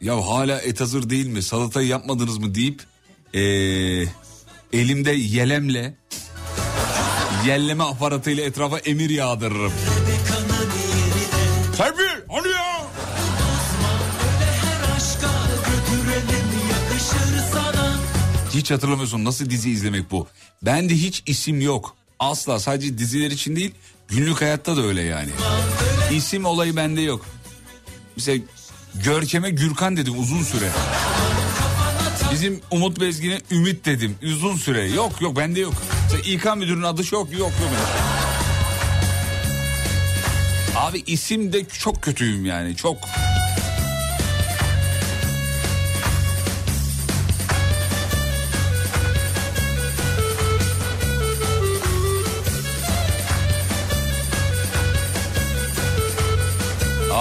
Ya 0.00 0.28
hala 0.28 0.60
et 0.60 0.80
hazır 0.80 1.10
değil 1.10 1.26
mi 1.26 1.42
salatayı 1.42 1.88
yapmadınız 1.88 2.38
mı 2.38 2.54
deyip 2.54 2.82
eee, 3.34 4.08
elimde 4.72 5.12
yelemle 5.12 5.94
yelleme 7.46 7.84
aparatıyla 7.84 8.44
etrafa 8.44 8.78
emir 8.78 9.10
yağdırırım. 9.10 9.72
Serpil 11.76 12.04
hani 12.30 12.48
ya? 12.48 12.86
Hiç 18.54 18.70
hatırlamıyorsun 18.70 19.24
nasıl 19.24 19.50
dizi 19.50 19.70
izlemek 19.70 20.10
bu. 20.10 20.26
Bende 20.62 20.94
hiç 20.94 21.22
isim 21.26 21.60
yok. 21.60 21.96
Asla 22.18 22.58
sadece 22.60 22.98
diziler 22.98 23.30
için 23.30 23.56
değil 23.56 23.70
günlük 24.08 24.40
hayatta 24.40 24.76
da 24.76 24.82
öyle 24.82 25.02
yani. 25.02 25.30
İsim 26.12 26.44
olayı 26.44 26.76
bende 26.76 27.00
yok. 27.00 27.26
Mesela 28.16 28.44
Görkem'e 28.94 29.50
Gürkan 29.50 29.96
dedim 29.96 30.18
uzun 30.20 30.42
süre. 30.42 30.68
Bizim 32.32 32.60
Umut 32.70 33.00
Bezgin'e 33.00 33.40
Ümit 33.50 33.84
dedim 33.84 34.16
uzun 34.22 34.56
süre. 34.56 34.88
Yok 34.90 35.20
yok 35.20 35.36
bende 35.36 35.60
yok. 35.60 35.74
Mesela 36.02 36.22
İK 36.34 36.56
müdürünün 36.56 36.82
adı 36.82 37.04
çok 37.04 37.32
yok 37.32 37.40
yok. 37.40 37.70
Abi 40.76 41.02
isim 41.06 41.52
de 41.52 41.64
çok 41.64 42.02
kötüyüm 42.02 42.44
yani 42.46 42.76
çok. 42.76 42.96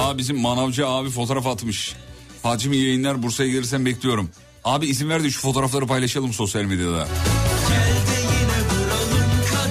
Aa 0.05 0.17
bizim 0.17 0.39
manavcı 0.39 0.87
abi 0.87 1.09
fotoğraf 1.09 1.47
atmış. 1.47 1.95
İyi 2.71 2.85
yayınlar 2.85 3.23
Bursa'ya 3.23 3.49
gelirsen 3.49 3.85
bekliyorum. 3.85 4.29
Abi 4.63 4.85
izin 4.85 5.09
ver 5.09 5.23
de 5.23 5.29
şu 5.29 5.41
fotoğrafları 5.41 5.87
paylaşalım 5.87 6.33
sosyal 6.33 6.63
medyada. 6.63 7.07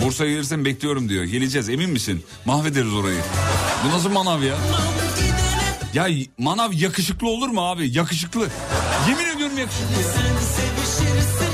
Bursa'ya 0.05 0.31
gelirsen 0.31 0.65
bekliyorum 0.65 1.09
diyor. 1.09 1.25
Geleceğiz 1.25 1.69
emin 1.69 1.91
misin? 1.91 2.25
Mahvederiz 2.45 2.95
orayı. 2.95 3.21
Bu 3.85 3.89
nasıl 3.89 4.11
manav 4.11 4.43
ya? 4.43 4.55
Ya 5.95 6.09
manav 6.39 6.73
yakışıklı 6.73 7.29
olur 7.29 7.49
mu 7.49 7.71
abi? 7.71 7.97
Yakışıklı. 7.97 8.49
Yemin 9.09 9.37
ediyorum 9.37 9.59
yakışıklı. 9.59 10.03
ya. 10.03 11.54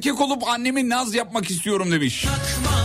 Erkek 0.00 0.20
olup 0.20 0.48
annemi 0.48 0.88
naz 0.88 1.14
yapmak 1.14 1.50
istiyorum 1.50 1.92
demiş. 1.92 2.24
Takma 2.24 2.76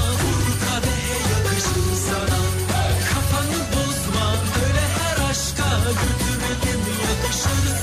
bozma 3.73 4.33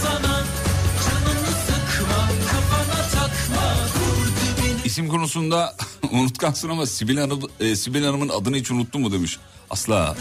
sana 0.02 0.44
sıkma 1.66 2.26
takma 3.12 3.64
İsim 4.84 5.08
konusunda 5.08 5.76
unutkansın 6.10 6.68
ama 6.68 6.86
Sibel, 6.86 7.16
Hanım, 7.16 7.40
e, 7.60 7.76
Sibel 7.76 8.04
Hanım'ın 8.04 8.28
adını 8.28 8.56
hiç 8.56 8.70
unuttun 8.70 9.00
mu 9.00 9.12
demiş. 9.12 9.38
Asla. 9.70 10.16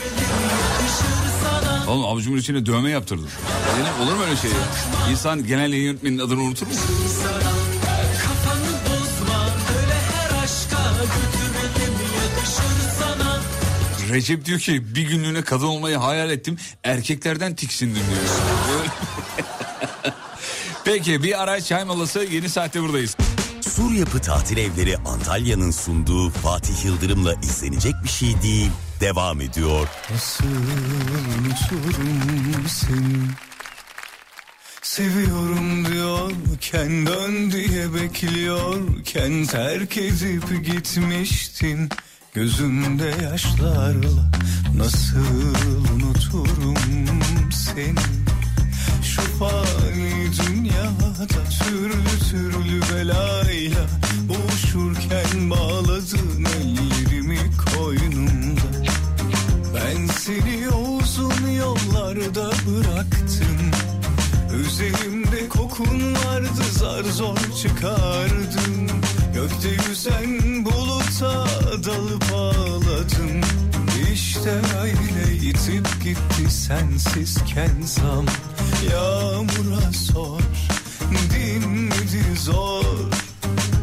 Oğlum 1.87 2.05
avucumun 2.05 2.37
içine 2.37 2.65
dövme 2.65 2.89
yaptırdım. 2.89 3.29
Yani 3.79 4.03
olur 4.03 4.15
mu 4.17 4.23
öyle 4.23 4.35
şey? 4.35 4.51
İnsan 5.11 5.47
genel 5.47 5.71
yayın 5.73 5.85
yönetmeninin 5.85 6.19
adını 6.19 6.41
unutur 6.41 6.67
mu? 6.67 6.73
Recep 14.11 14.45
diyor 14.45 14.59
ki 14.59 14.95
bir 14.95 15.01
günlüğüne 15.01 15.41
kadın 15.41 15.65
olmayı 15.65 15.97
hayal 15.97 16.29
ettim. 16.29 16.57
Erkeklerden 16.83 17.55
tiksindim 17.55 17.95
diyor. 17.95 18.85
Peki 20.85 21.23
bir 21.23 21.43
ara 21.43 21.61
çay 21.61 21.83
molası 21.83 22.19
yeni 22.31 22.49
saatte 22.49 22.81
buradayız. 22.81 23.15
Sur 23.61 23.91
Yapı 23.91 24.19
Tatil 24.19 24.57
Evleri 24.57 24.97
Antalya'nın 24.97 25.71
sunduğu 25.71 26.29
Fatih 26.29 26.85
Yıldırım'la 26.85 27.33
izlenecek 27.33 27.93
bir 28.03 28.09
şey 28.09 28.41
değil. 28.41 28.71
Devam 28.99 29.41
ediyor. 29.41 29.87
Nasıl 30.11 30.45
unuturum 31.35 32.65
Seviyorum 34.81 35.85
diyorken 35.85 37.05
dön 37.05 37.51
diye 37.51 37.93
bekliyorken 37.93 39.45
terk 39.45 39.97
edip 39.97 40.65
gitmiştin 40.65 41.89
Gözümde 42.33 43.13
yaşlarla 43.23 44.31
nasıl 44.75 45.55
unuturum 45.93 46.75
seni? 47.51 47.95
Şu 49.03 49.21
fani 49.21 50.25
dünyada 50.47 51.27
türlü 51.27 52.29
türlü 52.29 52.81
belayla 52.95 53.85
Boğuşurken 54.29 55.49
bağladın 55.49 56.45
ellerimi 56.45 57.39
koynumda. 57.75 58.91
Ben 59.75 60.07
seni 60.07 60.69
o 60.69 60.97
uzun 60.97 61.47
yollarda 61.47 62.51
bıraktım. 62.51 63.71
Üzerimde 64.59 65.49
kokun 65.49 66.15
vardı 66.15 66.63
zar 66.71 67.03
zor 67.03 67.37
çıkardım 67.61 68.87
Gökte 69.33 69.69
yüzen 69.89 70.65
buluta 71.11 71.45
dalıp 71.83 72.23
ağladım. 72.33 73.41
İşte 74.13 74.61
öyle 74.81 75.35
itip 75.35 76.03
gitti 76.03 76.51
sensizken 76.51 77.81
zam. 77.85 78.25
Yağmura 78.91 79.91
sor 79.93 80.41
dinmedi 81.33 82.37
zor? 82.39 82.85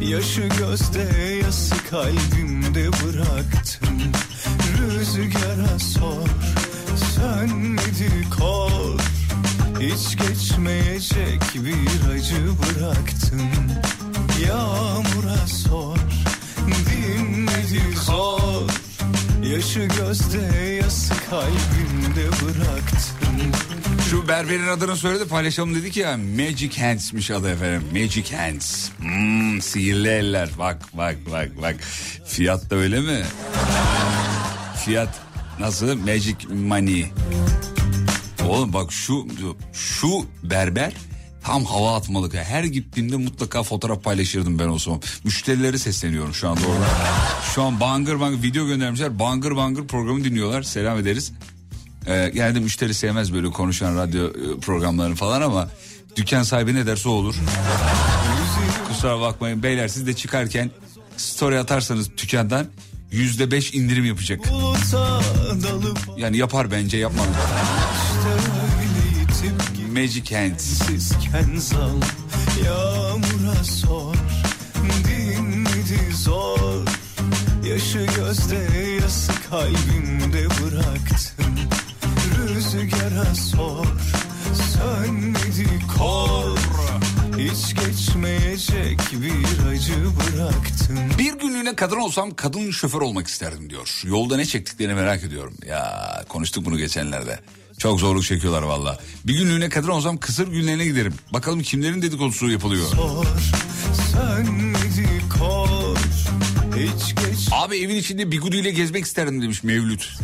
Yaşı 0.00 0.40
gözde 0.40 1.38
yası 1.44 1.74
kalbimde 1.90 2.88
bıraktım. 2.88 3.98
Rüzgara 4.78 5.78
sor 5.78 6.28
sönmedi 7.14 8.30
kor? 8.38 9.00
Hiç 9.80 10.16
geçmeyecek 10.16 11.42
bir 11.54 12.10
acı 12.10 12.46
bıraktım. 12.58 13.50
Yağmura 14.46 15.46
sor 15.46 15.88
Yaşı 19.59 19.80
gözde 19.80 20.62
yası 20.82 21.14
kalbimde 21.30 22.26
bıraktım. 22.28 23.52
Şu 24.11 24.28
berberin 24.28 24.68
adını 24.68 24.96
söyledi 24.96 25.28
paylaşalım 25.28 25.74
dedik 25.74 25.96
ya. 25.96 26.16
Magic 26.16 26.80
Hands'miş 26.82 27.30
adı 27.30 27.50
efendim. 27.50 27.82
Magic 27.92 28.36
Hands. 28.36 28.88
Hmm, 28.98 29.61
Sihirli 29.62 30.09
eller. 30.09 30.50
Bak 30.59 30.82
bak 30.94 31.16
bak 31.32 31.48
bak. 31.62 31.76
Fiyat 32.26 32.70
da 32.70 32.76
öyle 32.76 33.00
mi? 33.00 33.22
Fiyat 34.84 35.20
nasıl? 35.61 35.94
Magic 35.94 36.36
Money. 36.48 37.12
Oğlum 38.48 38.72
bak 38.72 38.92
şu 38.92 39.26
şu 39.72 40.26
berber 40.42 40.92
tam 41.49 41.64
hava 41.64 41.96
atmalık. 41.96 42.34
Her 42.34 42.64
gittiğimde 42.64 43.16
mutlaka 43.16 43.62
fotoğraf 43.62 44.05
paylaşırdım 44.05 44.59
ben 44.59 44.68
o 44.68 44.78
zaman. 44.78 45.01
Müşterileri 45.24 45.78
sesleniyorum 45.78 46.34
şu 46.34 46.49
anda 46.49 46.61
orada. 46.61 46.86
Şu 47.55 47.62
an 47.62 47.80
bangır 47.80 48.20
bangır 48.20 48.42
video 48.42 48.66
göndermişler. 48.66 49.18
Bangır 49.18 49.57
bangır 49.57 49.86
programı 49.86 50.24
dinliyorlar. 50.24 50.62
Selam 50.62 50.99
ederiz. 50.99 51.32
Ee, 52.07 52.30
genelde 52.34 52.61
müşteri 52.61 52.94
sevmez 52.94 53.34
böyle 53.34 53.51
konuşan 53.51 53.96
radyo 53.96 54.28
e, 54.28 54.61
programlarını 54.61 55.14
falan 55.14 55.42
ama 55.42 55.68
dükkan 56.16 56.42
sahibi 56.42 56.74
ne 56.74 56.86
derse 56.86 57.09
o 57.09 57.12
olur. 57.12 57.34
Kusura 58.88 59.20
bakmayın 59.20 59.62
beyler 59.62 59.88
siz 59.88 60.07
de 60.07 60.14
çıkarken 60.14 60.70
story 61.16 61.59
atarsanız 61.59 62.11
dükkandan 62.18 62.66
yüzde 63.11 63.51
beş 63.51 63.74
indirim 63.74 64.05
yapacak. 64.05 64.40
Yani 66.16 66.36
yapar 66.36 66.70
bence 66.70 66.96
yapmam. 66.96 67.26
Magic 69.91 70.36
Hands. 70.36 70.62
Sizken 70.62 71.57
zal 71.57 72.01
yağmura 72.66 73.64
sor 73.64 74.14
Dinmedi 75.05 76.14
zor 76.14 76.86
Yaşı 77.64 78.07
gözde 78.16 78.89
yası 79.03 79.32
kalbimde 79.51 80.47
bıraktım 80.47 81.55
Rüzgara 82.39 83.34
sor 83.34 83.86
Sönmedi 84.72 85.68
kor 85.99 86.59
Hiç 87.39 87.74
geçmeyecek 87.74 88.99
bir 89.12 89.68
acı 89.68 90.05
bıraktım 90.16 90.99
Bir 91.18 91.32
günlüğüne 91.32 91.74
kadın 91.76 91.97
olsam 91.97 92.34
kadın 92.34 92.70
şoför 92.70 93.01
olmak 93.01 93.26
isterdim 93.26 93.70
diyor. 93.70 94.03
Yolda 94.05 94.36
ne 94.36 94.45
çektiklerini 94.47 94.95
merak 94.95 95.24
ediyorum. 95.24 95.55
Ya 95.66 96.24
konuştuk 96.28 96.64
bunu 96.66 96.78
geçenlerde. 96.78 97.41
Çok 97.78 98.00
zorluk 98.00 98.24
çekiyorlar 98.24 98.62
valla. 98.62 98.98
Bir 99.24 99.38
günlüğüne 99.38 99.68
kadın 99.68 99.88
olsam 99.88 100.16
kısır 100.18 100.48
günlerine 100.48 100.84
giderim. 100.84 101.14
Bakalım 101.32 101.62
kimlerin 101.62 102.02
dedikodusu 102.02 102.50
yapılıyor. 102.50 102.86
Sor 102.86 103.26
geç 106.74 107.48
Abi 107.52 107.76
evin 107.76 107.94
içinde 107.94 108.30
bigudiyle 108.30 108.70
gezmek 108.70 109.04
isterdim 109.04 109.42
demiş 109.42 109.62
Mevlüt. 109.64 110.08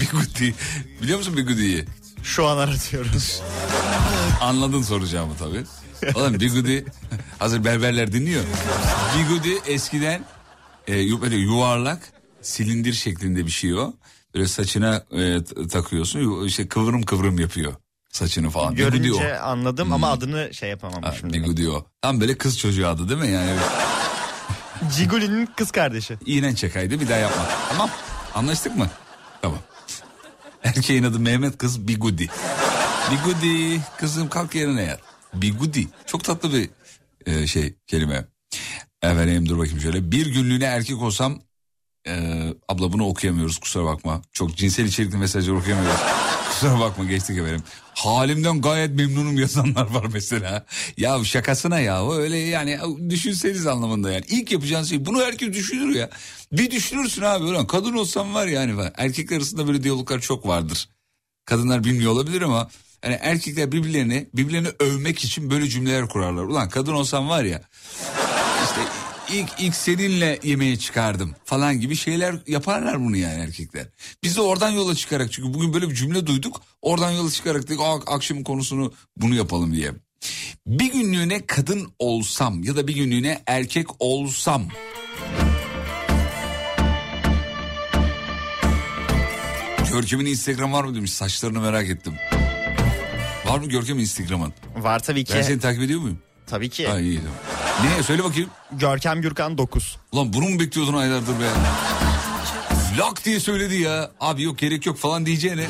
Bigudi. 0.00 0.54
Biliyor 1.02 1.18
musun 1.18 1.36
bigudiyi? 1.36 1.84
Şu 2.22 2.46
an 2.46 2.56
aratıyoruz. 2.58 3.42
Anladın 4.40 4.82
soracağımı 4.82 5.36
tabii. 5.36 5.64
Oğlum 6.14 6.40
bigudi 6.40 6.84
hazır 7.38 7.64
berberler 7.64 8.12
dinliyor. 8.12 8.44
Bigudi 9.18 9.58
eskiden 9.66 10.24
e, 10.88 11.20
böyle 11.20 11.36
yuvarlak 11.36 12.12
silindir 12.42 12.92
şeklinde 12.92 13.46
bir 13.46 13.50
şey 13.50 13.74
o. 13.74 13.92
Böyle 14.34 14.48
saçına 14.48 15.04
e, 15.12 15.44
takıyorsun 15.68 16.46
işte 16.46 16.68
kıvrım 16.68 17.02
kıvrım 17.02 17.38
yapıyor 17.38 17.74
saçını 18.12 18.50
falan. 18.50 18.74
Görünce 18.74 19.38
anladım 19.38 19.92
ama 19.92 20.10
adını 20.10 20.54
şey 20.54 20.70
yapamam 20.70 21.02
Ha, 21.02 21.14
şimdi. 21.20 21.34
Bigudi 21.34 21.68
o. 21.70 21.86
Tam 22.02 22.20
böyle 22.20 22.38
kız 22.38 22.58
çocuğu 22.58 22.88
adı 22.88 23.08
değil 23.08 23.20
mi 23.20 23.28
yani? 23.28 23.56
Ciguli'nin 24.96 25.46
kız 25.56 25.70
kardeşi. 25.70 26.18
İğnen 26.26 26.54
çakaydı 26.54 27.00
bir 27.00 27.08
daha 27.08 27.18
yapma. 27.18 27.48
Tamam 27.68 27.90
anlaştık 28.34 28.76
mı? 28.76 28.90
Tamam. 29.42 29.58
Erkeğin 30.64 31.02
adı 31.02 31.18
Mehmet 31.20 31.58
kız 31.58 31.88
Bigudi. 31.88 32.28
Bigudi 33.10 33.80
kızım 33.98 34.28
kalk 34.28 34.54
yerine 34.54 34.82
yat. 34.82 35.00
Bigudi 35.34 35.88
çok 36.06 36.24
tatlı 36.24 36.52
bir 36.52 36.70
e, 37.26 37.46
şey 37.46 37.74
kelime. 37.86 38.24
Efendim 39.02 39.48
dur 39.48 39.58
bakayım 39.58 39.80
şöyle. 39.80 40.12
Bir 40.12 40.26
günlüğüne 40.26 40.64
erkek 40.64 41.02
olsam 41.02 41.40
e, 42.06 42.44
abla 42.68 42.92
bunu 42.92 43.06
okuyamıyoruz 43.06 43.58
kusura 43.58 43.84
bakma. 43.84 44.22
Çok 44.32 44.56
cinsel 44.56 44.84
içerikli 44.84 45.16
mesajlar 45.16 45.52
okuyamıyoruz. 45.52 46.00
Kusura 46.50 46.80
bakma 46.80 47.04
geçtik 47.04 47.38
efendim. 47.38 47.62
Halimden 47.94 48.60
gayet 48.60 48.94
memnunum 48.94 49.38
yazanlar 49.38 49.90
var 49.90 50.06
mesela. 50.12 50.66
Ya 50.96 51.24
şakasına 51.24 51.80
ya 51.80 52.04
o 52.04 52.14
öyle 52.14 52.36
yani 52.36 52.78
düşünseniz 53.10 53.66
anlamında 53.66 54.12
yani. 54.12 54.24
İlk 54.28 54.52
yapacağın 54.52 54.84
şey 54.84 55.06
bunu 55.06 55.22
herkes 55.22 55.52
düşünür 55.52 55.94
ya. 55.94 56.10
Bir 56.52 56.70
düşünürsün 56.70 57.22
abi 57.22 57.44
ulan 57.44 57.66
kadın 57.66 57.92
olsam 57.92 58.34
var 58.34 58.46
yani. 58.46 58.76
var. 58.76 58.92
Erkekler 58.96 59.36
arasında 59.36 59.66
böyle 59.66 59.82
diyaloglar 59.82 60.20
çok 60.20 60.46
vardır. 60.46 60.88
Kadınlar 61.44 61.84
bilmiyor 61.84 62.12
olabilir 62.12 62.42
ama 62.42 62.70
hani 63.02 63.18
erkekler 63.20 63.72
birbirlerini 63.72 64.28
birbirlerini 64.34 64.68
övmek 64.80 65.24
için 65.24 65.50
böyle 65.50 65.68
cümleler 65.68 66.08
kurarlar. 66.08 66.44
Ulan 66.44 66.68
kadın 66.68 66.92
olsam 66.92 67.28
var 67.28 67.44
ya 67.44 67.62
ilk 69.32 69.48
ilk 69.58 69.74
seninle 69.74 70.38
yemeğe 70.42 70.76
çıkardım 70.78 71.34
falan 71.44 71.80
gibi 71.80 71.96
şeyler 71.96 72.34
yaparlar 72.46 73.00
bunu 73.00 73.16
yani 73.16 73.42
erkekler. 73.42 73.86
Biz 74.22 74.36
de 74.36 74.40
oradan 74.40 74.70
yola 74.70 74.94
çıkarak 74.94 75.32
çünkü 75.32 75.54
bugün 75.54 75.74
böyle 75.74 75.90
bir 75.90 75.94
cümle 75.94 76.26
duyduk. 76.26 76.62
Oradan 76.82 77.10
yola 77.10 77.30
çıkarak 77.30 77.68
dedik 77.68 77.80
"Aa, 77.80 77.94
akşamın 78.06 78.44
konusunu 78.44 78.92
bunu 79.16 79.34
yapalım 79.34 79.74
diye. 79.74 79.92
Bir 80.66 80.92
günlüğüne 80.92 81.46
kadın 81.46 81.92
olsam 81.98 82.62
ya 82.64 82.76
da 82.76 82.86
bir 82.88 82.94
günlüğüne 82.94 83.42
erkek 83.46 83.86
olsam. 83.98 84.68
Görkem'in 89.92 90.26
Instagram 90.26 90.72
var 90.72 90.84
mı 90.84 90.94
demiş 90.94 91.12
saçlarını 91.12 91.60
merak 91.60 91.88
ettim. 91.90 92.14
Var 93.46 93.58
mı 93.58 93.66
Görkem'in 93.68 94.00
Instagram'ın? 94.00 94.52
Var 94.76 94.98
tabii 95.02 95.24
ki. 95.24 95.32
Ben 95.36 95.42
seni 95.42 95.60
takip 95.60 95.82
ediyor 95.82 96.00
muyum? 96.00 96.18
Tabii 96.46 96.68
ki. 96.68 96.88
Ha 96.88 97.00
iyi. 97.00 97.18
tamam. 97.18 97.59
Ne 97.84 98.02
söyle 98.02 98.24
bakayım. 98.24 98.50
Görkem 98.72 99.22
Gürkan 99.22 99.58
9. 99.58 99.96
Ulan 100.12 100.32
bunu 100.32 100.48
mu 100.48 100.60
bekliyordun 100.60 100.94
aylardır 100.94 101.40
be? 101.40 101.48
Lak 102.98 103.24
diye 103.24 103.40
söyledi 103.40 103.76
ya. 103.76 104.10
Abi 104.20 104.42
yok 104.42 104.58
gerek 104.58 104.86
yok 104.86 104.98
falan 104.98 105.26
diyeceğine. 105.26 105.66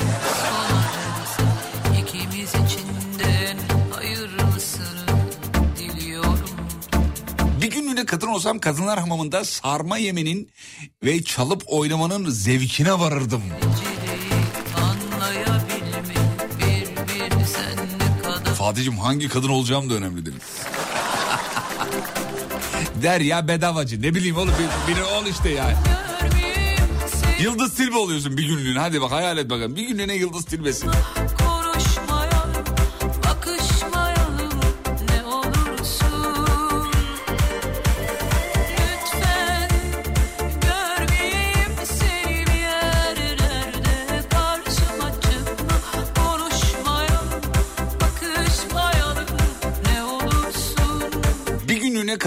Bir 7.63 7.71
günlüğüne 7.71 8.07
kadın 8.07 8.27
olsam 8.27 8.59
kadınlar 8.59 9.01
hamamında 9.01 9.45
sarma 9.45 9.99
yemenin 9.99 10.51
ve 11.05 11.23
çalıp 11.23 11.63
oynamanın 11.67 12.31
zevkine 12.31 12.99
varırdım. 12.99 13.43
Fatih'im 18.59 18.99
hangi 18.99 19.29
kadın 19.29 19.49
olacağım 19.49 19.91
da 19.91 19.95
önemli 19.95 20.27
değil. 20.27 20.37
Der 23.03 23.21
ya 23.21 23.49
bedavacı 23.49 24.03
ne 24.03 24.15
bileyim 24.15 24.37
oğlum 24.37 24.53
bir, 24.89 24.95
biri 24.95 25.03
ol 25.03 25.27
işte 25.27 25.49
ya. 25.49 25.83
Yıldız 27.43 27.75
Tilbe 27.75 27.97
oluyorsun 27.97 28.37
bir 28.37 28.43
günlüğüne 28.49 28.79
hadi 28.79 29.01
bak 29.01 29.13
hayal 29.13 29.39
et 29.39 29.51
bakalım. 29.51 29.77
Bir 29.77 29.83
günlüğüne 29.83 30.15
Yıldız 30.15 30.45
Tilbe'sin. 30.45 30.91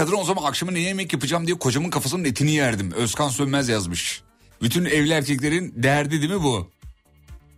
Kadın 0.04 0.16
olsam 0.16 0.38
akşama 0.38 0.72
ne 0.72 0.78
yemek 0.78 1.12
yapacağım 1.12 1.46
diye 1.46 1.58
kocamın 1.58 1.90
kafasının 1.90 2.24
etini 2.24 2.50
yerdim. 2.50 2.92
Özkan 2.92 3.28
Sönmez 3.28 3.68
yazmış. 3.68 4.22
Bütün 4.62 4.84
evli 4.84 5.12
erkeklerin 5.12 5.72
derdi 5.76 6.22
değil 6.22 6.32
mi 6.32 6.42
bu? 6.42 6.70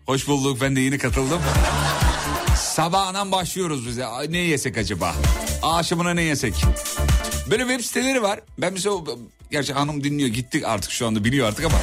Hoş 0.07 0.29
bulduk 0.29 0.61
ben 0.61 0.77
de 0.77 0.81
yeni 0.81 0.99
katıldım. 0.99 1.41
Sabahından 2.57 3.33
başlıyoruz 3.33 3.87
bize. 3.87 4.07
Ne 4.29 4.39
yesek 4.39 4.79
acaba? 4.79 5.15
Akşamına 5.63 6.15
ne 6.15 6.23
yesek? 6.23 6.55
Böyle 7.51 7.63
web 7.63 7.81
siteleri 7.81 8.23
var. 8.23 8.41
Ben 8.59 8.73
mesela 8.73 8.97
gerçi 9.51 9.73
hanım 9.73 10.05
dinliyor 10.05 10.29
gittik 10.29 10.65
artık 10.65 10.91
şu 10.91 11.07
anda 11.07 11.25
biliyor 11.25 11.49
artık 11.49 11.65
ama 11.65 11.79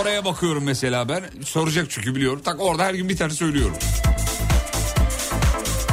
oraya 0.00 0.24
bakıyorum 0.24 0.64
mesela 0.64 1.08
ben. 1.08 1.24
Soracak 1.44 1.86
çünkü 1.90 2.14
biliyorum. 2.14 2.40
Tak 2.44 2.60
orada 2.60 2.84
her 2.84 2.94
gün 2.94 3.08
bir 3.08 3.16
tane 3.16 3.32
söylüyorum. 3.32 3.76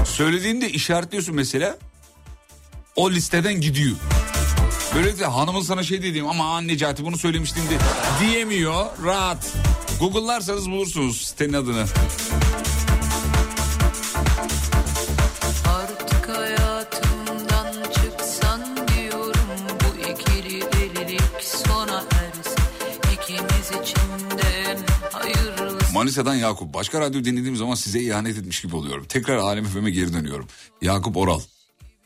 Söylediğinde 0.05 0.69
işaretliyorsun 0.69 1.35
mesela 1.35 1.77
o 2.95 3.11
listeden 3.11 3.61
gidiyor. 3.61 3.95
Böyle 4.95 5.19
de 5.19 5.25
hanımın 5.25 5.61
sana 5.61 5.83
şey 5.83 6.01
dediğim 6.03 6.27
ama 6.27 6.61
Necati 6.61 7.05
bunu 7.05 7.17
söylemiştin 7.17 7.61
de 7.61 7.77
diyemiyor 8.19 8.85
rahat. 9.05 9.53
Google'larsanız 9.99 10.69
bulursunuz 10.69 11.21
sitenin 11.21 11.53
adını. 11.53 11.85
Manisa'dan 25.93 26.35
Yakup. 26.35 26.73
Başka 26.73 27.01
radyo 27.01 27.23
dinlediğim 27.23 27.55
zaman 27.55 27.75
size 27.75 27.99
ihanet 27.99 28.37
etmiş 28.37 28.61
gibi 28.61 28.75
oluyorum. 28.75 29.05
Tekrar 29.09 29.37
Alem 29.37 29.65
FM'e 29.65 29.89
geri 29.89 30.13
dönüyorum. 30.13 30.47
Yakup 30.81 31.17
Oral. 31.17 31.39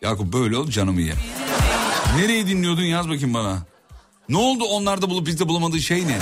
Yakup 0.03 0.33
böyle 0.33 0.57
ol 0.57 0.67
canımı 0.69 1.01
ye. 1.01 1.13
Nereyi 2.17 2.47
dinliyordun 2.47 2.81
yaz 2.81 3.09
bakayım 3.09 3.33
bana. 3.33 3.57
Ne 4.29 4.37
oldu 4.37 4.63
onlarda 4.63 5.09
bulup 5.09 5.27
bizde 5.27 5.47
bulamadığı 5.47 5.79
şey 5.79 6.07
ne? 6.07 6.17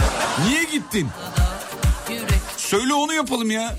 Niye 0.48 0.64
gittin? 0.64 1.08
Söyle 2.58 2.94
onu 2.94 3.14
yapalım 3.14 3.52
ya. 3.52 3.78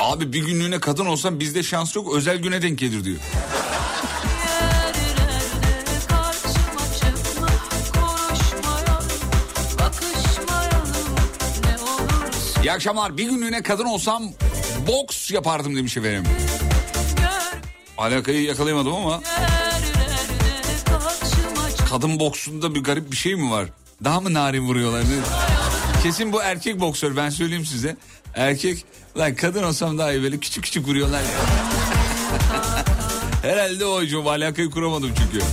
Abi 0.00 0.32
bir 0.32 0.46
günlüğüne 0.46 0.80
kadın 0.80 1.06
olsam 1.06 1.40
bizde 1.40 1.62
şans 1.62 1.96
yok 1.96 2.14
özel 2.16 2.38
güne 2.38 2.62
denk 2.62 2.78
gelir 2.78 3.04
diyor. 3.04 3.18
İyi 12.62 12.72
akşamlar 12.72 13.16
bir 13.16 13.24
günlüğüne 13.30 13.62
kadın 13.62 13.84
olsam 13.84 14.22
boks 14.86 15.30
yapardım 15.30 15.76
demiş 15.76 15.96
efendim. 15.96 16.24
Alakayı 17.98 18.42
yakalayamadım 18.42 18.94
ama 18.94 19.20
kadın 21.90 22.20
boksunda 22.20 22.74
bir 22.74 22.84
garip 22.84 23.10
bir 23.10 23.16
şey 23.16 23.36
mi 23.36 23.50
var? 23.50 23.66
Daha 24.04 24.20
mı 24.20 24.34
narin 24.34 24.66
vuruyorlar? 24.68 25.02
Kesin 26.02 26.32
bu 26.32 26.42
erkek 26.42 26.80
boksör 26.80 27.16
ben 27.16 27.30
söyleyeyim 27.30 27.66
size. 27.66 27.96
Erkek 28.34 28.84
lan 29.18 29.34
kadın 29.34 29.62
olsam 29.62 29.98
daha 29.98 30.12
iyi 30.12 30.22
böyle 30.22 30.38
küçük 30.38 30.64
küçük 30.64 30.88
vuruyorlar 30.88 31.20
ya. 31.20 31.28
Herhalde 33.42 33.84
o 33.86 33.96
hocam 33.96 34.26
alakayı 34.26 34.70
kuramadım 34.70 35.10
çünkü. 35.18 35.46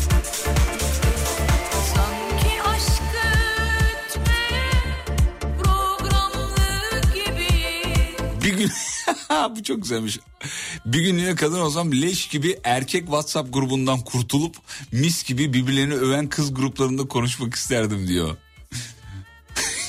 Bir 8.44 8.58
gün 8.58 8.72
bu 9.56 9.64
çok 9.64 9.82
güzelmiş. 9.82 10.20
Bir 10.86 11.02
günlüğüne 11.02 11.36
kadın 11.36 11.60
olsam 11.60 11.92
leş 11.92 12.28
gibi 12.28 12.60
erkek 12.64 13.02
WhatsApp 13.02 13.54
grubundan 13.54 14.00
kurtulup 14.00 14.56
mis 14.92 15.24
gibi 15.24 15.54
birbirlerini 15.54 15.94
öven 15.94 16.30
kız 16.30 16.54
gruplarında 16.54 17.08
konuşmak 17.08 17.56
isterdim 17.56 18.08
diyor. 18.08 18.38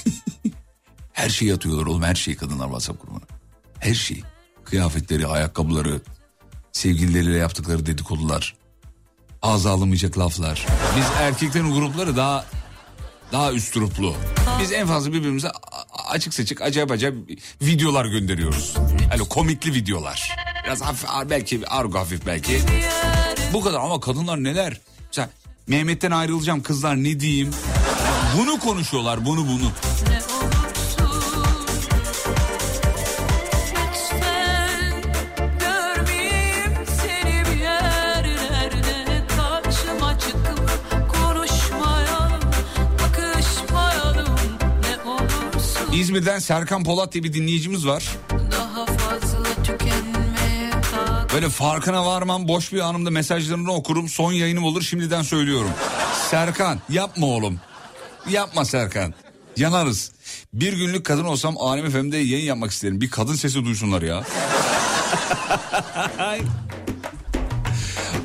her 1.12 1.28
şeyi 1.28 1.54
atıyorlar 1.54 1.86
oğlum 1.86 2.02
her 2.02 2.14
şeyi 2.14 2.36
kadınlar 2.36 2.66
WhatsApp 2.66 3.02
grubuna. 3.02 3.24
Her 3.78 3.94
şey. 3.94 4.22
Kıyafetleri, 4.64 5.26
ayakkabıları, 5.26 6.00
sevgilileriyle 6.72 7.36
yaptıkları 7.36 7.86
dedikodular. 7.86 8.54
Ağza 9.42 9.70
alınmayacak 9.70 10.18
laflar. 10.18 10.66
Biz 10.96 11.04
erkeklerin 11.20 11.72
grupları 11.72 12.16
daha 12.16 12.46
daha 13.34 13.52
üstüruplu. 13.52 14.14
Biz 14.60 14.72
en 14.72 14.86
fazla 14.86 15.12
birbirimize 15.12 15.50
açık 16.08 16.34
seçik 16.34 16.62
acayip 16.62 16.90
acayip 16.90 17.16
videolar 17.62 18.04
gönderiyoruz. 18.04 18.74
Hani 19.10 19.28
komikli 19.28 19.74
videolar. 19.74 20.36
Biraz 20.64 20.82
hafif 20.82 21.08
belki 21.30 21.68
argo 21.68 21.98
hafif 21.98 22.26
belki. 22.26 22.60
Bu 23.52 23.60
kadar 23.60 23.80
ama 23.80 24.00
kadınlar 24.00 24.44
neler? 24.44 24.80
Mesela 25.06 25.30
Mehmet'ten 25.66 26.10
ayrılacağım 26.10 26.62
kızlar 26.62 26.96
ne 26.96 27.20
diyeyim? 27.20 27.50
Bunu 28.38 28.58
konuşuyorlar 28.58 29.26
bunu 29.26 29.46
bunu. 29.48 29.70
İzmir'den 45.94 46.38
Serkan 46.38 46.84
Polat 46.84 47.12
diye 47.12 47.24
bir 47.24 47.32
dinleyicimiz 47.32 47.86
var. 47.86 48.04
Böyle 51.34 51.48
farkına 51.48 52.06
varmam 52.06 52.48
boş 52.48 52.72
bir 52.72 52.80
anımda 52.80 53.10
mesajlarını 53.10 53.72
okurum 53.72 54.08
son 54.08 54.32
yayınım 54.32 54.64
olur 54.64 54.82
şimdiden 54.82 55.22
söylüyorum. 55.22 55.70
Serkan 56.30 56.80
yapma 56.88 57.26
oğlum. 57.26 57.60
Yapma 58.30 58.64
Serkan. 58.64 59.14
Yanarız. 59.56 60.12
Bir 60.52 60.72
günlük 60.72 61.06
kadın 61.06 61.24
olsam 61.24 61.58
Alem 61.58 61.90
FM'de 61.90 62.16
yayın 62.16 62.46
yapmak 62.46 62.70
isterim. 62.70 63.00
Bir 63.00 63.10
kadın 63.10 63.34
sesi 63.34 63.64
duysunlar 63.64 64.02
ya. 64.02 64.24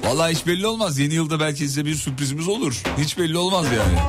Vallahi 0.03 0.33
hiç 0.33 0.47
belli 0.47 0.67
olmaz. 0.67 0.99
Yeni 0.99 1.13
yılda 1.13 1.39
belki 1.39 1.57
size 1.57 1.85
bir 1.85 1.95
sürprizimiz 1.95 2.47
olur. 2.47 2.81
Hiç 2.97 3.17
belli 3.17 3.37
olmaz 3.37 3.65
yani. 3.65 3.99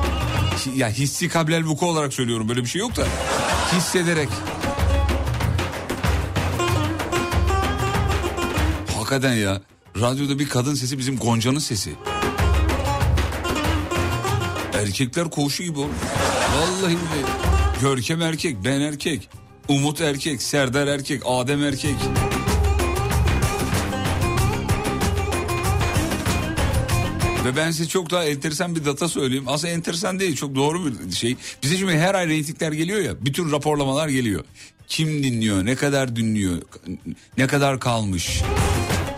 Ya 0.75 0.89
hissi 0.89 1.29
kablel 1.29 1.63
vuku 1.63 1.89
olarak 1.89 2.13
söylüyorum. 2.13 2.49
Böyle 2.49 2.61
bir 2.61 2.69
şey 2.69 2.79
yok 2.79 2.95
da. 2.95 3.05
Hissederek. 3.73 4.29
Hakikaten 8.95 9.33
ya. 9.33 9.61
Radyoda 9.99 10.39
bir 10.39 10.49
kadın 10.49 10.75
sesi 10.75 10.97
bizim 10.97 11.17
Gonca'nın 11.17 11.59
sesi. 11.59 11.93
Erkekler 14.73 15.29
koğuşu 15.29 15.63
gibi 15.63 15.79
oğlum. 15.79 15.91
Vallahi 16.57 16.91
billahi. 16.91 17.31
Görkem 17.81 18.21
erkek, 18.21 18.57
ben 18.65 18.81
erkek. 18.81 19.29
Umut 19.67 20.01
erkek, 20.01 20.41
Serdar 20.41 20.87
erkek, 20.87 21.21
Adem 21.25 21.63
erkek. 21.63 21.95
Ve 27.45 27.55
ben 27.55 27.71
size 27.71 27.89
çok 27.89 28.09
daha 28.11 28.23
enteresan 28.25 28.75
bir 28.75 28.85
data 28.85 29.07
söyleyeyim. 29.07 29.43
Aslında 29.47 29.73
enteresan 29.73 30.19
değil 30.19 30.35
çok 30.35 30.55
doğru 30.55 30.85
bir 30.85 31.11
şey. 31.15 31.35
Bize 31.63 31.77
şimdi 31.77 31.97
her 31.97 32.15
ay 32.15 32.27
reytingler 32.27 32.71
geliyor 32.71 32.99
ya. 32.99 33.25
Bütün 33.25 33.51
raporlamalar 33.51 34.09
geliyor. 34.09 34.43
Kim 34.87 35.23
dinliyor, 35.23 35.65
ne 35.65 35.75
kadar 35.75 36.15
dinliyor, 36.15 36.61
ne 37.37 37.47
kadar 37.47 37.79
kalmış. 37.79 38.41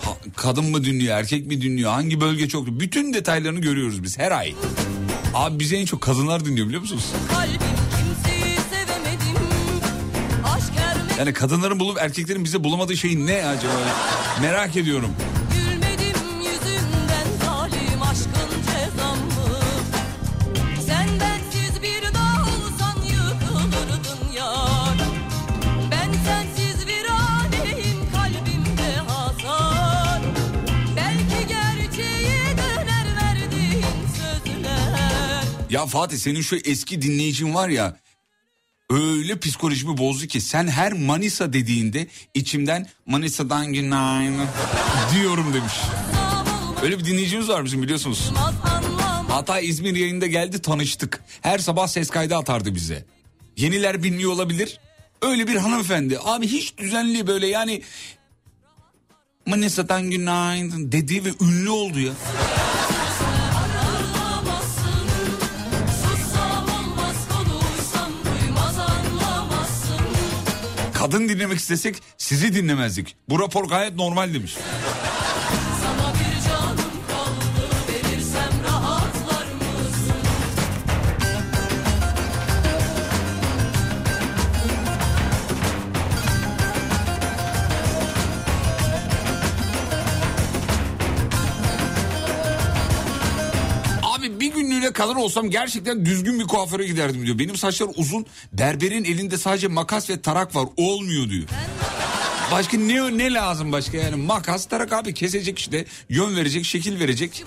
Ha- 0.02 0.18
kadın 0.36 0.66
mı 0.66 0.84
dinliyor, 0.84 1.18
erkek 1.18 1.48
mi 1.48 1.62
dinliyor, 1.62 1.92
hangi 1.92 2.22
bölge 2.22 2.48
çok... 2.48 2.68
Bütün 2.68 3.14
detaylarını 3.14 3.60
görüyoruz 3.60 4.04
biz 4.04 4.18
her 4.18 4.32
ay. 4.32 4.54
Abi 5.34 5.60
bize 5.60 5.78
en 5.78 5.86
çok 5.86 6.02
kadınlar 6.02 6.46
dinliyor 6.46 6.68
biliyor 6.68 6.82
musunuz? 6.82 7.06
Yani 11.20 11.34
kadınların 11.34 11.80
bulup 11.80 11.98
erkeklerin 12.02 12.44
bize 12.44 12.64
bulamadığı 12.64 12.98
şey 12.98 13.26
ne 13.26 13.46
acaba? 13.46 13.74
Merak 14.42 14.76
ediyorum. 14.78 15.10
Ya 35.74 35.86
Fatih 35.86 36.18
senin 36.18 36.42
şu 36.42 36.56
eski 36.56 37.02
dinleyicin 37.02 37.54
var 37.54 37.70
ya 37.70 37.98
öyle 38.90 39.40
psikolojimi 39.40 39.98
bozdu 39.98 40.28
ki 40.28 40.42
sen 40.42 40.68
her 40.68 40.94
Manisa 40.94 41.54
dediğinde 41.54 42.08
içimden 42.34 42.88
Manisa'dan 43.06 43.74
günaydın 43.74 44.48
diyorum 45.16 45.54
demiş. 45.54 45.74
Öyle 46.84 47.00
bir 47.00 47.06
dinleyicimiz 47.06 47.50
var 47.50 47.66
bizim 47.66 47.82
biliyorsunuz. 47.84 48.32
Hatta 49.30 49.60
İzmir 49.60 49.96
yayında 49.96 50.28
geldi 50.28 50.62
tanıştık. 50.62 51.24
Her 51.42 51.60
sabah 51.60 51.88
ses 51.88 52.10
kaydı 52.10 52.36
atardı 52.36 52.76
bize. 52.76 53.06
Yeniler 53.58 54.04
bilmiyor 54.04 54.32
olabilir. 54.32 54.80
Öyle 55.22 55.48
bir 55.48 55.56
hanımefendi. 55.56 56.20
Abi 56.24 56.48
hiç 56.48 56.78
düzenli 56.78 57.28
böyle 57.28 57.48
yani 57.48 57.82
Manisa'dan 59.46 60.12
günaydın 60.12 60.92
dedi 60.92 61.26
ve 61.26 61.30
ünlü 61.42 61.70
oldu 61.70 62.00
ya. 62.00 62.14
Kadın 71.04 71.30
dinlemek 71.30 71.58
istesek 71.58 71.96
sizi 72.18 72.56
dinlemezdik. 72.56 73.16
Bu 73.30 73.40
rapor 73.40 73.66
gayet 73.66 73.96
normal 73.96 74.34
demiş. 74.34 74.58
Kalır 94.94 95.16
olsam 95.16 95.50
gerçekten 95.50 96.06
düzgün 96.06 96.40
bir 96.40 96.46
kuaföre 96.48 96.88
giderdim 96.88 97.26
diyor. 97.26 97.40
Benim 97.40 97.58
saçlar 97.58 97.88
uzun 97.96 98.26
berberin 98.54 99.04
elinde 99.04 99.38
sadece 99.38 99.68
makas 99.68 100.10
ve 100.10 100.22
tarak 100.22 100.56
var 100.56 100.68
olmuyor 100.78 101.30
diyor. 101.30 101.48
Başka 102.52 102.78
ne 102.78 103.18
ne 103.18 103.34
lazım 103.34 103.72
başka 103.72 103.98
yani 103.98 104.16
makas 104.16 104.66
tarak 104.66 104.94
abi 104.94 105.14
kesecek 105.14 105.60
işte 105.60 105.86
yön 106.10 106.36
verecek 106.36 106.66
şekil 106.66 107.00
verecek. 107.00 107.44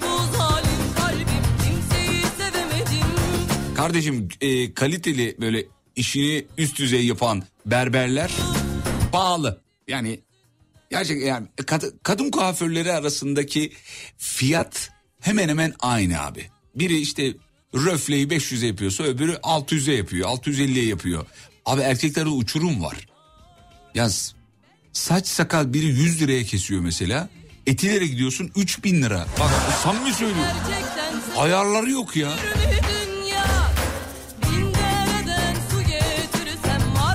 Kardeşim 3.76 4.28
e, 4.40 4.74
kaliteli 4.74 5.36
böyle 5.40 5.64
işini 5.96 6.46
üst 6.58 6.78
düzey 6.78 7.06
yapan 7.06 7.42
berberler 7.66 8.30
pahalı. 9.12 9.60
Yani 9.88 10.20
gerçek 10.90 11.22
yani 11.22 11.46
kad- 11.58 11.92
kadın 12.02 12.30
kuaförleri 12.30 12.92
arasındaki 12.92 13.72
fiyat 14.18 14.90
hemen 15.20 15.48
hemen 15.48 15.74
aynı 15.80 16.20
abi. 16.22 16.50
Biri 16.76 16.98
işte 16.98 17.34
röfleyi 17.74 18.26
500'e 18.28 18.66
yapıyorsa 18.66 19.04
öbürü 19.04 19.32
600'e 19.32 19.94
yapıyor 19.94 20.28
650'ye 20.28 20.86
yapıyor. 20.86 21.26
Abi 21.66 21.80
erkeklerde 21.80 22.28
uçurum 22.28 22.82
var. 22.82 22.96
Yaz 23.94 24.34
saç 24.92 25.26
sakal 25.26 25.72
biri 25.72 25.86
100 25.86 26.20
liraya 26.20 26.44
kesiyor 26.44 26.80
mesela. 26.80 27.28
Etilere 27.66 28.06
gidiyorsun 28.06 28.50
3000 28.56 29.02
lira. 29.02 29.26
Bak 29.40 29.50
samimi 29.82 30.14
söylüyorum. 30.14 30.52
Ayarları 31.36 31.90
yok 31.90 32.16
ya. 32.16 32.32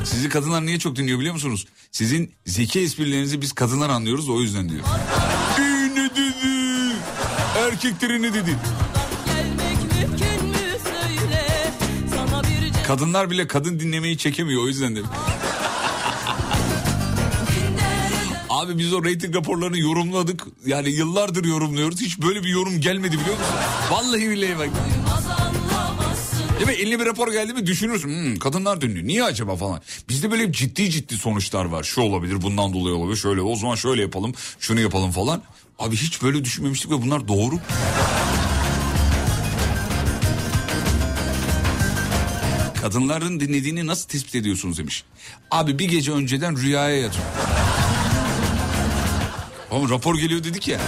Sizi 0.05 0.29
kadınlar 0.29 0.65
niye 0.65 0.79
çok 0.79 0.95
dinliyor 0.95 1.19
biliyor 1.19 1.33
musunuz? 1.33 1.67
Sizin 1.91 2.31
zeki 2.45 2.79
esprilerinizi 2.79 3.41
biz 3.41 3.53
kadınlar 3.53 3.89
anlıyoruz 3.89 4.29
o 4.29 4.41
yüzden 4.41 4.69
diyor. 4.69 4.83
Ünlü 5.59 6.09
erkeklerini 7.57 8.33
dedi. 8.33 8.49
Gelmek 8.49 8.90
Kadınlar 12.91 13.29
bile 13.29 13.47
kadın 13.47 13.79
dinlemeyi 13.79 14.17
çekemiyor 14.17 14.63
o 14.63 14.67
yüzden 14.67 14.95
de. 14.95 14.99
Abi 18.49 18.77
biz 18.77 18.93
o 18.93 19.03
reyting 19.03 19.35
raporlarını 19.35 19.77
yorumladık. 19.79 20.43
Yani 20.65 20.89
yıllardır 20.89 21.45
yorumluyoruz. 21.45 22.01
Hiç 22.01 22.21
böyle 22.21 22.43
bir 22.43 22.49
yorum 22.49 22.81
gelmedi 22.81 23.19
biliyor 23.19 23.37
musun? 23.37 23.55
Vallahi 23.91 24.29
billahi 24.29 24.59
bak. 24.59 24.69
Değil 26.55 26.67
mi? 26.67 26.73
Eline 26.73 26.99
bir 26.99 27.05
rapor 27.05 27.31
geldi 27.31 27.53
mi 27.53 27.67
düşünürsün. 27.67 28.09
"Hmm, 28.09 28.35
kadınlar 28.39 28.81
dinliyor. 28.81 29.07
Niye 29.07 29.23
acaba 29.23 29.55
falan. 29.55 29.81
Bizde 30.09 30.31
böyle 30.31 30.51
ciddi 30.51 30.89
ciddi 30.89 31.17
sonuçlar 31.17 31.65
var. 31.65 31.83
Şu 31.83 32.01
olabilir 32.01 32.41
bundan 32.41 32.73
dolayı 32.73 32.95
olabilir. 32.95 33.17
Şöyle 33.17 33.41
o 33.41 33.55
zaman 33.55 33.75
şöyle 33.75 34.01
yapalım. 34.01 34.33
Şunu 34.59 34.79
yapalım 34.81 35.11
falan. 35.11 35.41
Abi 35.79 35.95
hiç 35.95 36.21
böyle 36.23 36.45
düşünmemiştik 36.45 36.91
ve 36.91 37.01
bunlar 37.01 37.27
doğru. 37.27 37.55
Kadınların 42.81 43.39
dinlediğini 43.39 43.87
nasıl 43.87 44.09
tespit 44.09 44.35
ediyorsunuz 44.35 44.77
demiş. 44.77 45.03
Abi 45.51 45.79
bir 45.79 45.85
gece 45.85 46.11
önceden 46.11 46.57
rüyaya 46.57 46.97
yatıyor. 46.97 47.25
Oğlum 49.71 49.89
rapor 49.89 50.15
geliyor 50.15 50.43
dedik 50.43 50.67
ya. 50.67 50.79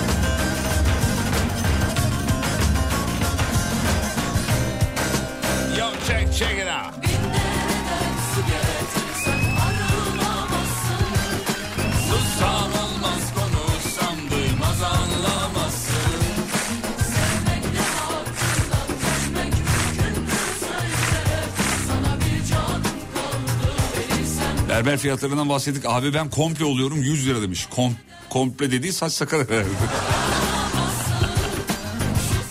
Berber 24.73 24.97
fiyatlarından 24.97 25.49
bahsettik. 25.49 25.85
Abi 25.85 26.13
ben 26.13 26.29
komple 26.29 26.65
oluyorum 26.65 27.03
100 27.03 27.27
lira 27.27 27.41
demiş. 27.41 27.65
Kom 27.65 27.95
komple 28.29 28.71
dediği 28.71 28.93
saç 28.93 29.13
sakal 29.13 29.39
herhalde. 29.39 29.69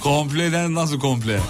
Kompleden 0.02 0.74
nasıl 0.74 1.00
komple? 1.00 1.40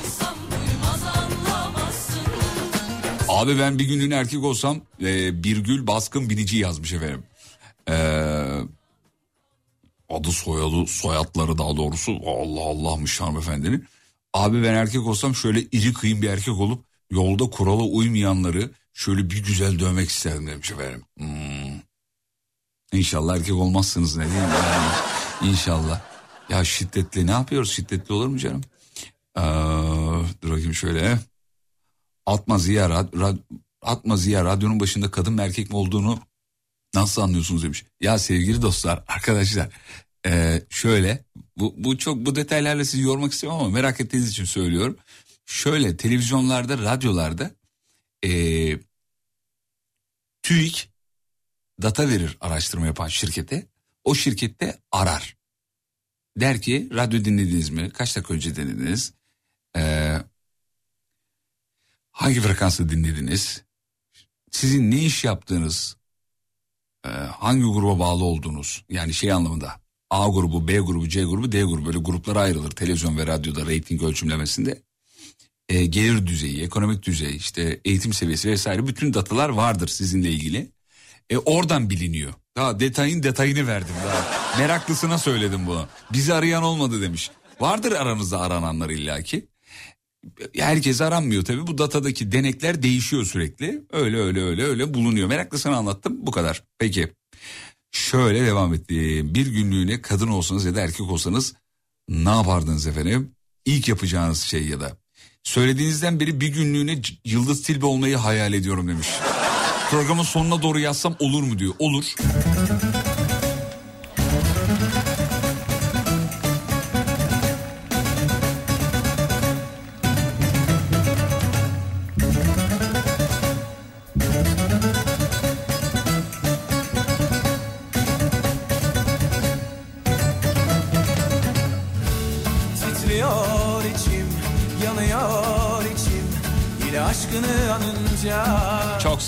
Abi 3.29 3.59
ben 3.59 3.79
bir 3.79 3.85
günlüğüne 3.85 4.15
erkek 4.15 4.45
olsam 4.45 4.81
e, 5.03 5.43
Birgül 5.45 5.87
Baskın 5.87 6.31
Binici 6.31 6.59
yazmış 6.59 6.93
efendim. 6.93 7.23
E, 7.89 7.97
adı 10.11 10.33
soyadı 10.33 10.87
soyadları 10.87 11.59
daha 11.59 11.77
doğrusu 11.77 12.13
Allah 12.27 12.61
Allah'mış 12.61 13.21
hanımefendinin. 13.21 13.87
Abi 14.33 14.63
ben 14.63 14.75
erkek 14.75 15.07
olsam 15.07 15.35
şöyle 15.35 15.61
iri 15.61 15.93
kıyım 15.93 16.23
bir 16.23 16.29
erkek 16.29 16.55
olup 16.61 16.85
yolda 17.11 17.45
kurala 17.45 17.83
uymayanları 17.83 18.71
şöyle 18.93 19.31
bir 19.31 19.45
güzel 19.45 19.79
dövmek 19.79 20.09
isterdim 20.09 20.47
demiş 20.47 20.71
efendim. 20.71 21.05
Hmm. 21.19 21.81
İnşallah 22.93 23.37
erkek 23.37 23.55
olmazsınız 23.55 24.17
ne 24.17 24.27
diyeyim 24.27 24.51
yani. 24.51 24.93
İnşallah. 25.51 26.01
Ya 26.49 26.65
şiddetli 26.65 27.27
ne 27.27 27.31
yapıyoruz 27.31 27.73
şiddetli 27.73 28.15
olur 28.15 28.27
mu 28.27 28.39
canım? 28.39 28.61
Ee, 29.37 29.43
dur 30.43 30.51
bakayım 30.51 30.75
şöyle. 30.75 31.19
Atma 32.27 32.59
Ziya, 32.59 32.91
rad, 32.91 33.13
rad- 33.13 33.43
Atma 33.83 34.17
Ziya 34.17 34.45
radyonun 34.45 34.81
başında 34.81 35.11
kadın 35.11 35.35
mı 35.35 35.43
erkek 35.43 35.71
mi 35.71 35.77
olduğunu 35.77 36.19
nasıl 36.95 37.23
anlıyorsunuz 37.23 37.63
demiş. 37.63 37.85
Ya 38.01 38.19
sevgili 38.19 38.63
dostlar 38.63 39.05
arkadaşlar 39.09 39.69
ee, 40.27 40.63
şöyle 40.71 41.25
bu, 41.57 41.75
bu 41.77 41.99
çok 41.99 42.27
bu 42.27 42.35
detaylarla 42.35 42.85
sizi 42.85 43.03
yormak 43.03 43.33
istemem 43.33 43.57
ama 43.57 43.69
merak 43.69 44.01
ettiğiniz 44.01 44.31
için 44.31 44.45
söylüyorum. 44.45 44.97
Şöyle 45.47 45.97
televizyonlarda 45.97 46.79
radyolarda 46.79 47.51
ee, 48.25 48.79
TÜİK 50.43 50.93
data 51.83 52.09
verir 52.09 52.37
araştırma 52.41 52.87
yapan 52.87 53.09
şirkete. 53.09 53.67
O 54.05 54.15
şirkette 54.15 54.79
arar. 54.93 55.37
Der 56.37 56.63
ki 56.63 56.89
radyo 56.93 57.25
dinlediniz 57.25 57.71
mi? 57.71 57.91
Kaç 57.91 58.17
dakika 58.17 58.35
önce 58.35 58.57
dinlediniz? 58.57 59.15
Ee, 59.77 60.19
hangi 62.11 62.41
frekansı 62.41 62.89
dinlediniz? 62.89 63.63
Sizin 64.51 64.91
ne 64.91 64.99
iş 65.05 65.25
yaptığınız? 65.25 65.97
Ee, 67.05 67.09
hangi 67.09 67.63
gruba 67.63 67.99
bağlı 67.99 68.25
olduğunuz? 68.25 68.85
Yani 68.89 69.15
şey 69.15 69.33
anlamında. 69.33 69.81
A 70.11 70.29
grubu, 70.29 70.69
B 70.69 70.79
grubu, 70.79 71.09
C 71.09 71.25
grubu, 71.25 71.53
D 71.53 71.63
grubu 71.63 71.87
böyle 71.87 71.99
gruplara 71.99 72.41
ayrılır 72.41 72.71
televizyon 72.71 73.19
ve 73.19 73.27
radyoda 73.27 73.67
reyting 73.67 74.03
ölçümlemesinde. 74.03 74.83
Ee, 75.69 75.87
gelir 75.87 76.27
düzeyi, 76.27 76.63
ekonomik 76.63 77.03
düzey, 77.03 77.37
işte 77.37 77.81
eğitim 77.85 78.13
seviyesi 78.13 78.51
vesaire 78.51 78.87
bütün 78.87 79.15
datalar 79.15 79.49
vardır 79.49 79.89
sizinle 79.89 80.31
ilgili. 80.31 80.73
E, 81.31 81.39
oradan 81.39 81.91
biliniyor. 81.91 82.33
Daha 82.57 82.81
detayın 82.81 83.23
detayını 83.23 83.67
verdim 83.67 83.95
daha. 84.07 84.59
Meraklısına 84.59 85.19
söyledim 85.19 85.67
bunu. 85.67 85.87
Bizi 86.13 86.35
arayan 86.35 86.63
olmadı 86.63 87.03
demiş. 87.03 87.31
Vardır 87.61 87.93
aranızda 87.93 88.41
arananlar 88.41 88.91
illaki. 88.91 89.49
Herkes 90.57 91.01
aranmıyor 91.01 91.45
tabii. 91.45 91.67
Bu 91.67 91.79
datadaki 91.79 92.33
denekler 92.33 92.83
değişiyor 92.83 93.25
sürekli. 93.25 93.83
Öyle 93.93 94.17
öyle 94.17 94.43
öyle 94.43 94.65
öyle 94.65 94.95
bulunuyor. 94.95 95.29
Meraklısına 95.29 95.77
anlattım 95.77 96.27
bu 96.27 96.31
kadar. 96.31 96.65
Peki. 96.79 97.13
Şöyle 97.91 98.47
devam 98.47 98.75
ettim. 98.75 99.35
Bir 99.35 99.47
günlüğüne 99.47 100.03
kadın 100.03 100.29
olsanız 100.29 100.65
ya 100.65 100.75
da 100.75 100.81
erkek 100.81 101.11
olsanız 101.11 101.55
ne 102.09 102.31
yapardınız 102.31 102.87
efendim? 102.87 103.35
İlk 103.65 103.89
yapacağınız 103.89 104.41
şey 104.41 104.67
ya 104.67 104.81
da. 104.81 104.97
Söylediğinizden 105.45 106.21
beri 106.21 106.41
bir 106.41 106.49
günlüğüne 106.49 106.99
Yıldız 107.25 107.63
Tilbe 107.63 107.87
olmayı 107.87 108.17
hayal 108.17 108.53
ediyorum 108.53 108.89
demiş. 108.89 109.09
Programın 109.91 110.23
sonuna 110.23 110.63
doğru 110.63 110.79
yazsam 110.79 111.17
olur 111.19 111.43
mu 111.43 111.59
diyor. 111.59 111.75
Olur. 111.79 112.05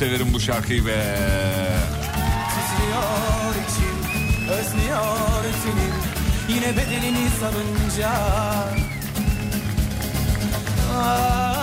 Severim 0.05 0.35
bu 0.35 0.41
şarkıyı 0.41 0.87
be. 0.87 1.19
Titriyor 2.51 3.55
içim, 3.65 3.99
özlüyor 4.51 5.43
tenim 5.65 5.95
Yine 6.49 6.77
bedenini 6.77 7.29
sarınca 7.41 8.13
Ah 10.95 11.54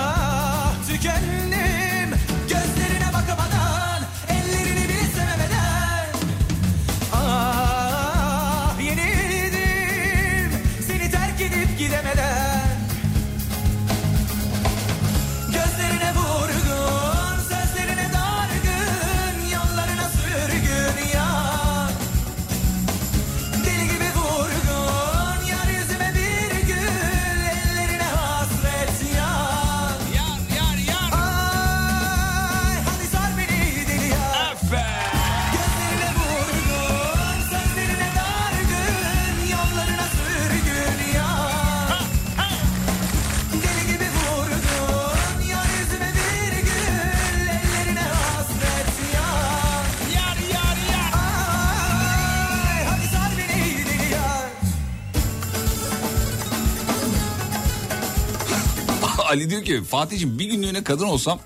Ali 59.32 59.50
diyor 59.50 59.64
ki 59.64 59.84
Fatih'im 59.84 60.40
bir 60.40 60.46
günlüğüne 60.46 60.84
kadın 60.84 61.06
olsam 61.06 61.40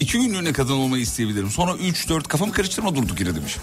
iki 0.00 0.18
günlüğüne 0.18 0.52
kadın 0.52 0.72
olmayı 0.72 1.02
isteyebilirim. 1.02 1.50
Sonra 1.50 1.74
üç 1.74 2.08
dört 2.08 2.28
kafamı 2.28 2.52
karıştırma 2.52 2.94
durduk 2.94 3.20
yere 3.20 3.34
demiş. 3.34 3.56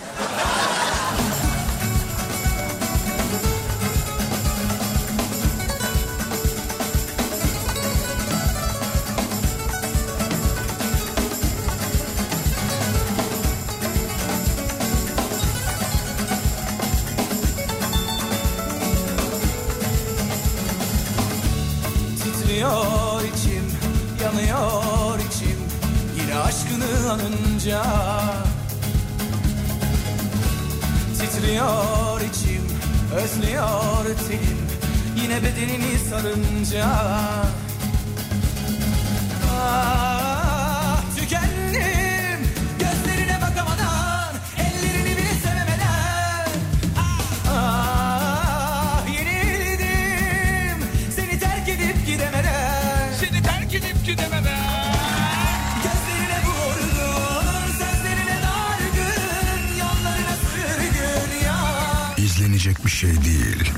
Şey 62.91 63.09
değil. 63.09 63.71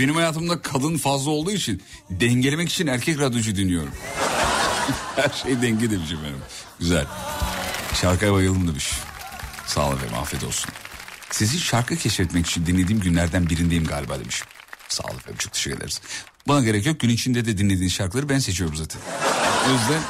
Benim 0.00 0.14
hayatımda 0.14 0.62
kadın 0.62 0.96
fazla 0.96 1.30
olduğu 1.30 1.50
için 1.50 1.82
dengelemek 2.10 2.68
için 2.68 2.86
erkek 2.86 3.18
radyocu 3.18 3.56
dinliyorum. 3.56 3.92
Her 5.16 5.28
şey 5.42 5.62
denge 5.62 5.90
benim. 5.90 6.38
Güzel. 6.78 7.06
Şarkıya 8.00 8.32
bayıldım 8.32 8.68
demiş. 8.68 8.92
Sağ 9.66 9.88
ol 9.88 9.94
efendim 9.94 10.16
afiyet 10.18 10.44
olsun. 10.44 10.70
Sizi 11.30 11.58
şarkı 11.58 11.96
keşfetmek 11.96 12.46
için 12.46 12.66
dinlediğim 12.66 13.00
günlerden 13.00 13.50
birindeyim 13.50 13.84
galiba 13.84 14.18
demiş. 14.20 14.42
Sağ 14.88 15.02
ol 15.02 15.16
efendim 15.16 15.38
çok 15.38 15.52
teşekkür 15.52 15.76
ederiz. 15.76 16.00
Bana 16.48 16.60
gerek 16.60 16.86
yok 16.86 17.00
gün 17.00 17.08
içinde 17.08 17.44
de 17.44 17.58
dinlediğin 17.58 17.88
şarkıları 17.88 18.28
ben 18.28 18.38
seçiyorum 18.38 18.76
zaten. 18.76 19.00
O 19.68 19.72
yüzden 19.72 20.02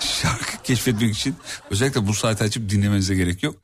şarkı 0.00 0.62
keşfetmek 0.62 1.14
için 1.14 1.36
özellikle 1.70 2.06
bu 2.06 2.14
saati 2.14 2.44
açıp 2.44 2.70
dinlemenize 2.70 3.14
gerek 3.14 3.42
yok. 3.42 3.56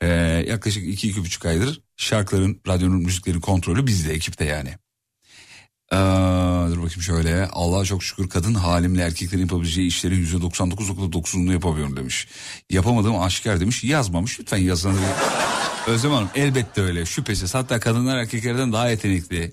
Ee, 0.00 0.06
yaklaşık 0.48 0.88
iki 0.88 1.08
iki 1.08 1.20
buçuk 1.20 1.46
aydır 1.46 1.80
şarkıların, 1.96 2.60
radyonun, 2.68 3.02
müziklerin 3.02 3.40
kontrolü 3.40 3.86
bizde, 3.86 4.12
ekipte 4.12 4.44
yani. 4.44 4.74
Ee, 5.92 5.96
dur 6.70 6.82
bakayım 6.82 7.02
şöyle. 7.02 7.46
Allah'a 7.46 7.84
çok 7.84 8.04
şükür 8.04 8.28
kadın 8.28 8.54
halimle 8.54 9.02
erkeklerin 9.02 9.42
yapabileceği 9.42 9.88
işlerin 9.88 10.16
yüzde 10.16 10.36
99.9'unu 10.36 11.52
yapamıyorum 11.52 11.96
demiş. 11.96 12.28
Yapamadığım 12.70 13.20
aşikar 13.20 13.60
demiş. 13.60 13.84
Yazmamış. 13.84 14.40
Lütfen 14.40 14.58
yazın. 14.58 14.96
Özlem 15.86 16.12
Hanım 16.12 16.30
elbette 16.34 16.80
öyle 16.80 17.06
şüphesiz. 17.06 17.54
Hatta 17.54 17.80
kadınlar 17.80 18.16
erkeklerden 18.16 18.72
daha 18.72 18.90
yetenekli 18.90 19.52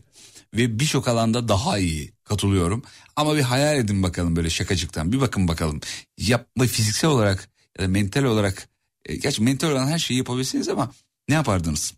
ve 0.56 0.80
birçok 0.80 1.08
alanda 1.08 1.48
daha 1.48 1.78
iyi 1.78 2.14
katılıyorum. 2.24 2.84
Ama 3.16 3.36
bir 3.36 3.42
hayal 3.42 3.78
edin 3.78 4.04
bakalım 4.04 4.36
böyle 4.36 4.50
şakacıktan. 4.50 5.12
Bir 5.12 5.22
bakın 5.22 5.48
bakalım. 5.48 5.82
Yapma 6.18 6.66
fiziksel 6.66 7.10
olarak 7.10 7.50
ya 7.78 7.86
da 7.86 7.88
mental 7.88 8.24
olarak 8.24 8.70
e, 9.06 9.16
gerçi 9.16 9.44
mental 9.44 9.72
olan 9.72 9.88
her 9.88 10.00
şeyi 10.00 10.18
yapabilirsiniz 10.18 10.70
ama 10.70 10.92
ne 11.30 11.36
yapardınız? 11.36 11.94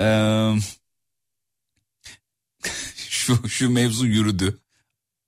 Eee 0.00 0.54
şu, 3.20 3.48
şu 3.48 3.70
mevzu 3.70 4.06
yürüdü. 4.06 4.58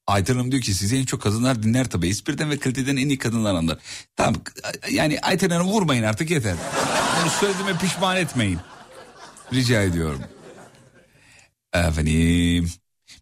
Ayten 0.07 0.35
Hanım 0.35 0.53
diyor 0.53 0.63
ki 0.63 0.75
sizi 0.75 0.97
en 0.97 1.05
çok 1.05 1.23
kadınlar 1.23 1.63
dinler 1.63 1.91
tabii. 1.91 2.09
Espriden 2.09 2.51
ve 2.51 2.59
kaliteden 2.59 2.97
en 2.97 3.09
iyi 3.09 3.19
kadınlar 3.19 3.55
anlar. 3.55 3.79
Tamam 4.17 4.43
yani 4.91 5.21
Ayten 5.21 5.51
Hanım 5.51 5.67
vurmayın 5.67 6.03
artık 6.03 6.31
yeter. 6.31 6.57
Bunu 7.21 7.31
söylediğime 7.31 7.79
pişman 7.79 8.17
etmeyin. 8.17 8.59
Rica 9.53 9.83
ediyorum. 9.83 10.23
Efendim. 11.73 12.71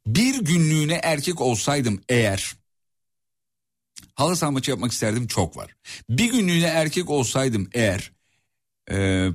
Bir 0.06 0.40
günlüğüne 0.40 1.00
erkek 1.02 1.40
olsaydım 1.40 2.02
eğer... 2.08 2.60
Halı 4.14 4.36
saha 4.36 4.50
maçı 4.50 4.70
yapmak 4.70 4.92
isterdim 4.92 5.26
çok 5.26 5.56
var. 5.56 5.74
Bir 6.10 6.32
günlüğüne 6.32 6.66
erkek 6.66 7.10
olsaydım 7.10 7.70
eğer... 7.72 8.12
E, 8.90 9.28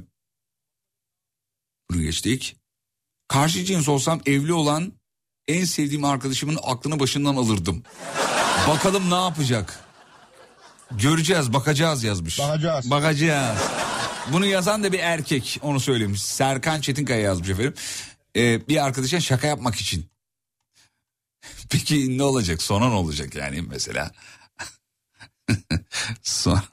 bunu 1.92 2.02
geçtik. 2.02 2.56
Karşı 3.28 3.66
cins 3.66 3.90
olsam 3.90 4.22
evli 4.26 4.54
olan 4.54 4.94
en 5.48 5.66
sevdiğim 5.66 6.04
arkadaşımın 6.04 6.60
aklını 6.64 7.00
başından 7.00 7.36
alırdım. 7.36 7.84
Bakalım 8.68 9.10
ne 9.10 9.16
yapacak? 9.16 9.80
Göreceğiz, 10.91 11.54
bakacağız 11.54 12.04
yazmış. 12.04 12.39
Bakacağız. 12.39 12.91
Bakacağız. 12.91 13.60
Bunu 14.32 14.46
yazan 14.46 14.84
da 14.84 14.91
bir 14.91 15.00
erkek, 15.00 15.60
onu 15.62 15.80
söyleyeyim. 15.80 16.18
Serkan 16.18 16.82
Çetinkaya 16.82 17.20
yazmış 17.20 17.50
efendim. 17.50 17.74
Ee, 18.36 18.68
bir 18.68 18.86
arkadaşa 18.86 19.20
şaka 19.20 19.48
yapmak 19.48 19.76
için. 19.76 20.06
Peki 21.70 22.18
ne 22.18 22.24
olacak? 22.24 22.62
Sonra 22.62 22.89
ne 22.89 22.96
olacak 22.96 23.36
yani 23.36 23.62
mesela? 23.62 24.12
Sonra 26.24 26.64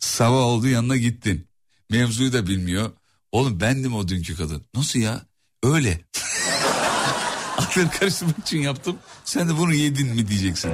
sabah 0.00 0.36
oldu 0.36 0.68
yanına 0.68 0.96
gittin. 0.96 1.48
Mevzuyu 1.90 2.32
da 2.32 2.46
bilmiyor. 2.46 2.92
Oğlum 3.32 3.60
bendim 3.60 3.94
o 3.94 4.08
dünkü 4.08 4.36
kadın. 4.36 4.64
Nasıl 4.74 4.98
ya? 4.98 5.22
Öyle. 5.62 6.00
Aklını 7.60 7.90
karıştırmak 7.90 8.38
için 8.38 8.58
yaptım. 8.58 8.96
Sen 9.24 9.48
de 9.48 9.58
bunu 9.58 9.74
yedin 9.74 10.08
mi 10.08 10.28
diyeceksin. 10.28 10.70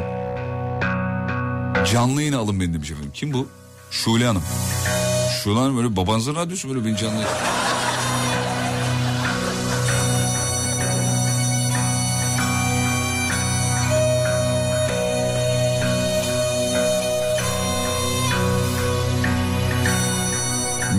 Canlı 1.93 2.20
yayına 2.20 2.39
alın 2.39 2.61
beni 2.61 2.74
demiş 2.74 2.91
efendim. 2.91 3.11
Kim 3.14 3.32
bu? 3.32 3.49
Şule 3.91 4.26
Hanım. 4.26 4.43
Şule 5.43 5.59
Hanım 5.59 5.76
böyle 5.76 5.97
babanızın 5.97 6.34
radyosu 6.34 6.68
böyle 6.68 6.84
beni 6.84 6.97
canlı 6.97 7.24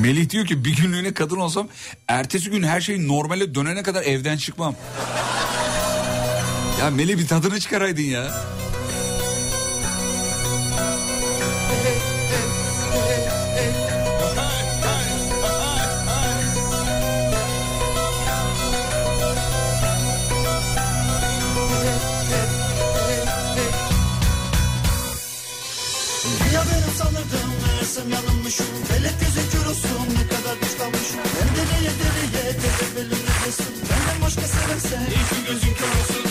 Melih 0.02 0.30
diyor 0.30 0.46
ki 0.46 0.66
bir 0.66 0.76
günlüğüne 0.76 1.14
kadın 1.14 1.38
olsam 1.38 1.68
ertesi 2.08 2.50
gün 2.50 2.64
her 2.64 2.82
şey 2.82 3.08
normale 3.08 3.56
dönene 3.56 3.84
kadar 3.84 4.04
evden 4.04 4.38
çıkmam. 4.38 4.76
Ya 6.80 6.90
Melih 6.90 7.18
bir 7.18 7.28
tadını 7.28 7.60
çıkaraydın 7.60 8.02
ya. 8.02 8.58
Gözün 35.48 35.74
kör 35.74 35.88
olsun 35.88 36.27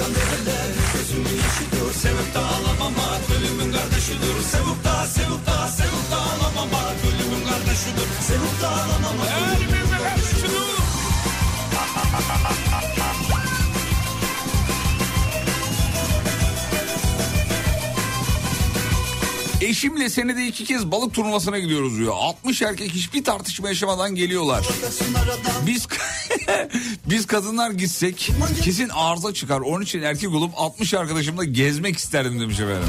Arzu 0.00 0.12
akan 0.12 0.14
derler 0.46 0.68
gözümün 0.94 1.36
yaşıdır 1.42 1.94
Sevip 1.94 2.34
de 2.34 2.38
ağlamamak 2.38 3.22
ölümün 3.36 3.72
kardeşidir. 3.72 4.42
Sevip 4.52 4.84
de 4.84 5.06
sevip 5.08 5.46
de 5.46 5.68
sevip 5.76 6.10
de 6.10 6.16
ağlamamak 6.16 6.96
ölümün 7.08 7.48
kardeşidir. 7.48 8.08
Sevip 8.20 8.62
de 8.62 8.66
ağlamamak 8.66 9.30
ölümün 9.56 9.90
kardeşidir 9.90 10.70
Eşimle 19.70 20.10
senede 20.10 20.46
iki 20.46 20.64
kez 20.64 20.90
balık 20.90 21.14
turnuvasına 21.14 21.58
gidiyoruz 21.58 21.98
diyor. 21.98 22.12
60 22.16 22.62
erkek 22.62 22.90
hiçbir 22.90 23.24
tartışma 23.24 23.68
yaşamadan 23.68 24.14
geliyorlar. 24.14 24.68
Biz 25.66 25.86
biz 27.06 27.26
kadınlar 27.26 27.70
gitsek 27.70 28.30
kesin 28.62 28.88
arıza 28.88 29.34
çıkar. 29.34 29.60
Onun 29.60 29.84
için 29.84 30.02
erkek 30.02 30.30
olup 30.30 30.52
60 30.56 30.94
arkadaşımla 30.94 31.44
gezmek 31.44 31.96
isterdim 31.96 32.40
demiş 32.40 32.60
efendim. 32.60 32.88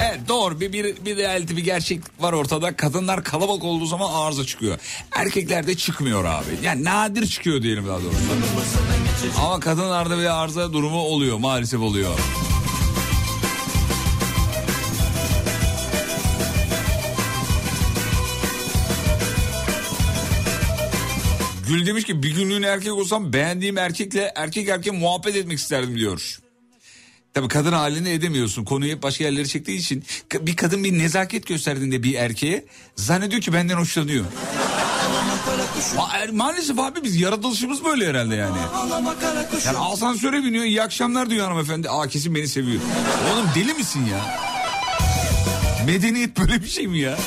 Evet 0.00 0.20
doğru 0.28 0.60
bir, 0.60 0.72
bir, 0.72 1.04
bir 1.04 1.16
reality 1.16 1.56
bir 1.56 1.64
gerçek 1.64 2.00
var 2.20 2.32
ortada. 2.32 2.76
Kadınlar 2.76 3.24
kalabalık 3.24 3.64
olduğu 3.64 3.86
zaman 3.86 4.12
arıza 4.12 4.44
çıkıyor. 4.44 4.78
Erkeklerde 5.12 5.76
çıkmıyor 5.76 6.24
abi. 6.24 6.50
Yani 6.62 6.84
nadir 6.84 7.26
çıkıyor 7.26 7.62
diyelim 7.62 7.88
daha 7.88 7.98
doğrusu. 8.02 8.18
Ama 9.40 9.60
kadınlarda 9.60 10.18
bir 10.18 10.42
arıza 10.42 10.72
durumu 10.72 10.98
oluyor 11.00 11.38
maalesef 11.38 11.80
oluyor. 11.80 12.18
Gül 21.68 21.86
demiş 21.86 22.04
ki 22.04 22.22
bir 22.22 22.34
günlüğüne 22.34 22.66
erkek 22.66 22.92
olsam 22.92 23.32
beğendiğim 23.32 23.78
erkekle 23.78 24.32
erkek 24.36 24.68
erkeğe 24.68 24.90
muhabbet 24.90 25.36
etmek 25.36 25.58
isterdim 25.58 25.98
diyor. 25.98 26.38
Tabii 27.34 27.48
kadın 27.48 27.72
halini 27.72 28.08
edemiyorsun. 28.08 28.64
Konuyu 28.64 28.92
hep 28.92 29.02
başka 29.02 29.24
yerlere 29.24 29.46
çektiği 29.46 29.78
için 29.78 30.04
bir 30.40 30.56
kadın 30.56 30.84
bir 30.84 30.98
nezaket 30.98 31.46
gösterdiğinde 31.46 32.02
bir 32.02 32.14
erkeğe 32.14 32.64
zannediyor 32.96 33.42
ki 33.42 33.52
benden 33.52 33.76
hoşlanıyor. 33.76 34.24
Ma- 35.96 36.16
er- 36.16 36.30
maalesef 36.30 36.78
abi 36.78 37.04
biz 37.04 37.16
yaratılışımız 37.20 37.84
böyle 37.84 38.08
herhalde 38.08 38.34
yani. 38.36 38.56
Yani 39.66 39.78
asansöre 39.78 40.44
biniyor 40.44 40.64
iyi 40.64 40.82
akşamlar 40.82 41.30
diyor 41.30 41.46
hanımefendi. 41.48 41.90
Aa 41.90 42.08
kesin 42.08 42.34
beni 42.34 42.48
seviyor. 42.48 42.82
Oğlum 43.34 43.46
deli 43.54 43.74
misin 43.74 44.06
ya? 44.12 44.38
Medeniyet 45.86 46.38
böyle 46.38 46.62
bir 46.62 46.68
şey 46.68 46.86
mi 46.86 46.98
ya? 46.98 47.18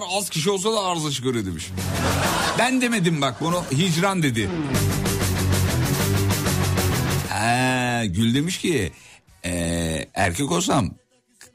Kadınlar 0.00 0.18
az 0.18 0.30
kişi 0.30 0.50
olsa 0.50 0.72
da 0.72 0.80
arıza 0.84 1.10
çıkarıyor 1.10 1.46
demiş. 1.46 1.70
Ben 2.58 2.80
demedim 2.80 3.20
bak 3.20 3.40
bunu 3.40 3.64
hicran 3.72 4.22
dedi. 4.22 4.50
Ha, 7.28 8.04
Gül 8.04 8.34
demiş 8.34 8.58
ki 8.58 8.92
e, 9.44 9.50
erkek 10.14 10.52
olsam 10.52 10.94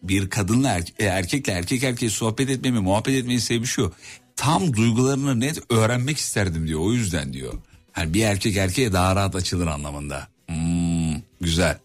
bir 0.03 0.29
kadınla 0.29 0.69
erke- 0.79 1.03
erkekle 1.03 1.53
erkek 1.53 1.83
erkeğe 1.83 2.09
sohbet 2.09 2.49
etmemi 2.49 2.79
muhabbet 2.79 3.15
etmeyi 3.15 3.41
sebebi 3.41 3.65
şu. 3.65 3.93
Tam 4.35 4.73
duygularını 4.73 5.39
net 5.39 5.71
öğrenmek 5.71 6.17
isterdim 6.17 6.67
diyor 6.67 6.79
o 6.79 6.93
yüzden 6.93 7.33
diyor. 7.33 7.53
Yani 7.97 8.13
bir 8.13 8.23
erkek 8.23 8.57
erkeğe 8.57 8.93
daha 8.93 9.15
rahat 9.15 9.35
açılır 9.35 9.67
anlamında. 9.67 10.27
Hmm, 10.47 11.21
güzel. 11.41 11.77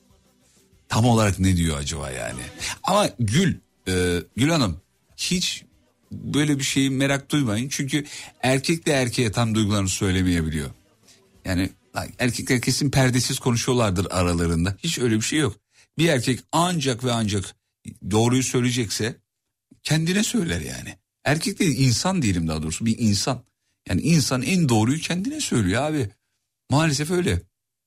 Tam 0.89 1.05
olarak 1.05 1.39
ne 1.39 1.57
diyor 1.57 1.79
acaba 1.79 2.11
yani? 2.11 2.41
Ama 2.83 3.09
Gül, 3.19 3.55
e, 3.89 4.23
Gül 4.37 4.51
Hanım 4.51 4.81
hiç 5.17 5.66
böyle 6.25 6.59
bir 6.59 6.65
şeyi 6.65 6.91
merak 6.91 7.31
duymayın. 7.31 7.69
Çünkü 7.69 8.05
erkek 8.43 8.87
de 8.87 8.93
erkeğe 8.93 9.33
tam 9.33 9.55
duygularını 9.55 9.89
söylemeyebiliyor. 9.89 10.71
Yani 11.45 11.71
erkekler 12.19 12.61
kesin 12.61 12.91
perdesiz 12.91 13.39
konuşuyorlardır 13.39 14.07
aralarında. 14.11 14.77
Hiç 14.79 14.99
öyle 14.99 15.17
bir 15.17 15.21
şey 15.23 15.39
yok. 15.39 15.57
Bir 15.99 16.09
erkek 16.09 16.41
ancak 16.53 17.05
ve 17.05 17.13
ancak 17.13 17.45
doğruyu 18.11 18.43
söyleyecekse 18.43 19.17
kendine 19.83 20.23
söyler 20.23 20.61
yani. 20.61 20.97
Erkek 21.25 21.59
değil 21.59 21.79
insan 21.79 22.23
diyelim 22.23 22.49
daha 22.49 22.63
doğrusu 22.63 22.87
bir 22.87 22.99
insan. 22.99 23.43
Yani 23.89 24.01
insan 24.01 24.43
en 24.43 24.69
doğruyu 24.69 25.01
kendine 25.01 25.41
söylüyor 25.41 25.83
abi. 25.83 26.11
Maalesef 26.71 27.11
öyle. 27.11 27.43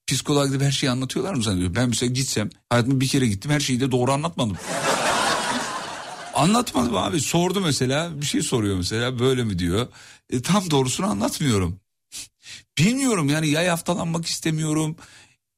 Psikoloğa 0.07 0.47
gidip 0.47 0.61
her 0.61 0.71
şeyi 0.71 0.89
anlatıyorlar 0.89 1.33
mı 1.33 1.43
zannediyor? 1.43 1.75
Ben 1.75 1.89
mesela 1.89 2.11
gitsem 2.11 2.49
hayatımda 2.69 2.99
bir 2.99 3.07
kere 3.07 3.27
gittim 3.27 3.51
her 3.51 3.59
şeyi 3.59 3.79
de 3.79 3.91
doğru 3.91 4.11
anlatmadım. 4.11 4.57
Anlatmadım 6.39 6.97
abi. 6.97 7.21
Sordu 7.21 7.61
mesela 7.61 8.21
bir 8.21 8.25
şey 8.25 8.41
soruyor 8.41 8.77
mesela 8.77 9.19
böyle 9.19 9.43
mi 9.43 9.59
diyor. 9.59 9.87
E, 10.29 10.41
tam 10.41 10.71
doğrusunu 10.71 11.07
anlatmıyorum. 11.07 11.79
Bilmiyorum 12.77 13.29
yani 13.29 13.49
yay 13.49 13.67
haftalanmak 13.67 14.25
istemiyorum. 14.25 14.95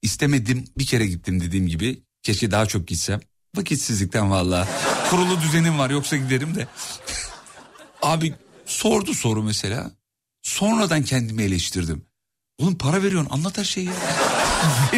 İstemedim 0.01 0.65
bir 0.77 0.85
kere 0.85 1.07
gittim 1.07 1.41
dediğim 1.41 1.67
gibi. 1.67 2.03
Keşke 2.23 2.51
daha 2.51 2.65
çok 2.65 2.87
gitsem. 2.87 3.19
Vakitsizlikten 3.55 4.31
valla. 4.31 4.67
Kurulu 5.09 5.41
düzenim 5.41 5.79
var 5.79 5.89
yoksa 5.89 6.17
giderim 6.17 6.55
de. 6.55 6.67
abi 8.01 8.35
sordu 8.65 9.13
soru 9.13 9.43
mesela. 9.43 9.91
Sonradan 10.41 11.03
kendimi 11.03 11.43
eleştirdim. 11.43 12.05
Oğlum 12.57 12.77
para 12.77 13.03
veriyorsun 13.03 13.29
anlat 13.31 13.57
her 13.57 13.63
şeyi 13.63 13.87
ya. 13.87 13.93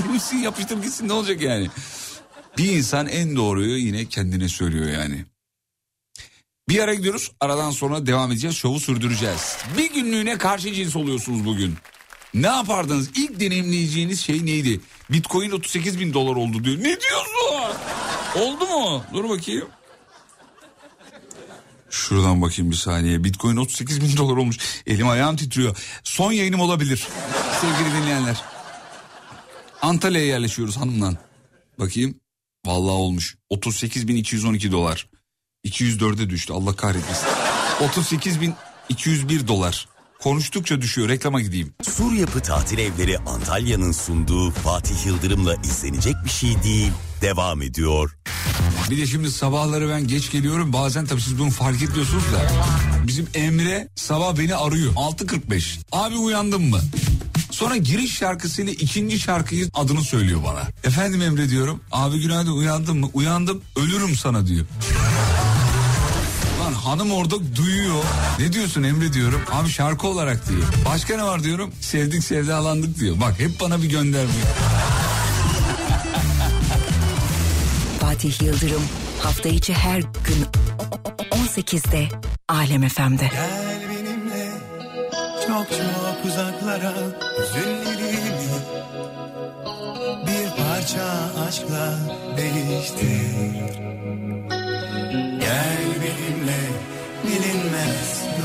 Misin 0.12 0.38
yapıştır 0.38 0.84
gitsin 0.84 1.08
ne 1.08 1.14
olacak 1.14 1.42
yani. 1.42 1.70
Bir 2.58 2.72
insan 2.72 3.08
en 3.08 3.36
doğruyu 3.36 3.78
yine 3.78 4.06
kendine 4.06 4.50
söylüyor 4.50 4.90
yani. 4.90 5.26
Bir 6.70 6.80
ara 6.80 6.94
gidiyoruz. 6.94 7.32
Aradan 7.40 7.72
sonra 7.72 8.06
devam 8.06 8.32
edeceğiz. 8.32 8.56
Şovu 8.56 8.80
sürdüreceğiz. 8.80 9.58
Bir 9.78 9.94
günlüğüne 9.94 10.38
karşı 10.38 10.74
cins 10.74 10.96
oluyorsunuz 10.96 11.46
bugün. 11.46 11.76
Ne 12.34 12.48
yapardınız? 12.48 13.10
İlk 13.16 13.40
deneyimleyeceğiniz 13.40 14.22
şey 14.22 14.46
neydi? 14.46 14.80
Bitcoin 15.10 15.52
38 15.52 16.00
bin 16.00 16.14
dolar 16.14 16.36
oldu 16.36 16.64
diyor. 16.64 16.78
Ne 16.78 16.84
diyorsun? 16.84 17.78
Oldu 18.36 18.68
mu? 18.68 19.04
Dur 19.14 19.30
bakayım. 19.30 19.68
Şuradan 21.90 22.42
bakayım 22.42 22.72
bir 22.72 22.76
saniye. 22.76 23.24
Bitcoin 23.24 23.58
38 23.58 24.02
bin 24.02 24.18
dolar 24.18 24.38
olmuş. 24.38 24.58
Elim 24.88 25.08
ayağım 25.08 25.36
titriyor. 25.36 25.78
Son 26.04 26.32
yayınım 26.32 26.60
olabilir. 26.60 27.08
Sevgili 27.62 27.96
dinleyenler. 28.02 28.42
Antalya'ya 29.82 30.28
yerleşiyoruz 30.28 30.78
hanımla. 30.78 31.14
Bakayım. 31.80 32.16
Vallahi 32.66 32.94
olmuş. 32.94 33.38
38.212 33.52 34.72
dolar. 34.72 35.08
204'e 35.66 36.30
düştü 36.30 36.54
Allah 36.54 36.76
kahretmesin. 36.76 37.28
38.201 38.90 39.48
dolar. 39.48 39.88
Konuştukça 40.22 40.82
düşüyor 40.82 41.10
reklama 41.10 41.42
gideyim. 41.42 41.74
Sur 41.96 42.12
Yapı 42.12 42.40
Tatil 42.40 42.78
Evleri 42.78 43.18
Antalya'nın 43.20 43.92
sunduğu 43.92 44.52
Fatih 44.52 45.06
Yıldırım'la 45.06 45.56
izlenecek 45.56 46.16
bir 46.26 46.30
şey 46.30 46.64
değil. 46.64 46.92
Devam 47.22 47.62
ediyor. 47.62 48.18
Bir 48.90 48.98
de 48.98 49.06
şimdi 49.08 49.32
sabahları 49.32 49.90
ben 49.90 50.08
geç 50.08 50.32
geliyorum. 50.32 50.74
Bazen 50.74 51.06
tabii 51.06 51.22
siz 51.22 51.40
bunu 51.40 51.50
fark 51.50 51.82
etmiyorsunuz 51.82 52.24
da. 52.24 52.52
Bizim 53.08 53.28
Emre 53.34 53.88
sabah 53.96 54.38
beni 54.38 54.56
arıyor. 54.56 54.94
6.45. 54.94 55.80
Abi 55.92 56.16
uyandın 56.16 56.62
mı? 56.62 56.80
Sonra 57.52 57.78
giriş 57.78 58.18
şarkısıyla 58.18 58.74
ikinci 58.74 59.20
şarkıyı 59.20 59.70
adını 59.74 60.02
söylüyor 60.02 60.42
bana. 60.46 60.62
Efendim 60.84 61.22
Emre 61.22 61.50
diyorum. 61.50 61.82
Abi 61.92 62.20
günaydın 62.20 62.52
uyandın 62.58 62.98
mı? 62.98 63.10
Uyandım 63.14 63.62
ölürüm 63.76 64.16
sana 64.16 64.48
diyor. 64.48 64.66
Lan 66.74 66.80
hanım 66.80 67.12
orada 67.12 67.56
duyuyor. 67.56 68.04
Ne 68.40 68.54
diyorsun 68.54 68.84
Emre 68.84 69.14
diyorum. 69.14 69.42
Abi 69.52 69.70
şarkı 69.70 70.08
olarak 70.08 70.50
diyor. 70.50 70.64
Başka 70.86 71.18
ne 71.18 71.24
var 71.24 71.44
diyorum. 71.44 71.72
Sevdik 71.82 72.24
sevdalandık 72.24 73.00
diyor. 73.00 73.16
Bak 73.22 73.40
hep 73.40 73.60
bana 73.62 73.82
bir 73.82 73.90
gönderme. 73.90 74.32
Fatih 78.00 78.42
Yıldırım 78.42 78.82
hafta 79.24 79.50
içi 79.50 79.74
her 79.74 80.00
gün 80.00 80.46
18'de 81.32 82.10
Alem 82.50 82.90
FM'de. 82.90 83.30
Gel 83.34 83.82
benimle 83.90 84.50
çok 85.48 85.70
çok 85.70 86.26
uzaklara 86.26 86.94
Hüzünlerimi 87.40 88.60
bir 90.28 90.64
parça 90.64 91.04
aşkla 91.48 92.00
değiştir 92.38 93.64
Gel 95.40 95.93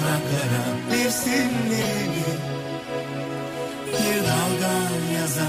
duraklara 0.08 0.64
Mevsimlerimi 0.90 2.34
bir 3.86 4.16
dalga 4.24 4.74
yaza 5.14 5.46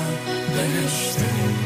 dönüştür 0.56 1.59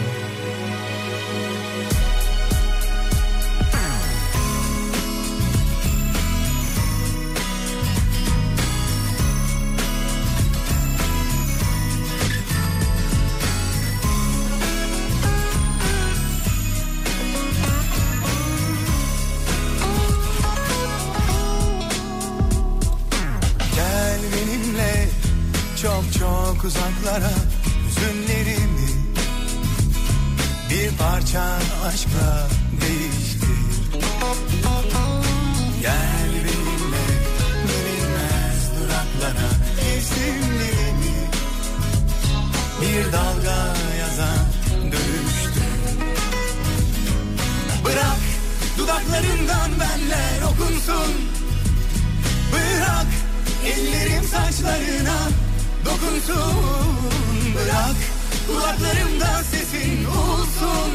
çok 26.53 26.63
uzaklara 26.65 27.31
Hüzünlerimi 27.87 28.89
bir 30.69 30.97
parça 30.97 31.41
aşkla 31.87 32.47
değiştir 32.81 33.91
Gel 35.81 36.29
benimle 36.33 37.05
bilinmez 37.63 38.71
duraklara 38.79 39.49
isimlerimi 39.97 41.29
Bir 42.81 43.11
dalga 43.11 43.75
yazan 43.99 44.45
dönüştü. 44.83 45.63
Bırak 47.85 48.19
dudaklarından 48.77 49.71
benler 49.71 50.41
okunsun. 50.51 51.13
Bırak 52.53 53.07
ellerim 53.65 54.23
saçlarına 54.23 55.42
dokunsun 55.85 56.93
Bırak. 57.55 57.95
Kulaklarımda 58.47 59.43
sesin 59.43 60.05
olsun. 60.05 60.91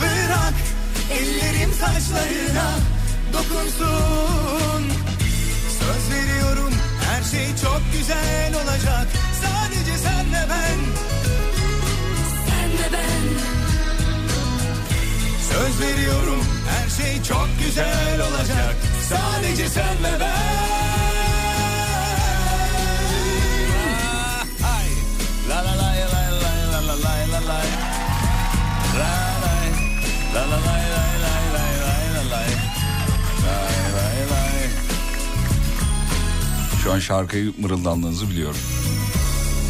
Bırak 0.00 0.54
ellerim 1.10 1.72
saçlarına. 1.72 2.70
Dokunsun. 3.32 4.82
Söz 5.78 6.16
veriyorum 6.16 6.72
her 7.06 7.22
şey 7.22 7.46
çok 7.62 7.82
güzel 7.92 8.54
olacak. 8.54 9.08
Sadece 9.42 9.98
sen 9.98 10.26
ve 10.26 10.48
ben. 10.50 10.78
Sen 12.46 12.70
ve 12.70 12.92
ben. 12.92 13.24
Söz 15.52 15.80
veriyorum 15.80 16.44
her 16.68 16.90
şey 16.90 17.22
çok 17.22 17.48
güzel 17.66 18.20
olacak. 18.20 18.76
Sadece 19.08 19.68
sen 19.68 19.96
ve 20.04 20.20
ben 20.20 20.81
Şu 36.82 36.92
an 36.92 36.98
şarkıyı 36.98 37.52
mırıldandığınızı 37.58 38.30
biliyorum. 38.30 38.60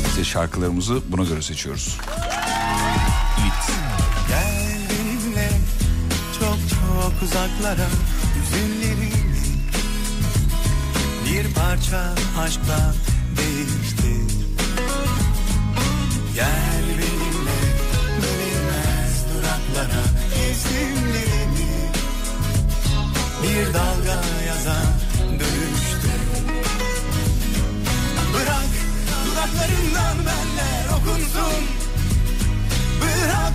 İşte 0.08 0.24
şarkılarımızı 0.24 1.00
buna 1.08 1.24
göre 1.24 1.42
seçiyoruz. 1.42 1.98
Gel 4.28 4.78
benimle 4.90 5.48
çok 6.40 6.58
çok 6.68 7.22
uzaklara 7.22 7.88
Hüzünlerimi 8.34 9.12
bir 11.24 11.54
parça 11.54 12.14
aşkla 12.40 12.94
değiştir 13.36 14.36
Gel 16.34 16.81
duraklara 19.72 20.04
isimlerimi 20.50 21.72
Bir 23.42 23.74
dalga 23.74 24.22
yazan 24.46 24.86
dönüştür 25.30 26.22
Bırak 28.34 28.72
dudaklarından 29.26 30.16
benler 30.18 30.88
okunsun. 30.88 31.64
Bırak 33.00 33.52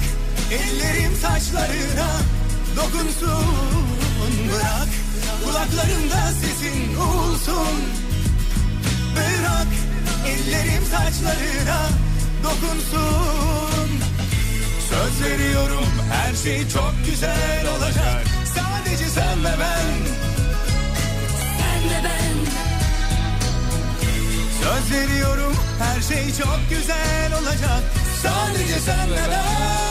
ellerim 0.52 1.16
saçlarına 1.16 2.10
dokunsun. 2.76 3.46
Bırak 4.54 4.90
kulaklarımda 5.46 6.32
sesin 6.42 6.96
olsun. 6.96 7.82
Bırak 9.16 9.68
ellerim 10.26 10.84
saçlarına 10.92 11.90
dokunsun 12.44 14.17
Söz 14.90 15.32
veriyorum 15.32 15.86
her 16.12 16.36
şey 16.36 16.70
çok 16.70 16.94
güzel 17.06 17.66
olacak. 17.78 18.24
Sadece 18.56 19.06
sen 19.06 19.44
ve 19.44 19.50
ben. 19.60 19.88
Sen 21.60 21.90
ve 21.90 22.04
ben. 22.04 22.36
Söz 24.64 24.92
veriyorum 24.92 25.56
her 25.80 26.02
şey 26.02 26.34
çok 26.34 26.60
güzel 26.70 27.34
olacak. 27.42 27.84
Sadece 28.24 28.80
sen 28.80 29.12
ve 29.12 29.32
ben 29.32 29.87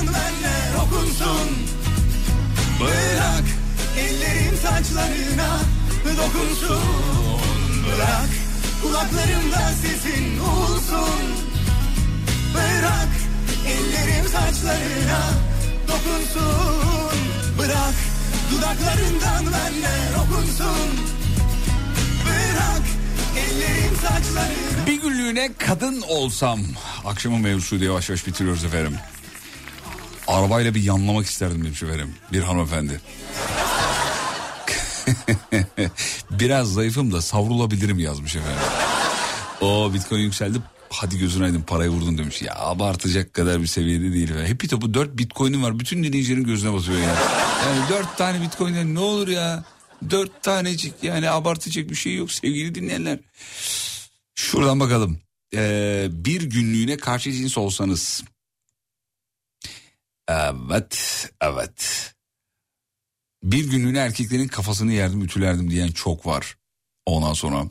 dudaklarından 0.00 0.06
benler 0.06 0.74
okunsun. 0.84 1.48
Bırak 2.80 3.44
ellerim 3.98 4.56
saçlarına 4.56 5.60
dokunsun. 6.16 7.40
Bırak 7.86 8.28
kulaklarımda 8.82 9.72
sesin 9.82 10.38
olsun. 10.38 11.20
Bırak 12.54 13.08
ellerim 13.66 14.24
saçlarına 14.24 15.22
dokunsun. 15.88 17.18
Bırak 17.58 17.94
dudaklarından 18.52 19.44
benler 19.44 20.14
okunsun. 20.24 21.10
Bir 24.86 25.02
günlüğüne 25.02 25.50
kadın 25.58 26.00
olsam. 26.00 26.60
Akşamın 27.04 27.40
mevzusuydu 27.40 27.84
yavaş 27.84 28.08
yavaş 28.08 28.26
bitiriyoruz 28.26 28.64
efendim. 28.64 28.96
Arabayla 30.30 30.74
bir 30.74 30.82
yanlamak 30.82 31.26
isterdim 31.26 31.64
demiş 31.64 31.82
efendim. 31.82 32.14
Bir 32.32 32.40
hanımefendi. 32.40 33.00
Biraz 36.30 36.72
zayıfım 36.72 37.12
da 37.12 37.22
savrulabilirim 37.22 37.98
yazmış 37.98 38.36
efendim. 38.36 38.62
O 39.60 39.94
bitcoin 39.94 40.20
yükseldi. 40.20 40.58
Hadi 40.90 41.18
gözün 41.18 41.42
aydın 41.42 41.62
parayı 41.62 41.90
vurdun 41.90 42.18
demiş. 42.18 42.42
Ya 42.42 42.54
abartacak 42.56 43.34
kadar 43.34 43.62
bir 43.62 43.66
seviyede 43.66 44.12
değil. 44.12 44.30
Efendim. 44.30 44.52
Happy 44.52 44.66
topu 44.66 44.94
4 44.94 45.18
bitcoin'im 45.18 45.62
var. 45.62 45.78
Bütün 45.80 46.04
dinleyicilerin 46.04 46.44
gözüne 46.44 46.72
basıyor 46.72 46.98
ya. 46.98 47.14
Yani 47.66 47.88
4 47.90 48.18
tane 48.18 48.42
bitcoin'den 48.42 48.94
ne 48.94 49.00
olur 49.00 49.28
ya. 49.28 49.64
4 50.10 50.42
tanecik 50.42 50.94
yani 51.02 51.30
abartacak 51.30 51.90
bir 51.90 51.94
şey 51.94 52.14
yok 52.14 52.32
sevgili 52.32 52.74
dinleyenler. 52.74 53.18
Şuradan 54.34 54.80
bakalım. 54.80 55.18
Ee, 55.54 56.08
bir 56.10 56.42
günlüğüne 56.42 56.96
karşı 56.96 57.32
cins 57.32 57.58
olsanız. 57.58 58.22
Evet, 60.30 61.28
evet. 61.40 62.12
Bir 63.42 63.70
günlüğüne 63.70 63.98
erkeklerin 63.98 64.48
kafasını 64.48 64.92
yerdim, 64.92 65.22
ütülerdim 65.22 65.70
diyen 65.70 65.88
çok 65.88 66.26
var. 66.26 66.56
Ondan 67.06 67.32
sonra. 67.32 67.64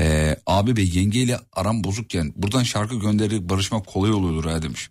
Ee, 0.00 0.36
abi 0.46 0.76
bey 0.76 0.90
yengeyle 0.94 1.40
aram 1.52 1.84
bozukken 1.84 2.32
buradan 2.36 2.62
şarkı 2.62 2.94
göndererek 2.94 3.40
barışmak 3.40 3.86
kolay 3.86 4.12
oluyordur 4.12 4.50
ha 4.50 4.62
demiş. 4.62 4.90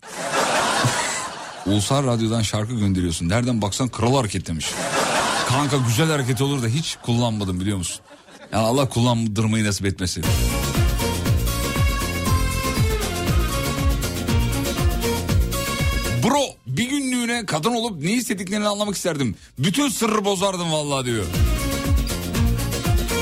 Ulusal 1.66 2.06
Radyo'dan 2.06 2.42
şarkı 2.42 2.74
gönderiyorsun. 2.74 3.28
Nereden 3.28 3.62
baksan 3.62 3.88
kral 3.88 4.16
hareket 4.16 4.46
demiş. 4.46 4.66
Kanka 5.48 5.76
güzel 5.76 6.10
hareket 6.10 6.40
olur 6.42 6.62
da 6.62 6.66
hiç 6.66 6.96
kullanmadım 7.02 7.60
biliyor 7.60 7.78
musun? 7.78 8.00
Yani 8.52 8.66
Allah 8.66 8.88
kullandırmayı 8.88 9.64
nasip 9.64 9.86
etmesin. 9.86 10.24
Günlüğüne 17.40 17.46
kadın 17.46 17.74
olup 17.74 18.02
ne 18.02 18.12
istediklerini 18.12 18.68
anlamak 18.68 18.96
isterdim. 18.96 19.34
Bütün 19.58 19.88
sırrı 19.88 20.24
bozardım 20.24 20.72
vallahi 20.72 21.06
diyor. 21.06 21.24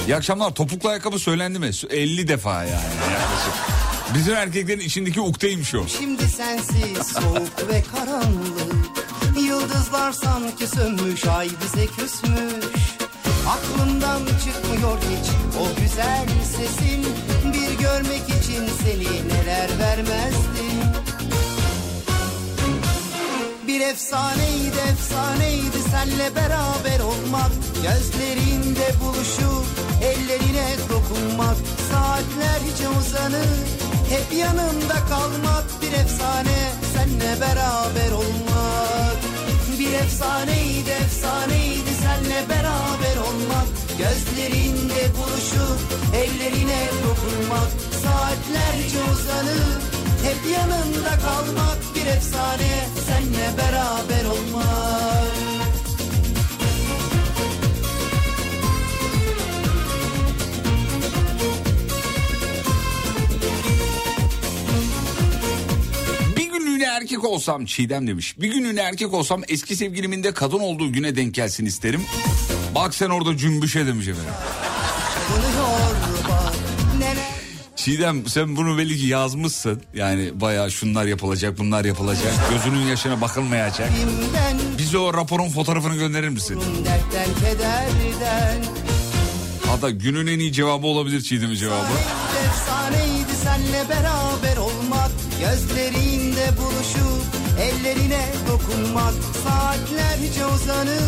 İyi 0.07 0.17
akşamlar 0.17 0.55
topuklu 0.55 0.89
ayakkabı 0.89 1.19
söylendi 1.19 1.59
mi? 1.59 1.71
50 1.91 2.29
defa 2.29 2.65
yani. 2.65 2.95
Bizim 4.15 4.35
erkeklerin 4.35 4.81
içindeki 4.81 5.21
ukteymiş 5.21 5.75
o. 5.75 5.87
Şimdi 5.89 6.29
sensiz 6.29 7.07
soğuk 7.07 7.69
ve 7.69 7.83
karanlık 7.97 8.89
Yıldızlar 9.41 10.13
sanki 10.13 10.67
sönmüş 10.67 11.27
ay 11.27 11.49
bize 11.65 11.87
küsmüş 11.87 12.99
Aklımdan 13.49 14.21
çıkmıyor 14.45 14.99
hiç 14.99 15.29
o 15.61 15.81
güzel 15.81 16.27
sesin 16.57 17.07
Bir 17.53 17.79
görmek 17.83 18.23
için 18.23 18.65
seni 18.85 19.29
neler 19.29 19.79
vermezdim 19.79 20.58
Bir 23.79 23.83
efsaneydi 23.83 24.79
efsaneydi 24.93 25.79
senle 25.91 26.37
beraber 26.37 27.01
olmak. 27.01 27.51
Gözlerinde 27.83 28.87
buluşup 29.01 29.67
ellerine 30.03 30.77
dokunmak. 30.91 31.57
Saatlerce 31.91 32.89
uzanıp 32.89 33.67
hep 34.09 34.39
yanımda 34.39 34.99
kalmak. 35.09 35.65
Bir 35.83 35.93
efsane 35.93 36.59
senle 36.95 37.41
beraber 37.41 38.13
olmak. 38.13 39.19
Bir 39.79 39.93
efsaneydi 39.93 40.91
efsaneydi 40.91 41.93
senle 42.03 42.49
beraber 42.49 43.17
olmak. 43.29 43.69
Gözlerinde 43.99 45.03
buluşup 45.17 45.81
ellerine 46.15 46.89
dokunmak. 47.05 47.71
Saatlerce 48.03 48.99
uzanıp 49.13 49.98
hep 50.29 50.53
yanında 50.53 51.19
kalmak 51.19 51.79
Bir 51.95 52.07
efsane 52.07 52.87
senle 53.07 53.59
beraber 53.59 54.25
olmak 54.25 55.29
erkek 66.99 67.25
olsam 67.25 67.65
Çiğdem 67.65 68.07
demiş. 68.07 68.39
Bir 68.39 68.53
günlüğüne 68.53 68.81
erkek 68.81 69.15
olsam 69.15 69.43
eski 69.49 69.77
sevgilimin 69.77 70.25
de 70.25 70.35
kadın 70.35 70.59
olduğu 70.59 70.93
güne 70.93 71.17
denk 71.17 71.35
gelsin 71.35 71.67
isterim. 71.67 72.03
Bak 72.75 72.95
sen 72.95 73.11
orada 73.11 73.37
cümbüşe 73.37 73.87
demiş 73.87 74.09
efendim. 74.09 74.33
Çiğdem 77.79 78.27
sen 78.27 78.57
bunu 78.57 78.79
belli 78.79 78.97
ki 78.97 79.07
yazmışsın. 79.07 79.83
Yani 79.95 80.41
bayağı 80.41 80.71
şunlar 80.71 81.05
yapılacak 81.05 81.59
bunlar 81.59 81.85
yapılacak. 81.85 82.33
Gözünün 82.51 82.87
yaşına 82.87 83.21
bakılmayacak. 83.21 83.91
Bize 84.79 84.99
o 84.99 85.15
raporun 85.15 85.49
fotoğrafını 85.49 85.97
gönderir 85.97 86.29
misin? 86.29 86.61
Hatta 89.67 89.91
günün 89.91 90.27
en 90.27 90.39
iyi 90.39 90.53
cevabı 90.53 90.87
olabilir 90.87 91.21
Çiğdem'in 91.21 91.55
cevabı. 91.55 91.87
Efsaneydi 92.49 93.33
senle 93.45 93.89
beraber 93.89 94.57
olmak 94.57 95.11
buluşup 95.41 96.08
ellerine 97.61 98.27
dokunmak 98.49 99.15
Saatlerce 99.45 100.47
uzanıp 100.47 101.03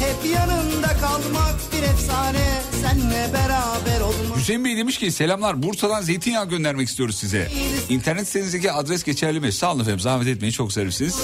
hep 0.00 0.30
yanında 0.34 0.88
kalmak 0.88 1.54
Bir 1.72 1.82
efsane 1.82 2.62
senle 2.82 3.30
beraber 3.32 4.00
olmak 4.00 4.38
Hüseyin 4.38 4.64
Bey 4.64 4.76
demiş 4.76 4.98
ki 4.98 5.12
selamlar 5.12 5.62
Bursa'dan 5.62 6.02
zeytinyağı 6.02 6.48
göndermek 6.48 6.88
istiyoruz 6.88 7.16
size. 7.16 7.50
İnternet 7.88 8.26
sitenizdeki 8.26 8.72
adres 8.72 9.02
geçerli 9.02 9.40
mi? 9.40 9.52
Sağ 9.52 9.72
olun 9.72 9.80
efendim 9.80 10.00
zahmet 10.00 10.28
etmeyin 10.28 10.52
çok 10.52 10.72
zarifsiniz. 10.72 11.16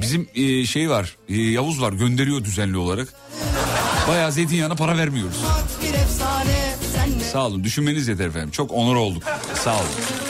Bizim 0.00 0.28
e, 0.34 0.66
şey 0.66 0.90
var 0.90 1.16
e, 1.28 1.36
Yavuz 1.36 1.82
var 1.82 1.92
gönderiyor 1.92 2.44
düzenli 2.44 2.76
olarak. 2.76 3.08
Bayağı 4.08 4.32
zeytinyağına 4.32 4.74
para 4.74 4.98
vermiyoruz. 4.98 5.36
Sağ 7.32 7.46
olun 7.46 7.64
düşünmeniz 7.64 8.08
yeter 8.08 8.26
efendim. 8.26 8.50
Çok 8.50 8.72
onur 8.72 8.96
olduk. 8.96 9.22
Sağ 9.64 9.74
olun. 9.74 10.27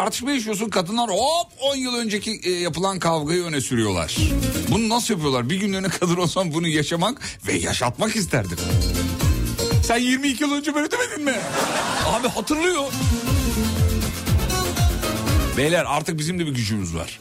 Tartışma 0.00 0.32
yaşıyorsun. 0.32 0.70
Kadınlar 0.70 1.10
hop 1.10 1.46
10 1.60 1.76
yıl 1.76 1.94
önceki 1.94 2.40
e, 2.44 2.50
yapılan 2.50 2.98
kavgayı 2.98 3.44
öne 3.44 3.60
sürüyorlar. 3.60 4.16
Bunu 4.70 4.88
nasıl 4.88 5.14
yapıyorlar? 5.14 5.50
Bir 5.50 5.60
günlüğüne 5.60 5.88
kadın 6.00 6.16
olsam 6.16 6.52
bunu 6.52 6.68
yaşamak 6.68 7.20
ve 7.46 7.52
yaşatmak 7.52 8.16
isterdim. 8.16 8.58
Sen 9.84 9.98
22 9.98 10.42
yıl 10.42 10.52
önce 10.52 10.74
böyle 10.74 10.90
demedin 10.90 11.24
mi? 11.24 11.34
Abi 12.06 12.28
hatırlıyor. 12.28 12.84
Beyler 15.56 15.84
artık 15.88 16.18
bizim 16.18 16.38
de 16.38 16.46
bir 16.46 16.54
gücümüz 16.54 16.94
var. 16.94 17.20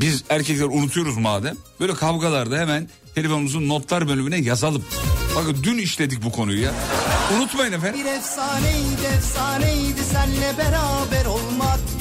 Biz 0.00 0.24
erkekler 0.28 0.64
unutuyoruz 0.64 1.16
madem. 1.16 1.56
Böyle 1.80 1.94
kavgalarda 1.94 2.58
hemen 2.58 2.88
telefonumuzun 3.14 3.68
notlar 3.68 4.08
bölümüne 4.08 4.36
yazalım. 4.36 4.84
Bakın 5.36 5.56
dün 5.62 5.78
işledik 5.78 6.22
bu 6.24 6.32
konuyu 6.32 6.62
ya. 6.62 6.72
Unutmayın 7.36 7.72
efendim. 7.72 8.00
Bir 8.00 8.10
efsaneydi 8.10 9.04
efsaneydi 9.16 10.00
senle 10.12 10.58
beraber 10.58 11.26
olmak 11.26 11.49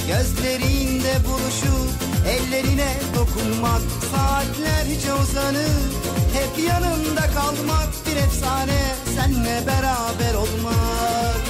Gözlerinde 0.10 1.14
buluşup 1.27 1.90
ellerine 2.27 2.94
dokunmak. 3.15 3.81
Saatlerce 4.11 5.14
uzanıp 5.14 5.91
hep 6.34 6.65
yanında 6.68 7.22
kalmak. 7.22 7.90
Bir 8.07 8.15
efsane 8.15 8.80
senle 9.15 9.68
beraber 9.68 10.34
olmak. 10.34 11.41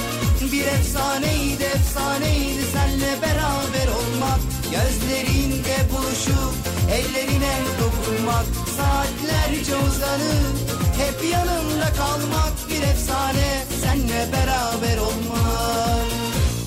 Bir 0.52 0.66
efsaneydi 0.66 1.62
efsaneydi 1.62 2.62
senle 2.72 3.22
beraber 3.22 3.88
olmak. 3.98 4.40
Gözlerinde 4.70 5.76
buluşup 5.92 6.54
ellerine 6.92 7.56
dokunmak. 7.80 8.46
Saatlerce 8.76 9.76
uzanıp 9.76 10.56
hep 10.98 11.32
yanında 11.32 11.92
kalmak. 11.92 12.54
Bir 12.70 12.82
efsane 12.82 13.64
senle 13.82 14.32
beraber 14.32 14.98
olmak 14.98 16.09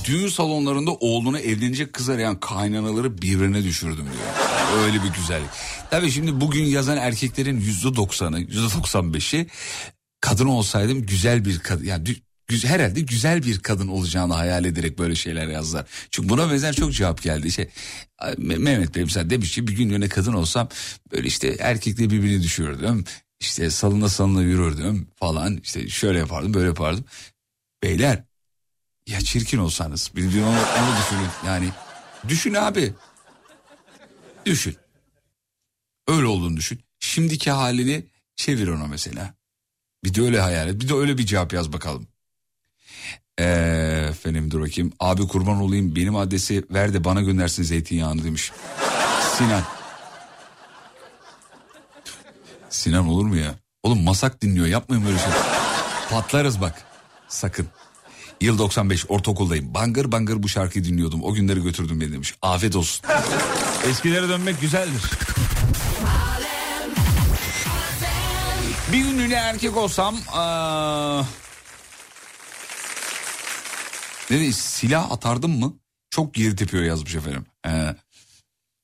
Düğün 0.05 0.27
salonlarında 0.27 0.91
oğluna 0.91 1.39
evlenecek 1.39 1.93
kız 1.93 2.09
arayan 2.09 2.39
kaynanaları 2.39 3.21
birbirine 3.21 3.63
düşürdüm 3.63 4.05
diyor. 4.05 4.83
Öyle 4.85 5.03
bir 5.03 5.09
güzellik. 5.09 5.49
Tabii 5.91 6.11
şimdi 6.11 6.41
bugün 6.41 6.63
yazan 6.65 6.97
erkeklerin 6.97 7.59
yüzde 7.59 7.95
doksanı, 7.95 8.39
yüzde 8.39 8.77
doksan 8.77 9.13
beşi 9.13 9.47
kadın 10.21 10.45
olsaydım 10.45 11.05
güzel 11.05 11.45
bir 11.45 11.59
kadın. 11.59 11.85
Yani 11.85 12.03
dü- 12.07 12.21
gü- 12.49 12.67
herhalde 12.67 13.01
güzel 13.01 13.43
bir 13.43 13.59
kadın 13.59 13.87
olacağını 13.87 14.33
hayal 14.33 14.65
ederek 14.65 14.99
böyle 14.99 15.15
şeyler 15.15 15.47
yazdılar. 15.47 15.85
Çünkü 16.11 16.29
buna 16.29 16.51
benzer 16.51 16.73
çok 16.73 16.93
cevap 16.93 17.21
geldi. 17.21 17.47
İşte 17.47 17.69
Me- 18.21 18.57
Mehmet 18.59 18.95
Bey 18.95 19.03
mesela 19.03 19.29
demiş 19.29 19.55
ki 19.55 19.67
bir 19.67 19.73
gün 19.75 19.89
yine 19.89 20.09
kadın 20.09 20.33
olsam 20.33 20.69
böyle 21.11 21.27
işte 21.27 21.55
erkekle 21.59 22.09
birbirini 22.09 22.43
düşürdüm. 22.43 23.05
İşte 23.39 23.69
salına 23.69 24.09
salına 24.09 24.41
yürürdüm 24.41 25.07
falan. 25.15 25.57
İşte 25.63 25.89
şöyle 25.89 26.19
yapardım 26.19 26.53
böyle 26.53 26.67
yapardım. 26.67 27.05
Beyler 27.83 28.23
ya 29.07 29.21
çirkin 29.21 29.57
olsanız 29.57 30.11
bir 30.15 30.41
onu, 30.41 30.49
onu 30.49 30.97
düşünün. 31.01 31.29
Yani 31.45 31.69
düşün 32.27 32.53
abi. 32.53 32.93
Düşün. 34.45 34.77
Öyle 36.07 36.25
olduğunu 36.25 36.57
düşün. 36.57 36.79
Şimdiki 36.99 37.51
halini 37.51 38.05
çevir 38.35 38.67
ona 38.67 38.87
mesela. 38.87 39.33
Bir 40.03 40.13
de 40.13 40.21
öyle 40.21 40.39
hayal 40.39 40.67
et. 40.69 40.81
Bir 40.81 40.89
de 40.89 40.93
öyle 40.93 41.17
bir 41.17 41.25
cevap 41.25 41.53
yaz 41.53 41.73
bakalım. 41.73 42.07
Ee, 43.39 44.07
efendim 44.09 44.51
dur 44.51 44.61
bakayım. 44.61 44.93
Abi 44.99 45.27
kurban 45.27 45.61
olayım 45.61 45.95
benim 45.95 46.15
adresi 46.15 46.65
ver 46.69 46.93
de 46.93 47.03
bana 47.03 47.21
göndersin 47.21 47.63
zeytinyağını 47.63 48.23
demiş. 48.23 48.51
Sinan. 49.37 49.63
Sinan 52.69 53.07
olur 53.07 53.25
mu 53.25 53.35
ya? 53.35 53.55
Oğlum 53.83 54.03
masak 54.03 54.41
dinliyor 54.41 54.65
yapmayın 54.65 55.05
böyle 55.05 55.17
şey. 55.17 55.31
Patlarız 56.09 56.61
bak. 56.61 56.83
Sakın 57.27 57.67
Yıl 58.43 58.57
95 58.57 59.05
ortaokuldayım. 59.09 59.73
Bangır 59.73 60.11
bangır 60.11 60.43
bu 60.43 60.49
şarkıyı 60.49 60.85
dinliyordum. 60.85 61.23
O 61.23 61.33
günleri 61.33 61.63
götürdüm 61.63 62.01
beni 62.01 62.13
demiş. 62.13 62.33
Afiyet 62.41 62.75
olsun. 62.75 63.05
Eskilere 63.89 64.29
dönmek 64.29 64.61
güzeldir. 64.61 65.01
Bir 68.91 68.97
günlüğüne 68.97 69.33
erkek 69.33 69.77
olsam... 69.77 70.15
Aa... 70.31 71.23
Ne 74.29 74.39
dedi, 74.39 74.53
silah 74.53 75.11
atardım 75.11 75.59
mı? 75.59 75.73
Çok 76.09 76.33
geri 76.33 76.55
tepiyor 76.55 76.83
yazmış 76.83 77.15
efendim. 77.15 77.45
Ee, 77.67 77.95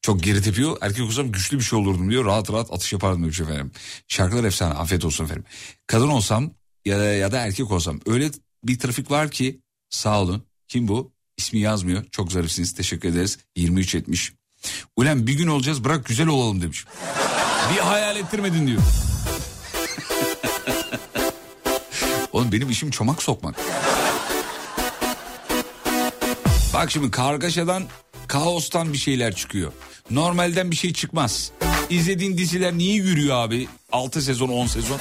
çok 0.02 0.23
geri 0.23 0.41
tepiyor. 0.41 0.77
Erkek 0.81 1.06
olsam 1.06 1.31
güçlü 1.31 1.57
bir 1.57 1.64
şey 1.64 1.80
olurdum 1.80 2.11
diyor. 2.11 2.26
Rahat 2.26 2.52
rahat 2.52 2.73
atış 2.73 2.94
yapardım 2.94 3.23
demiş 3.23 3.40
efendim. 3.40 3.72
Şarkılar 4.07 4.44
efsane. 4.44 4.73
Afiyet 4.73 5.06
olsun 5.06 5.26
efendim. 5.26 5.45
Kadın 5.88 6.07
olsam 6.07 6.52
ya 6.86 6.99
da, 6.99 7.03
ya 7.03 7.31
da 7.31 7.40
erkek 7.40 7.72
olsam 7.72 7.99
öyle 8.06 8.31
bir 8.64 8.80
trafik 8.80 9.11
var 9.11 9.31
ki 9.31 9.60
sağ 9.90 10.22
olun. 10.22 10.44
Kim 10.68 10.88
bu? 10.88 11.11
İsmi 11.38 11.60
yazmıyor. 11.60 12.03
Çok 12.11 12.31
zarifsiniz. 12.31 12.73
Teşekkür 12.73 13.10
ederiz. 13.10 13.38
23 13.56 13.95
etmiş. 13.95 14.34
Ulan 14.95 15.27
bir 15.27 15.34
gün 15.34 15.48
olacağız 15.48 15.84
bırak 15.84 16.06
güzel 16.06 16.27
olalım 16.27 16.61
demiş. 16.61 16.86
Bir 17.73 17.80
hayal 17.80 18.18
ettirmedin 18.18 18.68
diyor. 18.68 18.81
Oğlum 22.34 22.52
benim 22.52 22.69
işim 22.69 22.91
çomak 22.91 23.23
sokmak. 23.23 23.56
Bak 26.73 26.91
şimdi 26.91 27.11
kargaşadan, 27.11 27.84
kaostan 28.27 28.94
bir 28.94 28.98
şeyler 28.98 29.36
çıkıyor. 29.36 29.72
Normalden 30.11 30.72
bir 30.72 30.76
şey 30.76 30.94
çıkmaz. 30.94 31.52
İzlediğin 31.90 32.38
diziler 32.38 32.73
niye 32.73 32.94
yürüyor 32.95 33.36
abi? 33.36 33.68
6 33.91 34.22
sezon 34.22 34.49
10 34.49 34.68
sezon. 34.68 34.99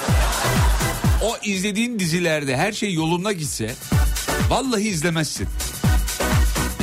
O 1.23 1.37
izlediğin 1.43 1.99
dizilerde 1.99 2.57
her 2.57 2.73
şey 2.73 2.93
yolunda 2.95 3.33
gitse 3.33 3.75
vallahi 4.49 4.89
izlemezsin. 4.89 5.49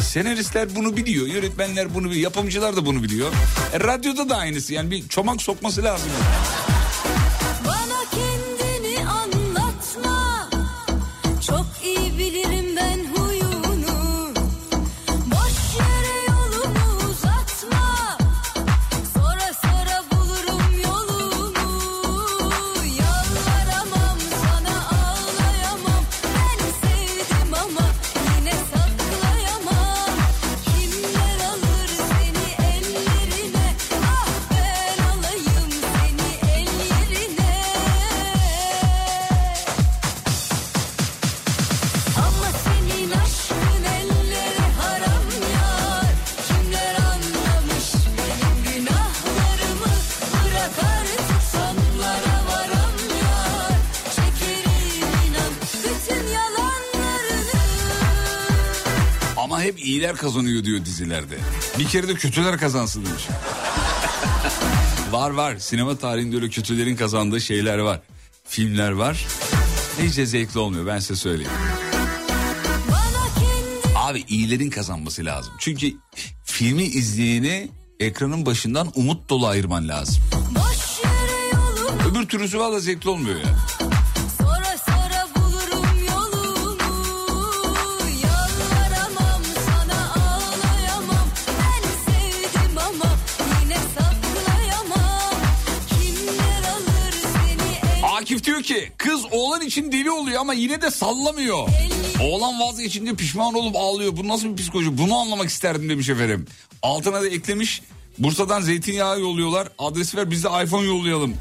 Senaristler 0.01 0.75
bunu 0.75 0.97
biliyor, 0.97 1.27
yönetmenler 1.27 1.93
bunu 1.93 2.05
biliyor, 2.09 2.23
yapımcılar 2.23 2.75
da 2.75 2.85
bunu 2.85 3.03
biliyor. 3.03 3.31
E, 3.73 3.79
radyoda 3.79 4.29
da 4.29 4.37
aynısı 4.37 4.73
yani 4.73 4.91
bir 4.91 5.07
çomak 5.07 5.41
sokması 5.41 5.83
lazım. 5.83 6.09
Bana 7.65 8.09
kendini 8.11 8.54
iyiler 60.05 60.17
kazanıyor 60.17 60.63
diyor 60.63 60.85
dizilerde. 60.85 61.37
Bir 61.79 61.85
kere 61.85 62.07
de 62.07 62.13
kötüler 62.13 62.57
kazansın 62.57 63.05
demiş. 63.05 63.27
var 65.11 65.29
var 65.29 65.57
sinema 65.57 65.97
tarihinde 65.97 66.35
öyle 66.35 66.49
kötülerin 66.49 66.95
kazandığı 66.95 67.41
şeyler 67.41 67.77
var. 67.77 68.01
Filmler 68.43 68.91
var. 68.91 69.27
De 69.97 70.25
zevkli 70.25 70.59
olmuyor 70.59 70.87
ben 70.87 70.99
size 70.99 71.15
söyleyeyim. 71.15 71.51
Abi 73.95 74.23
iyilerin 74.27 74.69
kazanması 74.69 75.25
lazım. 75.25 75.53
Çünkü 75.59 75.93
filmi 76.43 76.83
izleyeni 76.83 77.69
ekranın 77.99 78.45
başından 78.45 78.91
umut 78.95 79.29
dolu 79.29 79.47
ayırman 79.47 79.87
lazım. 79.87 80.23
Öbür 82.11 82.27
türlüsü 82.27 82.59
valla 82.59 82.79
zevkli 82.79 83.09
olmuyor 83.09 83.39
ya. 83.39 83.45
Sonra 83.79 83.84
ki 98.65 98.91
kız 98.97 99.21
oğlan 99.31 99.61
için 99.61 99.91
deli 99.91 100.11
oluyor 100.11 100.41
ama 100.41 100.53
yine 100.53 100.81
de 100.81 100.91
sallamıyor. 100.91 101.67
Oğlan 102.21 102.59
vazgeçince 102.59 103.15
pişman 103.15 103.53
olup 103.53 103.75
ağlıyor. 103.75 104.17
Bu 104.17 104.27
nasıl 104.27 104.49
bir 104.49 104.55
psikoloji? 104.55 104.97
Bunu 104.97 105.17
anlamak 105.17 105.49
isterdim 105.49 105.89
demiş 105.89 106.09
efendim. 106.09 106.45
Altına 106.81 107.21
da 107.21 107.27
eklemiş. 107.27 107.81
Bursa'dan 108.17 108.61
zeytinyağı 108.61 109.19
yolluyorlar. 109.19 109.67
Adresi 109.79 110.17
ver 110.17 110.31
biz 110.31 110.43
de 110.43 110.47
iPhone 110.63 110.87
yollayalım. 110.87 111.33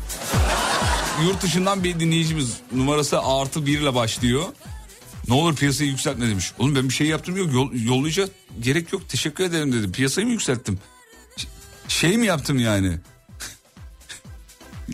Yurt 1.24 1.42
dışından 1.42 1.84
bir 1.84 2.00
dinleyicimiz 2.00 2.52
numarası 2.72 3.22
artı 3.22 3.66
bir 3.66 3.80
ile 3.80 3.94
başlıyor. 3.94 4.44
Ne 5.28 5.34
olur 5.34 5.56
piyasayı 5.56 5.90
yükseltme 5.90 6.28
demiş. 6.28 6.52
Oğlum 6.58 6.74
ben 6.74 6.88
bir 6.88 6.94
şey 6.94 7.06
yaptım 7.06 7.36
yok 7.36 7.52
yol, 7.52 7.72
yollayacak 7.72 8.30
gerek 8.60 8.92
yok 8.92 9.08
teşekkür 9.08 9.44
ederim 9.44 9.72
dedi. 9.72 9.92
Piyasayı 9.92 10.26
mı 10.26 10.32
yükselttim? 10.32 10.78
Şey 11.88 12.18
mi 12.18 12.26
yaptım 12.26 12.58
yani? 12.58 12.98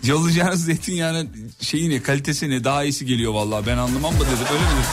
Yollayacağınız 0.03 0.65
zeytinyağının 0.65 1.29
şeyi 1.61 1.89
ne 1.89 2.01
kalitesi 2.01 2.49
ne 2.49 2.63
daha 2.63 2.83
iyisi 2.83 3.05
geliyor 3.05 3.33
vallahi 3.33 3.65
ben 3.65 3.77
anlamam 3.77 4.13
mı 4.13 4.19
dedim 4.19 4.47
öyle 4.51 4.63
mi? 4.63 4.85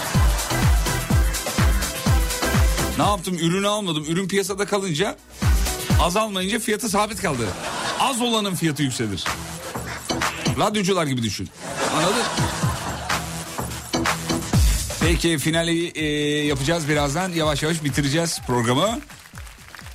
Ne 2.98 3.04
yaptım 3.04 3.34
ürünü 3.34 3.68
almadım 3.68 4.04
ürün 4.08 4.28
piyasada 4.28 4.66
kalınca 4.66 5.16
azalmayınca 6.00 6.58
fiyatı 6.58 6.88
sabit 6.88 7.22
kaldı. 7.22 7.46
Az 8.00 8.20
olanın 8.20 8.54
fiyatı 8.54 8.82
yükselir. 8.82 9.24
Radyocular 10.58 11.06
gibi 11.06 11.22
düşün. 11.22 11.48
Anladın? 11.96 12.22
Peki 15.00 15.38
finali 15.38 15.86
e, 15.94 16.04
yapacağız 16.46 16.88
birazdan. 16.88 17.32
Yavaş 17.32 17.62
yavaş 17.62 17.84
bitireceğiz 17.84 18.40
programı. 18.46 18.98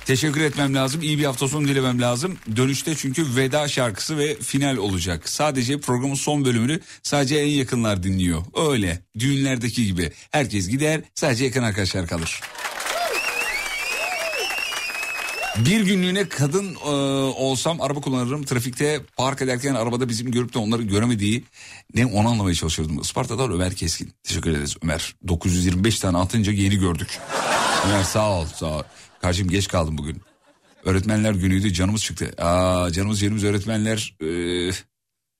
Teşekkür 0.06 0.40
etmem 0.40 0.74
lazım. 0.74 1.02
İyi 1.02 1.18
bir 1.18 1.24
hafta 1.24 1.48
sonu 1.48 1.68
dilemem 1.68 2.00
lazım. 2.00 2.38
Dönüşte 2.56 2.94
çünkü 2.94 3.36
veda 3.36 3.68
şarkısı 3.68 4.18
ve 4.18 4.34
final 4.34 4.76
olacak. 4.76 5.28
Sadece 5.28 5.80
programın 5.80 6.14
son 6.14 6.44
bölümünü 6.44 6.80
sadece 7.02 7.36
en 7.36 7.46
yakınlar 7.46 8.02
dinliyor. 8.02 8.42
Öyle. 8.70 8.98
Düğünlerdeki 9.18 9.86
gibi. 9.86 10.12
Herkes 10.30 10.68
gider 10.68 11.00
sadece 11.14 11.44
yakın 11.44 11.62
arkadaşlar 11.62 12.06
kalır. 12.06 12.40
Bir 15.58 15.80
günlüğüne 15.80 16.28
kadın 16.28 16.74
e, 16.74 16.88
olsam 17.38 17.80
araba 17.80 18.00
kullanırım. 18.00 18.42
Trafikte 18.42 19.00
park 19.16 19.42
ederken 19.42 19.74
arabada 19.74 20.08
bizim 20.08 20.30
görüp 20.30 20.54
de 20.54 20.58
onları 20.58 20.82
göremediği 20.82 21.44
ne 21.94 22.06
onu 22.06 22.28
anlamaya 22.28 22.54
çalışıyordum. 22.54 23.00
Isparta'dan 23.00 23.52
Ömer 23.52 23.74
Keskin. 23.74 24.12
Teşekkür 24.22 24.50
ederiz 24.50 24.76
Ömer. 24.82 25.14
925 25.28 26.00
tane 26.00 26.18
atınca 26.18 26.52
yeni 26.52 26.76
gördük. 26.76 27.18
Ömer 27.86 28.02
sağ 28.02 28.30
ol 28.30 28.46
sağ 28.46 28.66
ol. 28.66 28.82
Kardeşim 29.24 29.48
geç 29.48 29.68
kaldım 29.68 29.98
bugün. 29.98 30.22
Öğretmenler 30.84 31.32
günüydü 31.32 31.72
canımız 31.72 32.02
çıktı. 32.02 32.34
Aa 32.38 32.92
canımız 32.92 33.22
yerimiz 33.22 33.44
öğretmenler. 33.44 34.16
Ee... 34.20 34.72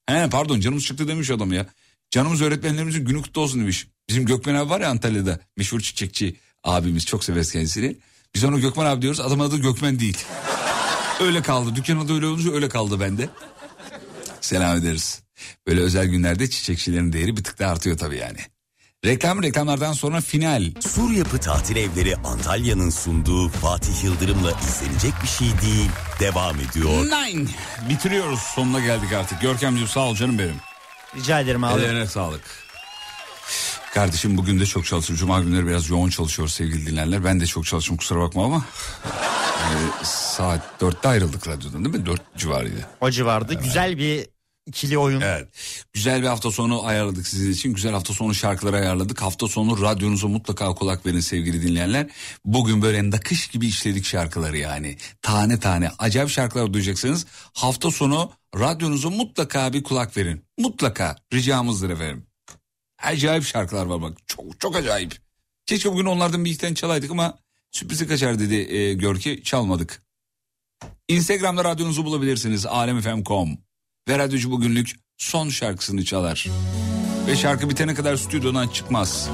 He 0.06 0.30
pardon 0.30 0.60
canımız 0.60 0.84
çıktı 0.84 1.08
demiş 1.08 1.30
adam 1.30 1.52
ya. 1.52 1.66
Canımız 2.10 2.42
öğretmenlerimizin 2.42 3.04
günü 3.04 3.22
kutlu 3.22 3.40
olsun 3.40 3.60
demiş. 3.60 3.86
Bizim 4.08 4.26
Gökmen 4.26 4.54
abi 4.54 4.70
var 4.70 4.80
ya 4.80 4.88
Antalya'da 4.88 5.40
meşhur 5.56 5.80
çiçekçi 5.80 6.36
abimiz 6.62 7.06
çok 7.06 7.24
severiz 7.24 7.52
kendisini. 7.52 7.96
Biz 8.34 8.44
ona 8.44 8.58
Gökmen 8.58 8.86
abi 8.86 9.02
diyoruz 9.02 9.20
adamın 9.20 9.44
adı 9.44 9.56
Gökmen 9.56 9.98
değil. 9.98 10.18
öyle 11.20 11.42
kaldı 11.42 11.76
dükkan 11.76 11.98
adı 11.98 12.14
öyle 12.14 12.26
olunca 12.26 12.52
öyle 12.52 12.68
kaldı 12.68 13.00
bende. 13.00 13.28
Selam 14.40 14.76
ederiz. 14.76 15.22
Böyle 15.66 15.80
özel 15.80 16.06
günlerde 16.06 16.50
çiçekçilerin 16.50 17.12
değeri 17.12 17.36
bir 17.36 17.44
tık 17.44 17.58
daha 17.58 17.72
artıyor 17.72 17.98
tabii 17.98 18.16
yani. 18.16 18.38
Reklam 19.04 19.42
reklamlardan 19.42 19.92
sonra 19.92 20.20
final. 20.20 20.64
Sur 20.80 21.10
Yapı 21.10 21.38
Tatil 21.38 21.76
Evleri 21.76 22.16
Antalya'nın 22.16 22.90
sunduğu 22.90 23.48
Fatih 23.48 24.04
Yıldırım'la 24.04 24.52
izlenecek 24.52 25.12
bir 25.22 25.28
şey 25.28 25.46
değil. 25.48 25.90
Devam 26.20 26.56
ediyor. 26.60 26.90
Nine. 26.90 27.48
Bitiriyoruz 27.88 28.40
sonuna 28.40 28.80
geldik 28.80 29.12
artık. 29.12 29.40
Görkemciğim 29.40 29.88
sağ 29.88 30.00
ol 30.00 30.14
canım 30.14 30.38
benim. 30.38 30.56
Rica 31.16 31.40
ederim 31.40 31.64
abi. 31.64 31.80
Ellerine 31.80 32.06
sağlık. 32.06 32.42
Kardeşim 33.94 34.36
bugün 34.36 34.60
de 34.60 34.66
çok 34.66 34.84
çalıştım. 34.86 35.16
Cuma 35.16 35.40
günleri 35.40 35.66
biraz 35.66 35.90
yoğun 35.90 36.08
çalışıyor 36.08 36.48
sevgili 36.48 36.86
dinleyenler. 36.86 37.24
Ben 37.24 37.40
de 37.40 37.46
çok 37.46 37.66
çalıştım 37.66 37.96
kusura 37.96 38.20
bakma 38.20 38.44
ama. 38.44 38.64
e, 39.04 40.04
saat 40.04 40.80
dörtte 40.80 41.08
ayrıldık 41.08 41.48
radyodan 41.48 41.84
değil 41.84 41.96
mi? 41.96 42.06
Dört 42.06 42.36
civarıydı. 42.36 42.86
O 43.00 43.10
civarda 43.10 43.52
güzel 43.54 43.98
bir 43.98 44.33
ikili 44.66 44.98
oyun. 44.98 45.20
Evet. 45.20 45.48
Güzel 45.92 46.22
bir 46.22 46.26
hafta 46.26 46.50
sonu 46.50 46.86
ayarladık 46.86 47.28
sizin 47.28 47.52
için. 47.52 47.74
Güzel 47.74 47.92
hafta 47.92 48.14
sonu 48.14 48.34
şarkıları 48.34 48.76
ayarladık. 48.76 49.22
Hafta 49.22 49.48
sonu 49.48 49.82
radyonuza 49.82 50.28
mutlaka 50.28 50.74
kulak 50.74 51.06
verin 51.06 51.20
sevgili 51.20 51.62
dinleyenler. 51.62 52.06
Bugün 52.44 52.82
böyle 52.82 53.10
nakış 53.10 53.48
gibi 53.48 53.66
işledik 53.66 54.04
şarkıları 54.04 54.58
yani. 54.58 54.96
Tane 55.22 55.60
tane 55.60 55.90
acayip 55.98 56.30
şarkılar 56.30 56.72
duyacaksınız. 56.72 57.26
Hafta 57.52 57.90
sonu 57.90 58.32
radyonuza 58.58 59.10
mutlaka 59.10 59.72
bir 59.72 59.82
kulak 59.82 60.16
verin. 60.16 60.44
Mutlaka 60.58 61.16
ricamızdır 61.32 61.90
efendim. 61.90 62.26
Acayip 63.02 63.44
şarkılar 63.44 63.86
var 63.86 64.02
bak. 64.02 64.18
Çok 64.26 64.60
çok 64.60 64.76
acayip. 64.76 65.18
Keşke 65.66 65.92
bugün 65.92 66.04
onlardan 66.04 66.44
bir 66.44 66.50
iki 66.50 66.74
çalaydık 66.74 67.10
ama 67.10 67.38
sürprizi 67.70 68.08
kaçar 68.08 68.38
dedi 68.38 68.54
e, 68.54 68.94
Görki. 68.94 69.42
Çalmadık. 69.44 70.02
Instagram'da 71.08 71.64
radyonuzu 71.64 72.04
bulabilirsiniz. 72.04 72.66
alemfm.com 72.66 73.63
ve 74.08 74.18
radyocu 74.18 74.50
bugünlük 74.50 74.90
son 75.18 75.48
şarkısını 75.48 76.04
çalar. 76.04 76.46
Ve 77.26 77.36
şarkı 77.36 77.70
bitene 77.70 77.94
kadar 77.94 78.16
stüdyodan 78.16 78.68
çıkmaz. 78.68 79.28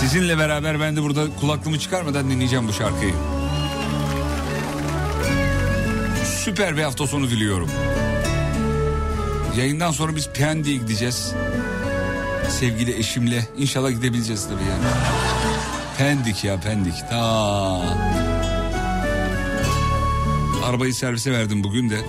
Sizinle 0.00 0.38
beraber 0.38 0.80
ben 0.80 0.96
de 0.96 1.02
burada 1.02 1.36
kulaklığımı 1.40 1.78
çıkarmadan 1.78 2.30
dinleyeceğim 2.30 2.68
bu 2.68 2.72
şarkıyı. 2.72 3.14
Süper 6.44 6.76
bir 6.76 6.82
hafta 6.82 7.06
sonu 7.06 7.30
diliyorum. 7.30 7.70
Yayından 9.56 9.90
sonra 9.90 10.16
biz 10.16 10.28
Pendik'e 10.28 10.76
gideceğiz. 10.76 11.32
Sevgili 12.60 12.98
eşimle. 12.98 13.48
İnşallah 13.58 13.90
gidebileceğiz 13.90 14.48
tabii 14.48 14.70
yani. 14.70 14.84
Pendik 15.98 16.44
ya 16.44 16.60
Pendik. 16.60 16.94
Ta. 17.10 17.20
Arabayı 20.64 20.94
servise 20.94 21.32
verdim 21.32 21.64
bugün 21.64 21.90
de. 21.90 22.00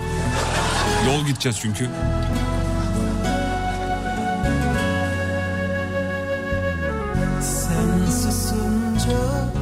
Yol 1.06 1.26
gideceğiz 1.26 1.58
çünkü. 1.62 1.88
Sen 7.40 8.10
susunca 8.10 9.52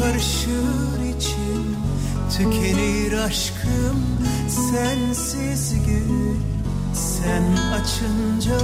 karışır 0.00 1.16
içim 1.16 1.76
Tükenir 2.30 3.12
aşkım 3.12 4.04
sensiz 4.48 5.74
gün 5.86 6.42
Sen 6.94 7.42
açınca 7.72 8.58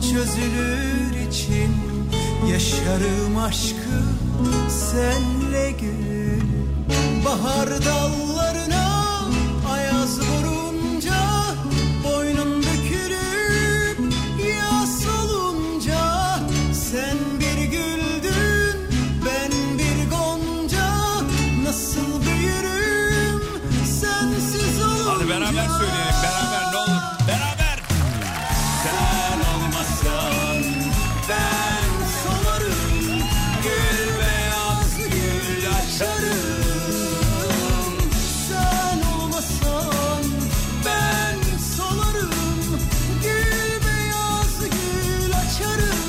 çözülür 0.00 1.28
içim 1.28 1.76
Yaşarım 2.52 3.38
aşkım 3.38 4.18
senle 4.68 5.70
gül 5.70 6.40
Bahar 7.24 7.68
dallarına 7.68 8.89
söyleyelim. 25.78 26.14
Beraber 26.22 26.72
ne 26.72 26.76
olur? 26.76 27.02
Beraber. 27.28 27.78
Sen 28.82 29.38
olmasan 29.54 30.64
ben 31.28 31.90
solarım 32.22 33.22
Gül 33.62 34.08
beyaz 34.20 34.96
gül 34.98 35.64
açarım. 35.68 36.40
Sen 38.48 38.98
olmasan 39.12 40.24
ben 40.86 41.38
solarım 41.76 42.80
Gül 43.22 43.86
beyaz 43.86 44.60
gül 44.60 45.32
açarım. 45.34 46.00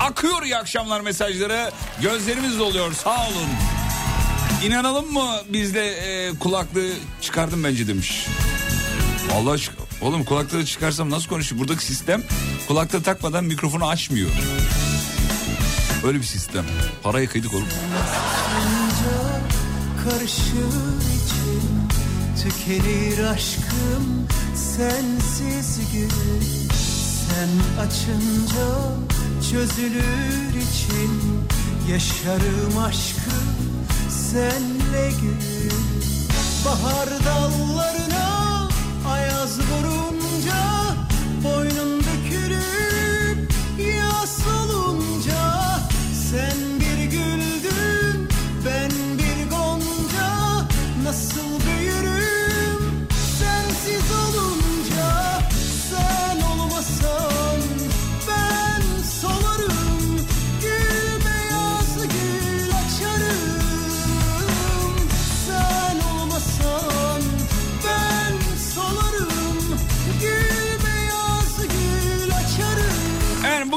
Akıyor 0.00 0.42
İyi 0.42 0.56
akşamlar 0.56 1.00
mesajları. 1.00 1.70
Gözlerimiz 2.02 2.58
doluyor. 2.58 2.92
Sağ 2.92 3.26
olun. 3.28 3.77
İnanalım 4.64 5.12
mı 5.12 5.26
biz 5.48 5.74
de 5.74 5.86
e, 5.88 6.38
kulaklığı 6.38 6.90
çıkardım 7.20 7.64
bence 7.64 7.86
demiş. 7.88 8.26
Allah 9.34 9.50
aşkına. 9.50 9.78
Oğlum 10.02 10.24
kulaklığı 10.24 10.64
çıkarsam 10.64 11.10
nasıl 11.10 11.28
konuşuyor? 11.28 11.60
Buradaki 11.60 11.84
sistem 11.84 12.22
kulaklığı 12.68 13.02
takmadan 13.02 13.44
mikrofonu 13.44 13.88
açmıyor. 13.88 14.30
Öyle 16.04 16.18
bir 16.18 16.24
sistem. 16.24 16.64
Parayı 17.02 17.28
kıydık 17.28 17.54
oğlum. 17.54 17.68
karışır 20.04 20.98
için 20.98 21.88
Tükenir 22.42 23.24
aşkım 23.24 24.28
sensiz 24.54 25.92
gün 25.92 26.10
Sen 27.28 27.80
açınca 27.82 28.66
çözülür 29.50 30.48
için 30.50 31.20
Yaşarım 31.90 32.78
aşkım 32.78 33.57
senle 34.30 35.10
gün 35.20 35.38
Bahar 36.64 37.08
dallarına 37.24 38.68
ayaz 39.10 39.58
vurunca 39.60 40.17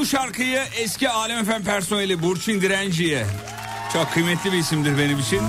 bu 0.02 0.06
şarkıyı 0.06 0.62
eski 0.78 1.10
Alem 1.10 1.44
FM 1.44 1.62
personeli 1.64 2.22
Burçin 2.22 2.60
Direnci'ye 2.60 3.26
çok 3.92 4.12
kıymetli 4.12 4.52
bir 4.52 4.58
isimdir 4.58 4.98
benim 4.98 5.18
için. 5.18 5.40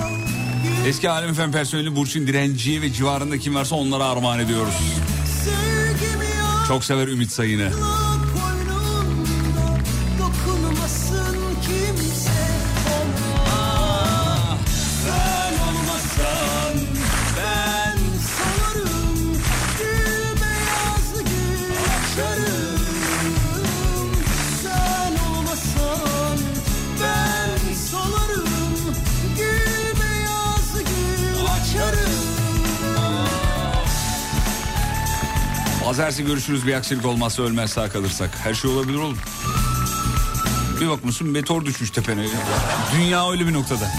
Eski 0.86 1.10
Alem 1.10 1.34
FM 1.34 1.50
personeli 1.52 1.96
Burçin 1.96 2.26
Direnci'ye 2.26 2.82
ve 2.82 2.92
civarında 2.92 3.38
kim 3.38 3.54
varsa 3.54 3.76
onlara 3.76 4.04
armağan 4.04 4.38
ediyoruz. 4.38 4.74
Çok 6.68 6.84
sever 6.84 7.08
Ümit 7.08 7.32
Sayın'ı. 7.32 7.70
Pazartesi 35.94 36.26
görüşürüz 36.26 36.66
bir 36.66 36.74
aksilik 36.74 37.06
olmazsa 37.06 37.42
ölmez 37.42 37.70
sağ 37.70 37.88
kalırsak. 37.88 38.30
Her 38.42 38.54
şey 38.54 38.70
olabilir 38.70 38.98
oğlum. 38.98 39.18
Bir 40.80 40.88
bakmışsın 40.88 41.28
meteor 41.28 41.64
düşmüş 41.64 41.90
tepene. 41.90 42.26
Dünya 42.96 43.30
öyle 43.30 43.46
bir 43.46 43.52
noktada. 43.52 43.92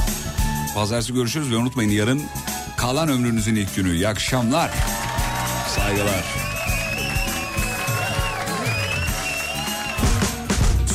Pazartesi 0.75 1.13
görüşürüz 1.13 1.51
ve 1.51 1.55
unutmayın 1.55 1.89
yarın 1.89 2.21
kalan 2.77 3.09
ömrünüzün 3.09 3.55
ilk 3.55 3.75
günü. 3.75 3.95
İyi 3.95 4.07
akşamlar. 4.07 4.71
Saygılar. 5.75 6.23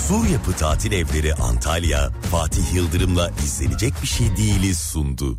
Sur 0.09 0.27
Yapı 0.27 0.53
Tatil 0.53 0.93
Evleri 0.93 1.35
Antalya, 1.35 2.11
Fatih 2.31 2.75
Yıldırım'la 2.75 3.31
izlenecek 3.45 3.95
bir 4.03 4.09
şey 4.09 4.37
değiliz 4.37 4.79
sundu. 4.79 5.39